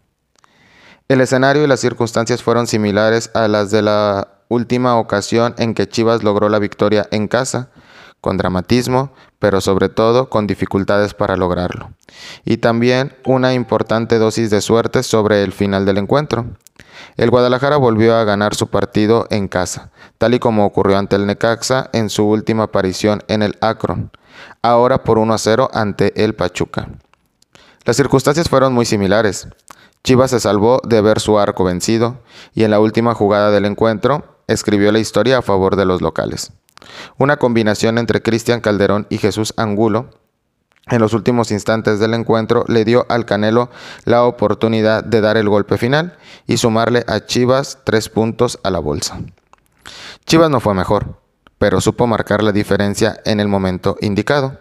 El 1.08 1.20
escenario 1.20 1.62
y 1.62 1.68
las 1.68 1.78
circunstancias 1.78 2.42
fueron 2.42 2.66
similares 2.66 3.30
a 3.32 3.46
las 3.46 3.70
de 3.70 3.80
la 3.80 4.26
última 4.48 4.96
ocasión 4.96 5.54
en 5.56 5.72
que 5.72 5.88
Chivas 5.88 6.24
logró 6.24 6.48
la 6.48 6.58
victoria 6.58 7.06
en 7.12 7.28
casa, 7.28 7.68
con 8.20 8.36
dramatismo, 8.36 9.12
pero 9.38 9.60
sobre 9.60 9.88
todo 9.88 10.28
con 10.28 10.48
dificultades 10.48 11.14
para 11.14 11.36
lograrlo. 11.36 11.92
Y 12.44 12.56
también 12.56 13.14
una 13.24 13.54
importante 13.54 14.18
dosis 14.18 14.50
de 14.50 14.60
suerte 14.60 15.04
sobre 15.04 15.44
el 15.44 15.52
final 15.52 15.86
del 15.86 15.98
encuentro. 15.98 16.46
El 17.16 17.30
Guadalajara 17.30 17.76
volvió 17.76 18.16
a 18.16 18.24
ganar 18.24 18.56
su 18.56 18.66
partido 18.66 19.28
en 19.30 19.46
casa, 19.46 19.92
tal 20.18 20.34
y 20.34 20.40
como 20.40 20.66
ocurrió 20.66 20.98
ante 20.98 21.14
el 21.14 21.26
Necaxa 21.26 21.88
en 21.92 22.10
su 22.10 22.26
última 22.26 22.64
aparición 22.64 23.22
en 23.28 23.44
el 23.44 23.56
Akron, 23.60 24.10
ahora 24.60 25.04
por 25.04 25.18
1 25.18 25.32
a 25.32 25.38
0 25.38 25.70
ante 25.72 26.24
el 26.24 26.34
Pachuca. 26.34 26.88
Las 27.84 27.96
circunstancias 27.96 28.48
fueron 28.48 28.72
muy 28.72 28.84
similares. 28.84 29.46
Chivas 30.06 30.30
se 30.30 30.38
salvó 30.38 30.80
de 30.86 31.00
ver 31.00 31.18
su 31.18 31.36
arco 31.36 31.64
vencido 31.64 32.20
y 32.54 32.62
en 32.62 32.70
la 32.70 32.78
última 32.78 33.12
jugada 33.12 33.50
del 33.50 33.64
encuentro 33.64 34.38
escribió 34.46 34.92
la 34.92 35.00
historia 35.00 35.38
a 35.38 35.42
favor 35.42 35.74
de 35.74 35.84
los 35.84 36.00
locales. 36.00 36.52
Una 37.18 37.38
combinación 37.38 37.98
entre 37.98 38.22
Cristian 38.22 38.60
Calderón 38.60 39.08
y 39.10 39.18
Jesús 39.18 39.52
Angulo 39.56 40.10
en 40.86 41.00
los 41.00 41.12
últimos 41.12 41.50
instantes 41.50 41.98
del 41.98 42.14
encuentro 42.14 42.64
le 42.68 42.84
dio 42.84 43.04
al 43.08 43.24
Canelo 43.24 43.68
la 44.04 44.22
oportunidad 44.22 45.02
de 45.02 45.20
dar 45.20 45.36
el 45.36 45.48
golpe 45.48 45.76
final 45.76 46.16
y 46.46 46.58
sumarle 46.58 47.04
a 47.08 47.26
Chivas 47.26 47.80
tres 47.82 48.08
puntos 48.08 48.60
a 48.62 48.70
la 48.70 48.78
bolsa. 48.78 49.18
Chivas 50.24 50.50
no 50.50 50.60
fue 50.60 50.74
mejor, 50.74 51.20
pero 51.58 51.80
supo 51.80 52.06
marcar 52.06 52.44
la 52.44 52.52
diferencia 52.52 53.20
en 53.24 53.40
el 53.40 53.48
momento 53.48 53.96
indicado. 54.00 54.60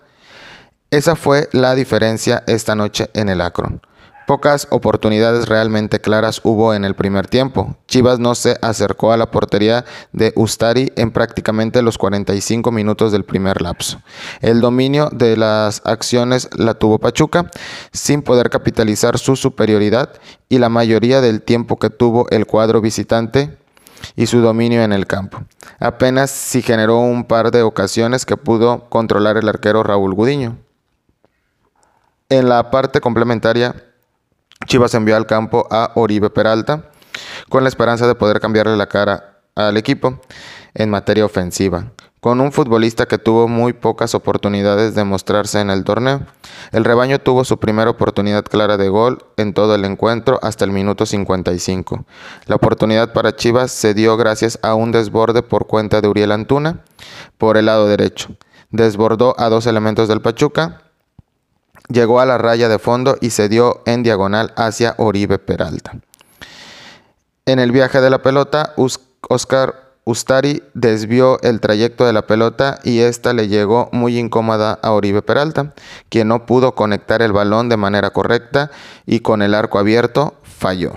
Esa 0.90 1.16
fue 1.16 1.50
la 1.52 1.76
diferencia 1.76 2.44
esta 2.48 2.74
noche 2.74 3.12
en 3.14 3.30
el 3.30 3.42
Akron. 3.42 3.80
Pocas 4.28 4.68
oportunidades 4.72 5.48
realmente 5.48 6.02
claras 6.02 6.42
hubo 6.44 6.74
en 6.74 6.84
el 6.84 6.96
primer 6.96 7.28
tiempo. 7.28 7.76
Chivas 7.88 8.18
no 8.18 8.34
se 8.34 8.58
acercó 8.64 9.12
a 9.12 9.18
la 9.18 9.30
portería 9.30 9.86
de 10.14 10.34
Ustari 10.36 10.92
en 10.96 11.12
prácticamente 11.12 11.84
los 11.84 12.00
45 12.00 12.72
minutos 12.72 13.12
del 13.12 13.24
primer 13.24 13.62
lapso. 13.62 14.02
El 14.42 14.62
dominio 14.62 15.10
de 15.12 15.38
las 15.38 15.84
acciones 15.86 16.50
la 16.58 16.74
tuvo 16.74 16.98
Pachuca 16.98 17.52
sin 17.92 18.24
poder 18.24 18.50
capitalizar 18.50 19.20
su 19.20 19.36
superioridad 19.36 20.10
y 20.50 20.58
la 20.58 20.70
mayoría 20.70 21.22
del 21.22 21.44
tiempo 21.44 21.78
que 21.78 21.92
tuvo 21.92 22.28
el 22.32 22.48
cuadro 22.48 22.82
visitante 22.82 23.56
y 24.16 24.26
su 24.26 24.42
dominio 24.42 24.82
en 24.82 24.92
el 24.92 25.06
campo. 25.06 25.44
Apenas 25.80 26.32
si 26.32 26.64
generó 26.64 26.98
un 26.98 27.26
par 27.26 27.52
de 27.52 27.62
ocasiones 27.62 28.26
que 28.26 28.38
pudo 28.38 28.90
controlar 28.90 29.38
el 29.38 29.48
arquero 29.48 29.84
Raúl 29.84 30.16
Gudiño. 30.16 30.58
En 32.30 32.50
la 32.50 32.72
parte 32.72 33.02
complementaria, 33.02 33.76
Chivas 34.66 34.94
envió 34.94 35.16
al 35.16 35.26
campo 35.26 35.68
a 35.72 35.92
Oribe 35.96 36.30
Peralta 36.30 36.90
con 37.50 37.64
la 37.64 37.70
esperanza 37.70 38.08
de 38.08 38.16
poder 38.16 38.40
cambiarle 38.40 38.76
la 38.76 38.88
cara 38.88 39.40
al 39.56 39.78
equipo 39.78 40.20
en 40.74 40.90
materia 40.90 41.26
ofensiva. 41.26 41.92
Con 42.20 42.42
un 42.42 42.52
futbolista 42.52 43.06
que 43.06 43.20
tuvo 43.20 43.48
muy 43.48 43.74
pocas 43.74 44.16
oportunidades 44.16 44.96
de 44.96 45.04
mostrarse 45.04 45.60
en 45.60 45.70
el 45.70 45.84
torneo, 45.84 46.22
el 46.72 46.84
rebaño 46.84 47.20
tuvo 47.20 47.46
su 47.46 47.60
primera 47.60 47.92
oportunidad 47.92 48.44
clara 48.44 48.78
de 48.78 48.90
gol 48.90 49.24
en 49.38 49.54
todo 49.54 49.76
el 49.76 49.86
encuentro 49.86 50.40
hasta 50.42 50.66
el 50.66 50.72
minuto 50.72 51.06
55. 51.06 52.04
La 52.48 52.56
oportunidad 52.56 53.14
para 53.14 53.36
Chivas 53.36 53.70
se 53.72 53.94
dio 53.94 54.18
gracias 54.18 54.58
a 54.64 54.74
un 54.74 54.92
desborde 54.92 55.44
por 55.44 55.68
cuenta 55.68 56.02
de 56.02 56.08
Uriel 56.08 56.32
Antuna 56.32 56.80
por 57.38 57.58
el 57.58 57.68
lado 57.68 57.88
derecho. 57.88 58.36
Desbordó 58.72 59.40
a 59.40 59.48
dos 59.50 59.68
elementos 59.68 60.08
del 60.08 60.22
Pachuca, 60.22 60.82
llegó 61.90 62.20
a 62.20 62.26
la 62.26 62.38
raya 62.38 62.70
de 62.70 62.80
fondo 62.80 63.18
y 63.22 63.30
se 63.32 63.50
dio 63.50 63.82
en 63.86 64.04
diagonal 64.04 64.54
hacia 64.56 64.96
Oribe 64.98 65.40
Peralta. 65.40 65.94
En 67.46 67.60
el 67.60 67.72
viaje 67.72 68.02
de 68.02 68.10
la 68.10 68.22
pelota, 68.22 68.74
Oscar 69.22 69.86
Ustari 70.04 70.64
desvió 70.76 71.42
el 71.42 71.60
trayecto 71.60 72.06
de 72.06 72.14
la 72.14 72.28
pelota 72.28 72.80
y 72.84 73.00
esta 73.00 73.34
le 73.34 73.48
llegó 73.48 73.90
muy 73.92 74.20
incómoda 74.20 74.80
a 74.82 74.92
Oribe 74.92 75.24
Peralta, 75.24 75.74
quien 76.10 76.28
no 76.28 76.46
pudo 76.46 76.76
conectar 76.76 77.24
el 77.24 77.34
balón 77.34 77.70
de 77.70 77.78
manera 77.78 78.12
correcta 78.12 78.70
y 79.08 79.22
con 79.22 79.42
el 79.42 79.56
arco 79.56 79.80
abierto 79.80 80.36
falló. 80.44 80.94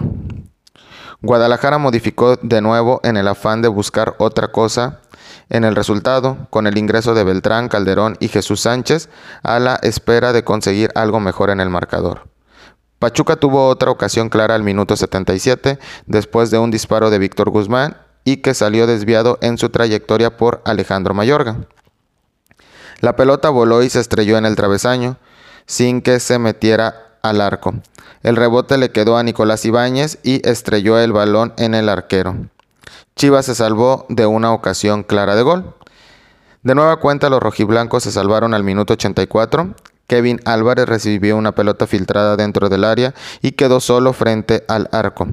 Guadalajara 1.20 1.78
modificó 1.78 2.36
de 2.36 2.60
nuevo 2.60 3.00
en 3.02 3.16
el 3.16 3.28
afán 3.28 3.60
de 3.62 3.68
buscar 3.68 4.14
otra 4.18 4.48
cosa 4.48 5.00
en 5.48 5.64
el 5.64 5.76
resultado, 5.76 6.46
con 6.50 6.66
el 6.66 6.78
ingreso 6.78 7.14
de 7.14 7.24
Beltrán, 7.24 7.68
Calderón 7.68 8.16
y 8.20 8.28
Jesús 8.28 8.60
Sánchez, 8.60 9.08
a 9.42 9.58
la 9.58 9.76
espera 9.76 10.32
de 10.32 10.44
conseguir 10.44 10.90
algo 10.94 11.20
mejor 11.20 11.50
en 11.50 11.60
el 11.60 11.70
marcador. 11.70 12.28
Pachuca 12.98 13.36
tuvo 13.36 13.68
otra 13.68 13.90
ocasión 13.90 14.28
clara 14.28 14.54
al 14.54 14.64
minuto 14.64 14.96
77 14.96 15.78
después 16.06 16.50
de 16.50 16.58
un 16.58 16.70
disparo 16.70 17.10
de 17.10 17.18
Víctor 17.18 17.50
Guzmán 17.50 17.96
y 18.24 18.38
que 18.38 18.54
salió 18.54 18.86
desviado 18.86 19.38
en 19.40 19.56
su 19.56 19.70
trayectoria 19.70 20.36
por 20.36 20.62
Alejandro 20.64 21.14
Mayorga. 21.14 21.56
La 23.00 23.14
pelota 23.14 23.50
voló 23.50 23.82
y 23.82 23.90
se 23.90 24.00
estrelló 24.00 24.36
en 24.36 24.46
el 24.46 24.56
travesaño, 24.56 25.16
sin 25.66 26.02
que 26.02 26.18
se 26.18 26.38
metiera 26.40 27.18
al 27.22 27.40
arco. 27.40 27.74
El 28.22 28.34
rebote 28.34 28.76
le 28.78 28.90
quedó 28.90 29.16
a 29.16 29.22
Nicolás 29.22 29.64
Ibáñez 29.64 30.18
y 30.24 30.46
estrelló 30.48 30.98
el 30.98 31.12
balón 31.12 31.52
en 31.56 31.74
el 31.74 31.88
arquero. 31.88 32.36
Chivas 33.16 33.46
se 33.46 33.54
salvó 33.54 34.06
de 34.08 34.26
una 34.26 34.52
ocasión 34.52 35.02
clara 35.02 35.34
de 35.34 35.42
gol. 35.42 35.74
De 36.62 36.74
nueva 36.74 36.96
cuenta, 36.96 37.30
los 37.30 37.42
rojiblancos 37.42 38.02
se 38.02 38.12
salvaron 38.12 38.54
al 38.54 38.64
minuto 38.64 38.94
84. 38.94 39.74
Kevin 40.06 40.40
Álvarez 40.46 40.86
recibió 40.86 41.36
una 41.36 41.52
pelota 41.52 41.86
filtrada 41.86 42.36
dentro 42.36 42.68
del 42.68 42.84
área 42.84 43.14
y 43.42 43.52
quedó 43.52 43.78
solo 43.80 44.12
frente 44.12 44.64
al 44.66 44.88
arco. 44.90 45.28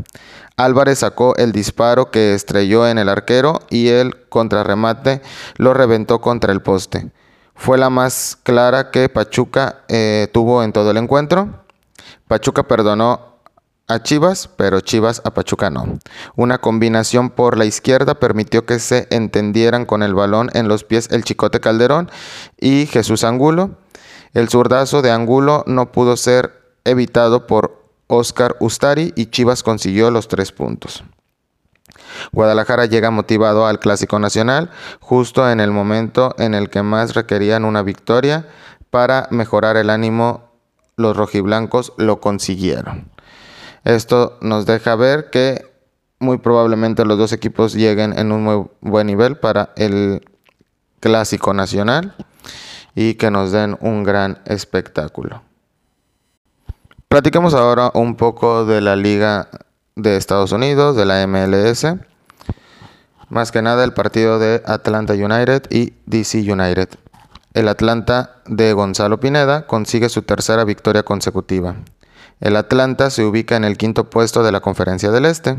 Álvarez 0.57 0.99
sacó 0.99 1.35
el 1.37 1.51
disparo 1.51 2.11
que 2.11 2.33
estrelló 2.33 2.87
en 2.87 2.97
el 2.97 3.09
arquero 3.09 3.61
y 3.69 3.87
el 3.87 4.27
contrarremate 4.27 5.21
lo 5.57 5.73
reventó 5.73 6.19
contra 6.21 6.51
el 6.51 6.61
poste. 6.61 7.11
Fue 7.55 7.77
la 7.77 7.89
más 7.89 8.37
clara 8.43 8.91
que 8.91 9.07
Pachuca 9.07 9.83
eh, 9.87 10.27
tuvo 10.33 10.61
en 10.61 10.73
todo 10.73 10.91
el 10.91 10.97
encuentro. 10.97 11.63
Pachuca 12.27 12.63
perdonó 12.63 13.34
a 13.87 14.01
Chivas, 14.01 14.49
pero 14.55 14.81
Chivas 14.81 15.21
a 15.25 15.33
Pachuca 15.33 15.69
no. 15.69 15.99
Una 16.35 16.57
combinación 16.57 17.29
por 17.29 17.57
la 17.57 17.65
izquierda 17.65 18.15
permitió 18.15 18.65
que 18.65 18.79
se 18.79 19.07
entendieran 19.11 19.85
con 19.85 20.01
el 20.01 20.13
balón 20.13 20.49
en 20.53 20.67
los 20.67 20.83
pies 20.83 21.09
el 21.11 21.23
Chicote 21.23 21.59
Calderón 21.59 22.09
y 22.59 22.87
Jesús 22.87 23.23
Angulo. 23.23 23.77
El 24.33 24.49
zurdazo 24.49 25.01
de 25.01 25.11
Angulo 25.11 25.63
no 25.67 25.91
pudo 25.91 26.17
ser 26.17 26.61
evitado 26.83 27.47
por 27.47 27.85
Oscar 28.07 28.55
Ustari 28.59 29.13
y 29.15 29.27
Chivas 29.27 29.63
consiguió 29.63 30.11
los 30.11 30.27
tres 30.27 30.51
puntos. 30.51 31.03
Guadalajara 32.31 32.85
llega 32.85 33.11
motivado 33.11 33.65
al 33.67 33.79
Clásico 33.79 34.19
Nacional 34.19 34.69
justo 34.99 35.49
en 35.49 35.59
el 35.59 35.71
momento 35.71 36.35
en 36.37 36.53
el 36.53 36.69
que 36.69 36.83
más 36.83 37.13
requerían 37.13 37.65
una 37.65 37.81
victoria 37.81 38.47
para 38.89 39.27
mejorar 39.31 39.77
el 39.77 39.89
ánimo. 39.89 40.51
Los 40.97 41.17
rojiblancos 41.17 41.93
lo 41.97 42.21
consiguieron. 42.21 43.14
Esto 43.85 44.37
nos 44.41 44.65
deja 44.65 44.95
ver 44.95 45.29
que 45.29 45.63
muy 46.19 46.39
probablemente 46.39 47.05
los 47.05 47.19
dos 47.19 47.31
equipos 47.31 47.75
lleguen 47.75 48.17
en 48.17 48.31
un 48.31 48.43
muy 48.43 48.65
buen 48.81 49.07
nivel 49.07 49.37
para 49.37 49.69
el 49.77 50.27
Clásico 50.99 51.53
Nacional 51.53 52.15
y 52.95 53.13
que 53.13 53.29
nos 53.29 53.51
den 53.51 53.77
un 53.81 54.03
gran 54.03 54.39
espectáculo. 54.45 55.43
Platiquemos 57.09 57.53
ahora 57.53 57.91
un 57.93 58.15
poco 58.15 58.65
de 58.65 58.81
la 58.81 58.95
Liga 58.95 59.49
de 59.95 60.17
Estados 60.17 60.51
Unidos, 60.51 60.95
de 60.95 61.05
la 61.05 61.25
MLS. 61.27 61.85
Más 63.29 63.51
que 63.51 63.61
nada 63.61 63.83
el 63.83 63.93
partido 63.93 64.39
de 64.39 64.63
Atlanta 64.65 65.13
United 65.13 65.67
y 65.69 65.93
DC 66.07 66.39
United. 66.51 66.89
El 67.53 67.67
Atlanta 67.67 68.41
de 68.47 68.73
Gonzalo 68.73 69.19
Pineda 69.19 69.67
consigue 69.67 70.09
su 70.09 70.23
tercera 70.23 70.63
victoria 70.65 71.03
consecutiva. 71.03 71.75
El 72.39 72.55
Atlanta 72.57 73.09
se 73.09 73.23
ubica 73.23 73.55
en 73.55 73.63
el 73.63 73.77
quinto 73.77 74.09
puesto 74.09 74.43
de 74.43 74.51
la 74.51 74.59
Conferencia 74.59 75.11
del 75.11 75.25
Este. 75.25 75.57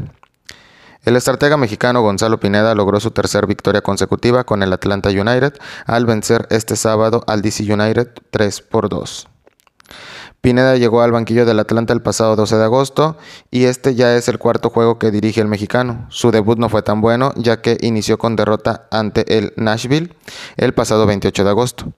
El 1.04 1.16
estratega 1.16 1.56
mexicano 1.56 2.02
Gonzalo 2.02 2.40
Pineda 2.40 2.74
logró 2.74 2.98
su 3.00 3.12
tercera 3.12 3.46
victoria 3.46 3.80
consecutiva 3.80 4.44
con 4.44 4.62
el 4.62 4.72
Atlanta 4.72 5.08
United 5.08 5.54
al 5.86 6.04
vencer 6.04 6.48
este 6.50 6.76
sábado 6.76 7.22
al 7.28 7.42
DC 7.42 7.72
United 7.72 8.08
3 8.30 8.60
por 8.62 8.88
2. 8.88 9.28
Pineda 10.40 10.76
llegó 10.76 11.02
al 11.02 11.12
banquillo 11.12 11.46
del 11.46 11.58
Atlanta 11.58 11.92
el 11.92 12.02
pasado 12.02 12.36
12 12.36 12.56
de 12.56 12.64
agosto 12.64 13.16
y 13.50 13.64
este 13.64 13.94
ya 13.94 14.16
es 14.16 14.28
el 14.28 14.38
cuarto 14.38 14.70
juego 14.70 14.98
que 14.98 15.10
dirige 15.10 15.40
el 15.40 15.48
mexicano. 15.48 16.06
Su 16.08 16.30
debut 16.30 16.58
no 16.58 16.68
fue 16.68 16.82
tan 16.82 17.00
bueno 17.00 17.32
ya 17.36 17.62
que 17.62 17.78
inició 17.80 18.18
con 18.18 18.36
derrota 18.36 18.86
ante 18.90 19.38
el 19.38 19.52
Nashville 19.56 20.14
el 20.56 20.74
pasado 20.74 21.06
28 21.06 21.42
de 21.42 21.50
agosto. 21.50 21.92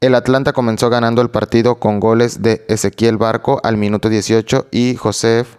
El 0.00 0.14
Atlanta 0.14 0.52
comenzó 0.52 0.90
ganando 0.90 1.22
el 1.22 1.30
partido 1.30 1.76
con 1.76 2.00
goles 2.00 2.42
de 2.42 2.64
Ezequiel 2.68 3.16
Barco 3.16 3.60
al 3.64 3.76
minuto 3.76 4.08
18 4.08 4.66
y 4.70 4.94
Josef 4.96 5.56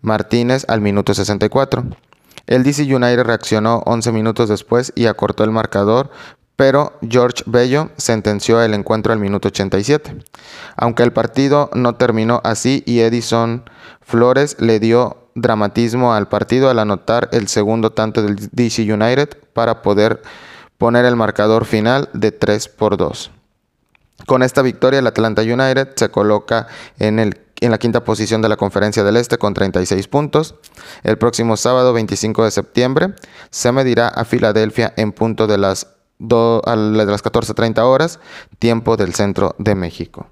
Martínez 0.00 0.64
al 0.68 0.80
minuto 0.80 1.14
64. 1.14 1.84
El 2.46 2.62
DC 2.62 2.82
United 2.82 3.24
reaccionó 3.24 3.82
11 3.86 4.12
minutos 4.12 4.48
después 4.48 4.92
y 4.94 5.06
acortó 5.06 5.42
el 5.44 5.50
marcador 5.50 6.10
pero 6.54 6.92
George 7.02 7.42
Bello 7.46 7.90
sentenció 7.96 8.62
el 8.62 8.74
encuentro 8.74 9.12
al 9.12 9.18
minuto 9.18 9.48
87. 9.48 10.16
Aunque 10.76 11.02
el 11.02 11.12
partido 11.12 11.70
no 11.74 11.96
terminó 11.96 12.40
así 12.44 12.84
y 12.86 13.00
Edison 13.00 13.64
Flores 14.00 14.56
le 14.60 14.78
dio 14.78 15.28
dramatismo 15.34 16.14
al 16.14 16.28
partido 16.28 16.70
al 16.70 16.78
anotar 16.78 17.28
el 17.32 17.48
segundo 17.48 17.90
tanto 17.90 18.22
del 18.22 18.36
DC 18.52 18.82
United 18.92 19.30
para 19.54 19.82
poder 19.82 20.22
poner 20.78 21.04
el 21.04 21.16
marcador 21.16 21.64
final 21.64 22.08
de 22.12 22.30
3 22.30 22.68
por 22.68 22.96
2. 22.96 23.32
Con 24.26 24.42
esta 24.42 24.62
victoria 24.62 25.00
el 25.00 25.06
Atlanta 25.06 25.42
United 25.42 25.90
se 25.96 26.10
coloca 26.10 26.68
en, 26.98 27.18
el, 27.18 27.40
en 27.60 27.70
la 27.70 27.78
quinta 27.78 28.04
posición 28.04 28.42
de 28.42 28.48
la 28.48 28.56
Conferencia 28.56 29.04
del 29.04 29.16
Este 29.16 29.38
con 29.38 29.54
36 29.54 30.06
puntos. 30.08 30.54
El 31.02 31.18
próximo 31.18 31.56
sábado 31.56 31.92
25 31.92 32.44
de 32.44 32.50
septiembre 32.50 33.14
se 33.50 33.72
medirá 33.72 34.08
a 34.08 34.24
Filadelfia 34.24 34.92
en 34.96 35.12
punto 35.12 35.46
de 35.46 35.58
las 35.58 35.88
a 36.64 36.76
las 36.76 37.24
14.30 37.24 37.80
horas, 37.80 38.20
tiempo 38.60 38.96
del 38.96 39.12
centro 39.14 39.56
de 39.58 39.74
México. 39.74 40.28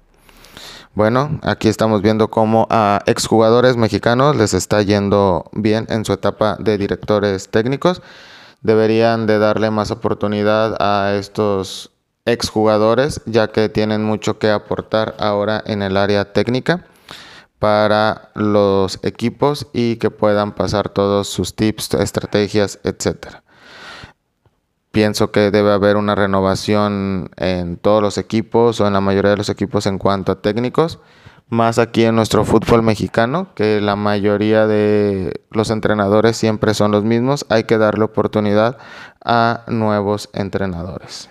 Bueno, 0.93 1.39
aquí 1.41 1.69
estamos 1.69 2.01
viendo 2.01 2.29
cómo 2.29 2.67
a 2.69 3.01
exjugadores 3.05 3.77
mexicanos 3.77 4.35
les 4.35 4.53
está 4.53 4.81
yendo 4.81 5.49
bien 5.53 5.87
en 5.89 6.03
su 6.03 6.11
etapa 6.11 6.57
de 6.59 6.77
directores 6.77 7.49
técnicos. 7.49 8.01
Deberían 8.61 9.25
de 9.25 9.39
darle 9.39 9.71
más 9.71 9.89
oportunidad 9.89 10.75
a 10.81 11.13
estos 11.13 11.90
exjugadores 12.25 13.21
ya 13.25 13.47
que 13.47 13.69
tienen 13.69 14.03
mucho 14.03 14.39
que 14.39 14.49
aportar 14.49 15.15
ahora 15.19 15.63
en 15.65 15.81
el 15.81 15.97
área 15.97 16.33
técnica 16.33 16.85
para 17.59 18.31
los 18.33 18.99
equipos 19.03 19.67
y 19.73 19.97
que 19.97 20.09
puedan 20.09 20.53
pasar 20.53 20.89
todos 20.89 21.27
sus 21.27 21.55
tips, 21.55 21.93
estrategias, 21.93 22.79
etcétera. 22.83 23.43
Pienso 24.91 25.31
que 25.31 25.51
debe 25.51 25.71
haber 25.71 25.95
una 25.95 26.15
renovación 26.15 27.29
en 27.37 27.77
todos 27.77 28.01
los 28.01 28.17
equipos 28.17 28.81
o 28.81 28.87
en 28.87 28.93
la 28.93 28.99
mayoría 28.99 29.31
de 29.31 29.37
los 29.37 29.49
equipos 29.49 29.85
en 29.85 29.99
cuanto 29.99 30.31
a 30.31 30.41
técnicos, 30.41 30.99
más 31.49 31.79
aquí 31.79 32.03
en 32.03 32.15
nuestro 32.15 32.45
fútbol 32.45 32.81
mexicano, 32.81 33.53
que 33.55 33.79
la 33.79 33.95
mayoría 33.95 34.67
de 34.67 35.41
los 35.51 35.69
entrenadores 35.69 36.37
siempre 36.37 36.73
son 36.73 36.91
los 36.91 37.03
mismos, 37.03 37.45
hay 37.49 37.65
que 37.65 37.77
darle 37.77 38.05
oportunidad 38.05 38.77
a 39.23 39.65
nuevos 39.67 40.29
entrenadores. 40.33 41.29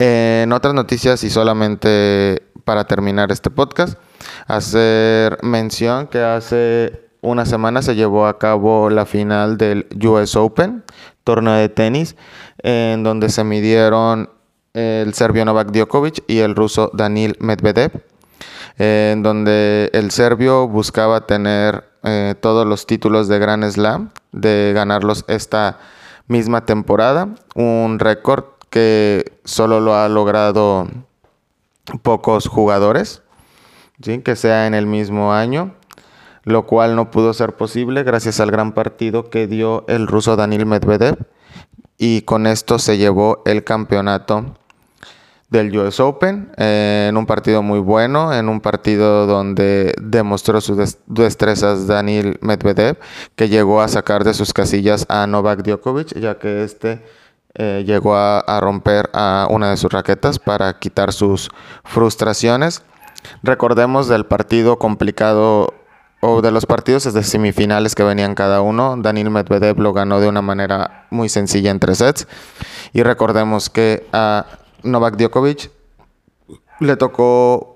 En 0.00 0.50
otras 0.54 0.72
noticias 0.72 1.22
y 1.24 1.28
solamente 1.28 2.42
para 2.64 2.86
terminar 2.86 3.30
este 3.30 3.50
podcast, 3.50 3.98
hacer 4.46 5.36
mención 5.42 6.06
que 6.06 6.22
hace 6.22 7.10
una 7.20 7.44
semana 7.44 7.82
se 7.82 7.94
llevó 7.94 8.26
a 8.26 8.38
cabo 8.38 8.88
la 8.88 9.04
final 9.04 9.58
del 9.58 9.86
US 10.02 10.36
Open, 10.36 10.84
torneo 11.22 11.52
de 11.52 11.68
tenis, 11.68 12.16
en 12.62 13.02
donde 13.02 13.28
se 13.28 13.44
midieron 13.44 14.30
el 14.72 15.12
serbio 15.12 15.44
Novak 15.44 15.70
Djokovic 15.70 16.24
y 16.28 16.38
el 16.38 16.56
ruso 16.56 16.90
Danil 16.94 17.36
Medvedev, 17.38 17.92
en 18.78 19.22
donde 19.22 19.90
el 19.92 20.12
serbio 20.12 20.66
buscaba 20.66 21.26
tener 21.26 21.84
eh, 22.04 22.34
todos 22.40 22.66
los 22.66 22.86
títulos 22.86 23.28
de 23.28 23.38
Grand 23.38 23.70
Slam, 23.70 24.12
de 24.32 24.72
ganarlos 24.74 25.26
esta 25.28 25.78
misma 26.26 26.64
temporada, 26.64 27.28
un 27.54 27.98
récord 27.98 28.44
que 28.70 29.40
solo 29.44 29.80
lo 29.80 29.94
ha 29.94 30.08
logrado 30.08 30.88
pocos 32.02 32.48
jugadores, 32.48 33.22
¿sí? 34.00 34.20
que 34.20 34.36
sea 34.36 34.66
en 34.66 34.74
el 34.74 34.86
mismo 34.86 35.32
año 35.32 35.74
lo 36.44 36.66
cual 36.66 36.96
no 36.96 37.10
pudo 37.10 37.34
ser 37.34 37.56
posible 37.56 38.02
gracias 38.02 38.40
al 38.40 38.50
gran 38.50 38.72
partido 38.72 39.30
que 39.30 39.46
dio 39.46 39.84
el 39.88 40.06
ruso 40.06 40.36
Danil 40.36 40.66
Medvedev 40.66 41.18
y 41.98 42.22
con 42.22 42.46
esto 42.46 42.78
se 42.78 42.96
llevó 42.96 43.42
el 43.44 43.62
campeonato 43.64 44.56
del 45.50 45.76
US 45.76 46.00
Open 46.00 46.52
en 46.56 47.16
un 47.16 47.26
partido 47.26 47.62
muy 47.62 47.80
bueno, 47.80 48.32
en 48.32 48.48
un 48.48 48.60
partido 48.60 49.26
donde 49.26 49.94
demostró 50.00 50.60
sus 50.60 50.96
destrezas 51.06 51.88
Daniel 51.88 52.38
Medvedev, 52.40 52.98
que 53.34 53.48
llegó 53.48 53.82
a 53.82 53.88
sacar 53.88 54.22
de 54.22 54.32
sus 54.32 54.52
casillas 54.52 55.06
a 55.08 55.26
Novak 55.26 55.62
Djokovic, 55.62 56.16
ya 56.18 56.38
que 56.38 56.62
este 56.62 57.02
eh, 57.54 57.84
llegó 57.86 58.16
a, 58.16 58.60
romper 58.60 59.10
a 59.12 59.46
una 59.50 59.70
de 59.70 59.76
sus 59.76 59.92
raquetas 59.92 60.38
para 60.38 60.78
quitar 60.78 61.12
sus 61.12 61.50
frustraciones. 61.84 62.82
Recordemos 63.42 64.08
del 64.08 64.26
partido 64.26 64.78
complicado 64.78 65.74
o 66.20 66.42
de 66.42 66.50
los 66.50 66.66
partidos 66.66 67.04
desde 67.04 67.22
semifinales 67.22 67.94
que 67.94 68.02
venían 68.02 68.34
cada 68.34 68.60
uno, 68.60 68.94
Daniel 68.98 69.30
Medvedev 69.30 69.78
lo 69.78 69.92
ganó 69.92 70.20
de 70.20 70.28
una 70.28 70.42
manera 70.42 71.06
muy 71.10 71.28
sencilla 71.28 71.70
en 71.70 71.80
tres 71.80 71.98
sets. 71.98 72.28
Y 72.92 73.02
recordemos 73.02 73.70
que 73.70 74.06
a 74.12 74.46
Novak 74.82 75.16
Djokovic 75.16 75.70
le 76.80 76.96
tocó 76.96 77.69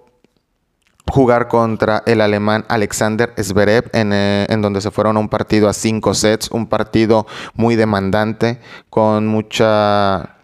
jugar 1.15 1.47
contra 1.47 2.03
el 2.07 2.21
alemán 2.21 2.65
Alexander 2.67 3.33
Zverev, 3.41 3.89
eh, 3.93 4.47
en, 4.49 4.63
donde 4.63 4.81
se 4.81 4.91
fueron 4.91 5.17
a 5.17 5.21
un 5.21 5.29
partido 5.29 5.69
a 5.69 5.73
cinco 5.73 6.13
sets, 6.13 6.51
un 6.51 6.67
partido 6.67 7.29
muy 7.55 7.77
demandante, 7.77 8.59
con 8.91 9.29
mucha, 9.29 10.39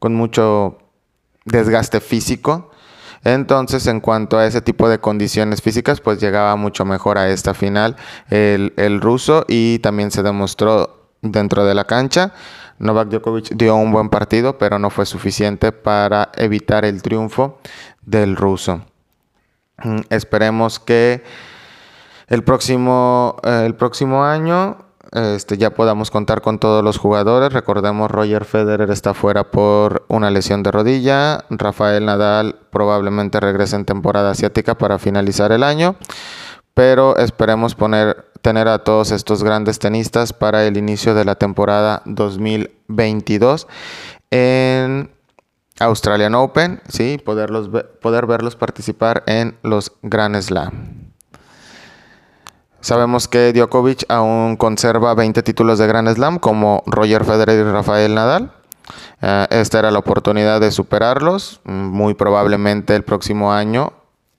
con 0.00 0.16
mucho 0.16 0.78
desgaste 1.44 2.00
físico. 2.00 2.72
Entonces, 3.22 3.86
en 3.86 4.00
cuanto 4.00 4.36
a 4.36 4.46
ese 4.46 4.60
tipo 4.60 4.88
de 4.88 4.98
condiciones 4.98 5.62
físicas, 5.62 6.00
pues 6.00 6.20
llegaba 6.20 6.56
mucho 6.56 6.84
mejor 6.84 7.18
a 7.18 7.28
esta 7.28 7.54
final 7.54 7.94
el, 8.28 8.74
el 8.76 9.00
ruso 9.00 9.44
y 9.46 9.78
también 9.78 10.10
se 10.10 10.24
demostró 10.24 11.12
dentro 11.22 11.64
de 11.64 11.76
la 11.76 11.84
cancha. 11.84 12.32
Novak 12.80 13.10
Djokovic 13.10 13.50
dio 13.54 13.76
un 13.76 13.92
buen 13.92 14.08
partido, 14.08 14.58
pero 14.58 14.80
no 14.80 14.90
fue 14.90 15.06
suficiente 15.06 15.70
para 15.70 16.32
evitar 16.34 16.84
el 16.84 17.00
triunfo 17.00 17.60
del 18.02 18.34
ruso. 18.34 18.82
Mm, 19.82 20.00
esperemos 20.10 20.78
que 20.80 21.22
el 22.28 22.42
próximo, 22.44 23.36
eh, 23.44 23.64
el 23.66 23.74
próximo 23.74 24.24
año 24.24 24.78
este, 25.12 25.56
ya 25.56 25.70
podamos 25.70 26.10
contar 26.10 26.42
con 26.42 26.58
todos 26.58 26.82
los 26.82 26.98
jugadores. 26.98 27.52
Recordemos, 27.52 28.10
Roger 28.10 28.44
Federer 28.44 28.90
está 28.90 29.14
fuera 29.14 29.50
por 29.50 30.04
una 30.08 30.30
lesión 30.30 30.62
de 30.62 30.72
rodilla. 30.72 31.44
Rafael 31.48 32.04
Nadal 32.04 32.56
probablemente 32.70 33.40
regrese 33.40 33.76
en 33.76 33.84
temporada 33.84 34.30
asiática 34.30 34.76
para 34.76 34.98
finalizar 34.98 35.52
el 35.52 35.62
año. 35.62 35.96
Pero 36.74 37.16
esperemos 37.16 37.74
poner, 37.74 38.26
tener 38.42 38.68
a 38.68 38.80
todos 38.80 39.10
estos 39.10 39.42
grandes 39.42 39.78
tenistas 39.78 40.32
para 40.32 40.66
el 40.66 40.76
inicio 40.76 41.14
de 41.14 41.24
la 41.24 41.36
temporada 41.36 42.02
2022 42.04 43.66
en 44.30 45.10
Australian 45.78 46.34
Open, 46.34 46.80
sí, 46.88 47.20
poderlos 47.24 47.68
poder 48.00 48.26
verlos 48.26 48.56
participar 48.56 49.22
en 49.26 49.56
los 49.62 49.92
Grand 50.02 50.40
Slam. 50.40 51.12
Sabemos 52.80 53.26
que 53.26 53.52
Djokovic 53.52 54.04
aún 54.08 54.56
conserva 54.56 55.12
20 55.14 55.42
títulos 55.42 55.78
de 55.78 55.86
Grand 55.86 56.08
Slam 56.14 56.38
como 56.38 56.82
Roger 56.86 57.24
Federer 57.24 57.58
y 57.66 57.70
Rafael 57.70 58.14
Nadal. 58.14 58.52
Eh, 59.20 59.46
esta 59.50 59.80
era 59.80 59.90
la 59.90 59.98
oportunidad 59.98 60.60
de 60.60 60.70
superarlos. 60.70 61.60
Muy 61.64 62.14
probablemente 62.14 62.94
el 62.94 63.02
próximo 63.02 63.52
año 63.52 63.92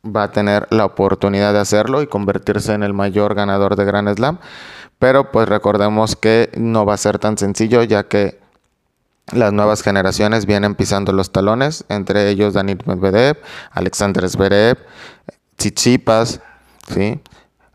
va 0.05 0.23
a 0.23 0.31
tener 0.31 0.67
la 0.71 0.85
oportunidad 0.85 1.51
de 1.51 1.59
hacerlo 1.59 2.01
y 2.01 2.07
convertirse 2.07 2.73
en 2.73 2.83
el 2.83 2.93
mayor 2.93 3.35
ganador 3.35 3.75
de 3.75 3.85
Grand 3.85 4.15
Slam. 4.15 4.39
Pero 4.97 5.31
pues 5.31 5.49
recordemos 5.49 6.15
que 6.15 6.49
no 6.57 6.85
va 6.85 6.93
a 6.93 6.97
ser 6.97 7.19
tan 7.19 7.37
sencillo 7.37 7.83
ya 7.83 8.03
que 8.03 8.39
las 9.33 9.51
nuevas 9.51 9.83
generaciones 9.83 10.45
vienen 10.45 10.75
pisando 10.75 11.11
los 11.11 11.31
talones, 11.31 11.85
entre 11.89 12.29
ellos 12.29 12.53
Daniel 12.53 12.79
Medvedev, 12.85 13.37
Alexander 13.71 14.27
Zverev, 14.29 14.77
Tsitsipas, 15.57 16.39
¿sí? 16.87 17.19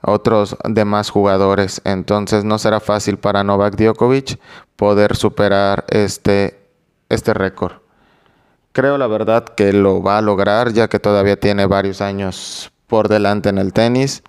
otros 0.03 0.57
demás 0.65 1.11
jugadores. 1.11 1.81
Entonces 1.85 2.45
no 2.45 2.59
será 2.59 2.81
fácil 2.81 3.19
para 3.19 3.45
Novak 3.45 3.77
Djokovic 3.77 4.39
poder 4.77 5.17
superar 5.17 5.85
este, 5.89 6.69
este 7.09 7.35
récord. 7.35 7.75
Creo 8.73 8.97
la 8.97 9.07
verdad 9.07 9.45
que 9.45 9.73
lo 9.73 10.03
va 10.03 10.19
a 10.19 10.23
lograr 10.23 10.73
ya 10.73 10.89
que 10.89 10.99
todavía 10.99 11.39
tiene 11.39 11.67
varios 11.67 12.01
años 12.01 12.73
por 12.87 13.09
delante 13.09 13.51
en 13.51 13.59
el 13.59 13.73
tenis. 13.73 14.23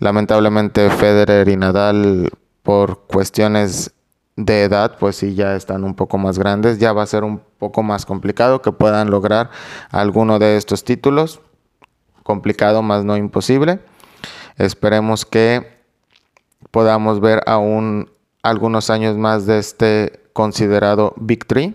Lamentablemente 0.00 0.90
Federer 0.90 1.48
y 1.48 1.56
Nadal 1.56 2.30
por 2.62 3.06
cuestiones 3.06 3.92
de 4.36 4.64
edad, 4.64 4.98
pues 4.98 5.16
sí, 5.16 5.34
ya 5.34 5.56
están 5.56 5.82
un 5.82 5.94
poco 5.94 6.18
más 6.18 6.38
grandes, 6.38 6.78
ya 6.78 6.92
va 6.92 7.02
a 7.02 7.06
ser 7.06 7.24
un 7.24 7.40
poco 7.58 7.82
más 7.82 8.04
complicado 8.04 8.60
que 8.60 8.70
puedan 8.70 9.10
lograr 9.10 9.50
alguno 9.90 10.38
de 10.38 10.56
estos 10.56 10.84
títulos. 10.84 11.40
Complicado, 12.22 12.82
más 12.82 13.04
no 13.04 13.16
imposible. 13.16 13.80
Esperemos 14.58 15.24
que 15.24 15.80
podamos 16.70 17.20
ver 17.20 17.42
aún 17.46 18.10
algunos 18.42 18.90
años 18.90 19.16
más 19.16 19.46
de 19.46 19.58
este 19.58 20.28
considerado 20.32 21.14
victory 21.16 21.74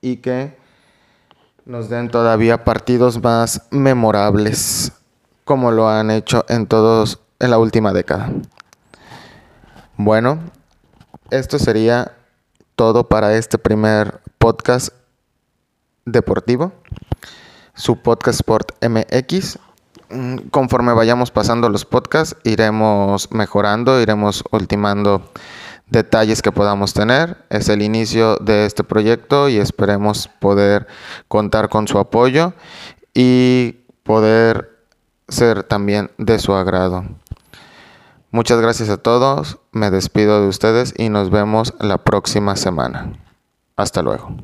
y 0.00 0.16
que 0.16 0.56
nos 1.66 1.88
den 1.88 2.08
todavía 2.08 2.64
partidos 2.64 3.22
más 3.22 3.66
memorables 3.70 4.92
como 5.44 5.70
lo 5.70 5.88
han 5.88 6.10
hecho 6.10 6.44
en 6.48 6.66
todos 6.66 7.20
en 7.38 7.50
la 7.50 7.58
última 7.58 7.92
década. 7.92 8.30
Bueno, 9.96 10.38
esto 11.32 11.58
sería 11.58 12.12
todo 12.76 13.08
para 13.08 13.34
este 13.36 13.56
primer 13.56 14.20
podcast 14.38 14.90
deportivo, 16.04 16.72
su 17.74 18.02
podcast 18.02 18.40
Sport 18.40 18.72
MX. 18.84 19.58
Mm, 20.10 20.36
conforme 20.50 20.92
vayamos 20.92 21.30
pasando 21.30 21.70
los 21.70 21.86
podcasts, 21.86 22.36
iremos 22.44 23.32
mejorando, 23.32 24.00
iremos 24.00 24.44
ultimando 24.50 25.32
detalles 25.88 26.42
que 26.42 26.52
podamos 26.52 26.92
tener. 26.92 27.38
Es 27.48 27.70
el 27.70 27.80
inicio 27.80 28.36
de 28.36 28.66
este 28.66 28.84
proyecto 28.84 29.48
y 29.48 29.56
esperemos 29.56 30.28
poder 30.38 30.86
contar 31.28 31.70
con 31.70 31.88
su 31.88 31.98
apoyo 31.98 32.52
y 33.14 33.78
poder 34.02 34.84
ser 35.28 35.62
también 35.62 36.10
de 36.18 36.38
su 36.38 36.52
agrado. 36.52 37.06
Muchas 38.32 38.62
gracias 38.62 38.88
a 38.88 38.96
todos, 38.96 39.58
me 39.72 39.90
despido 39.90 40.40
de 40.40 40.48
ustedes 40.48 40.94
y 40.96 41.10
nos 41.10 41.28
vemos 41.28 41.74
la 41.78 41.98
próxima 41.98 42.56
semana. 42.56 43.12
Hasta 43.76 44.00
luego. 44.00 44.34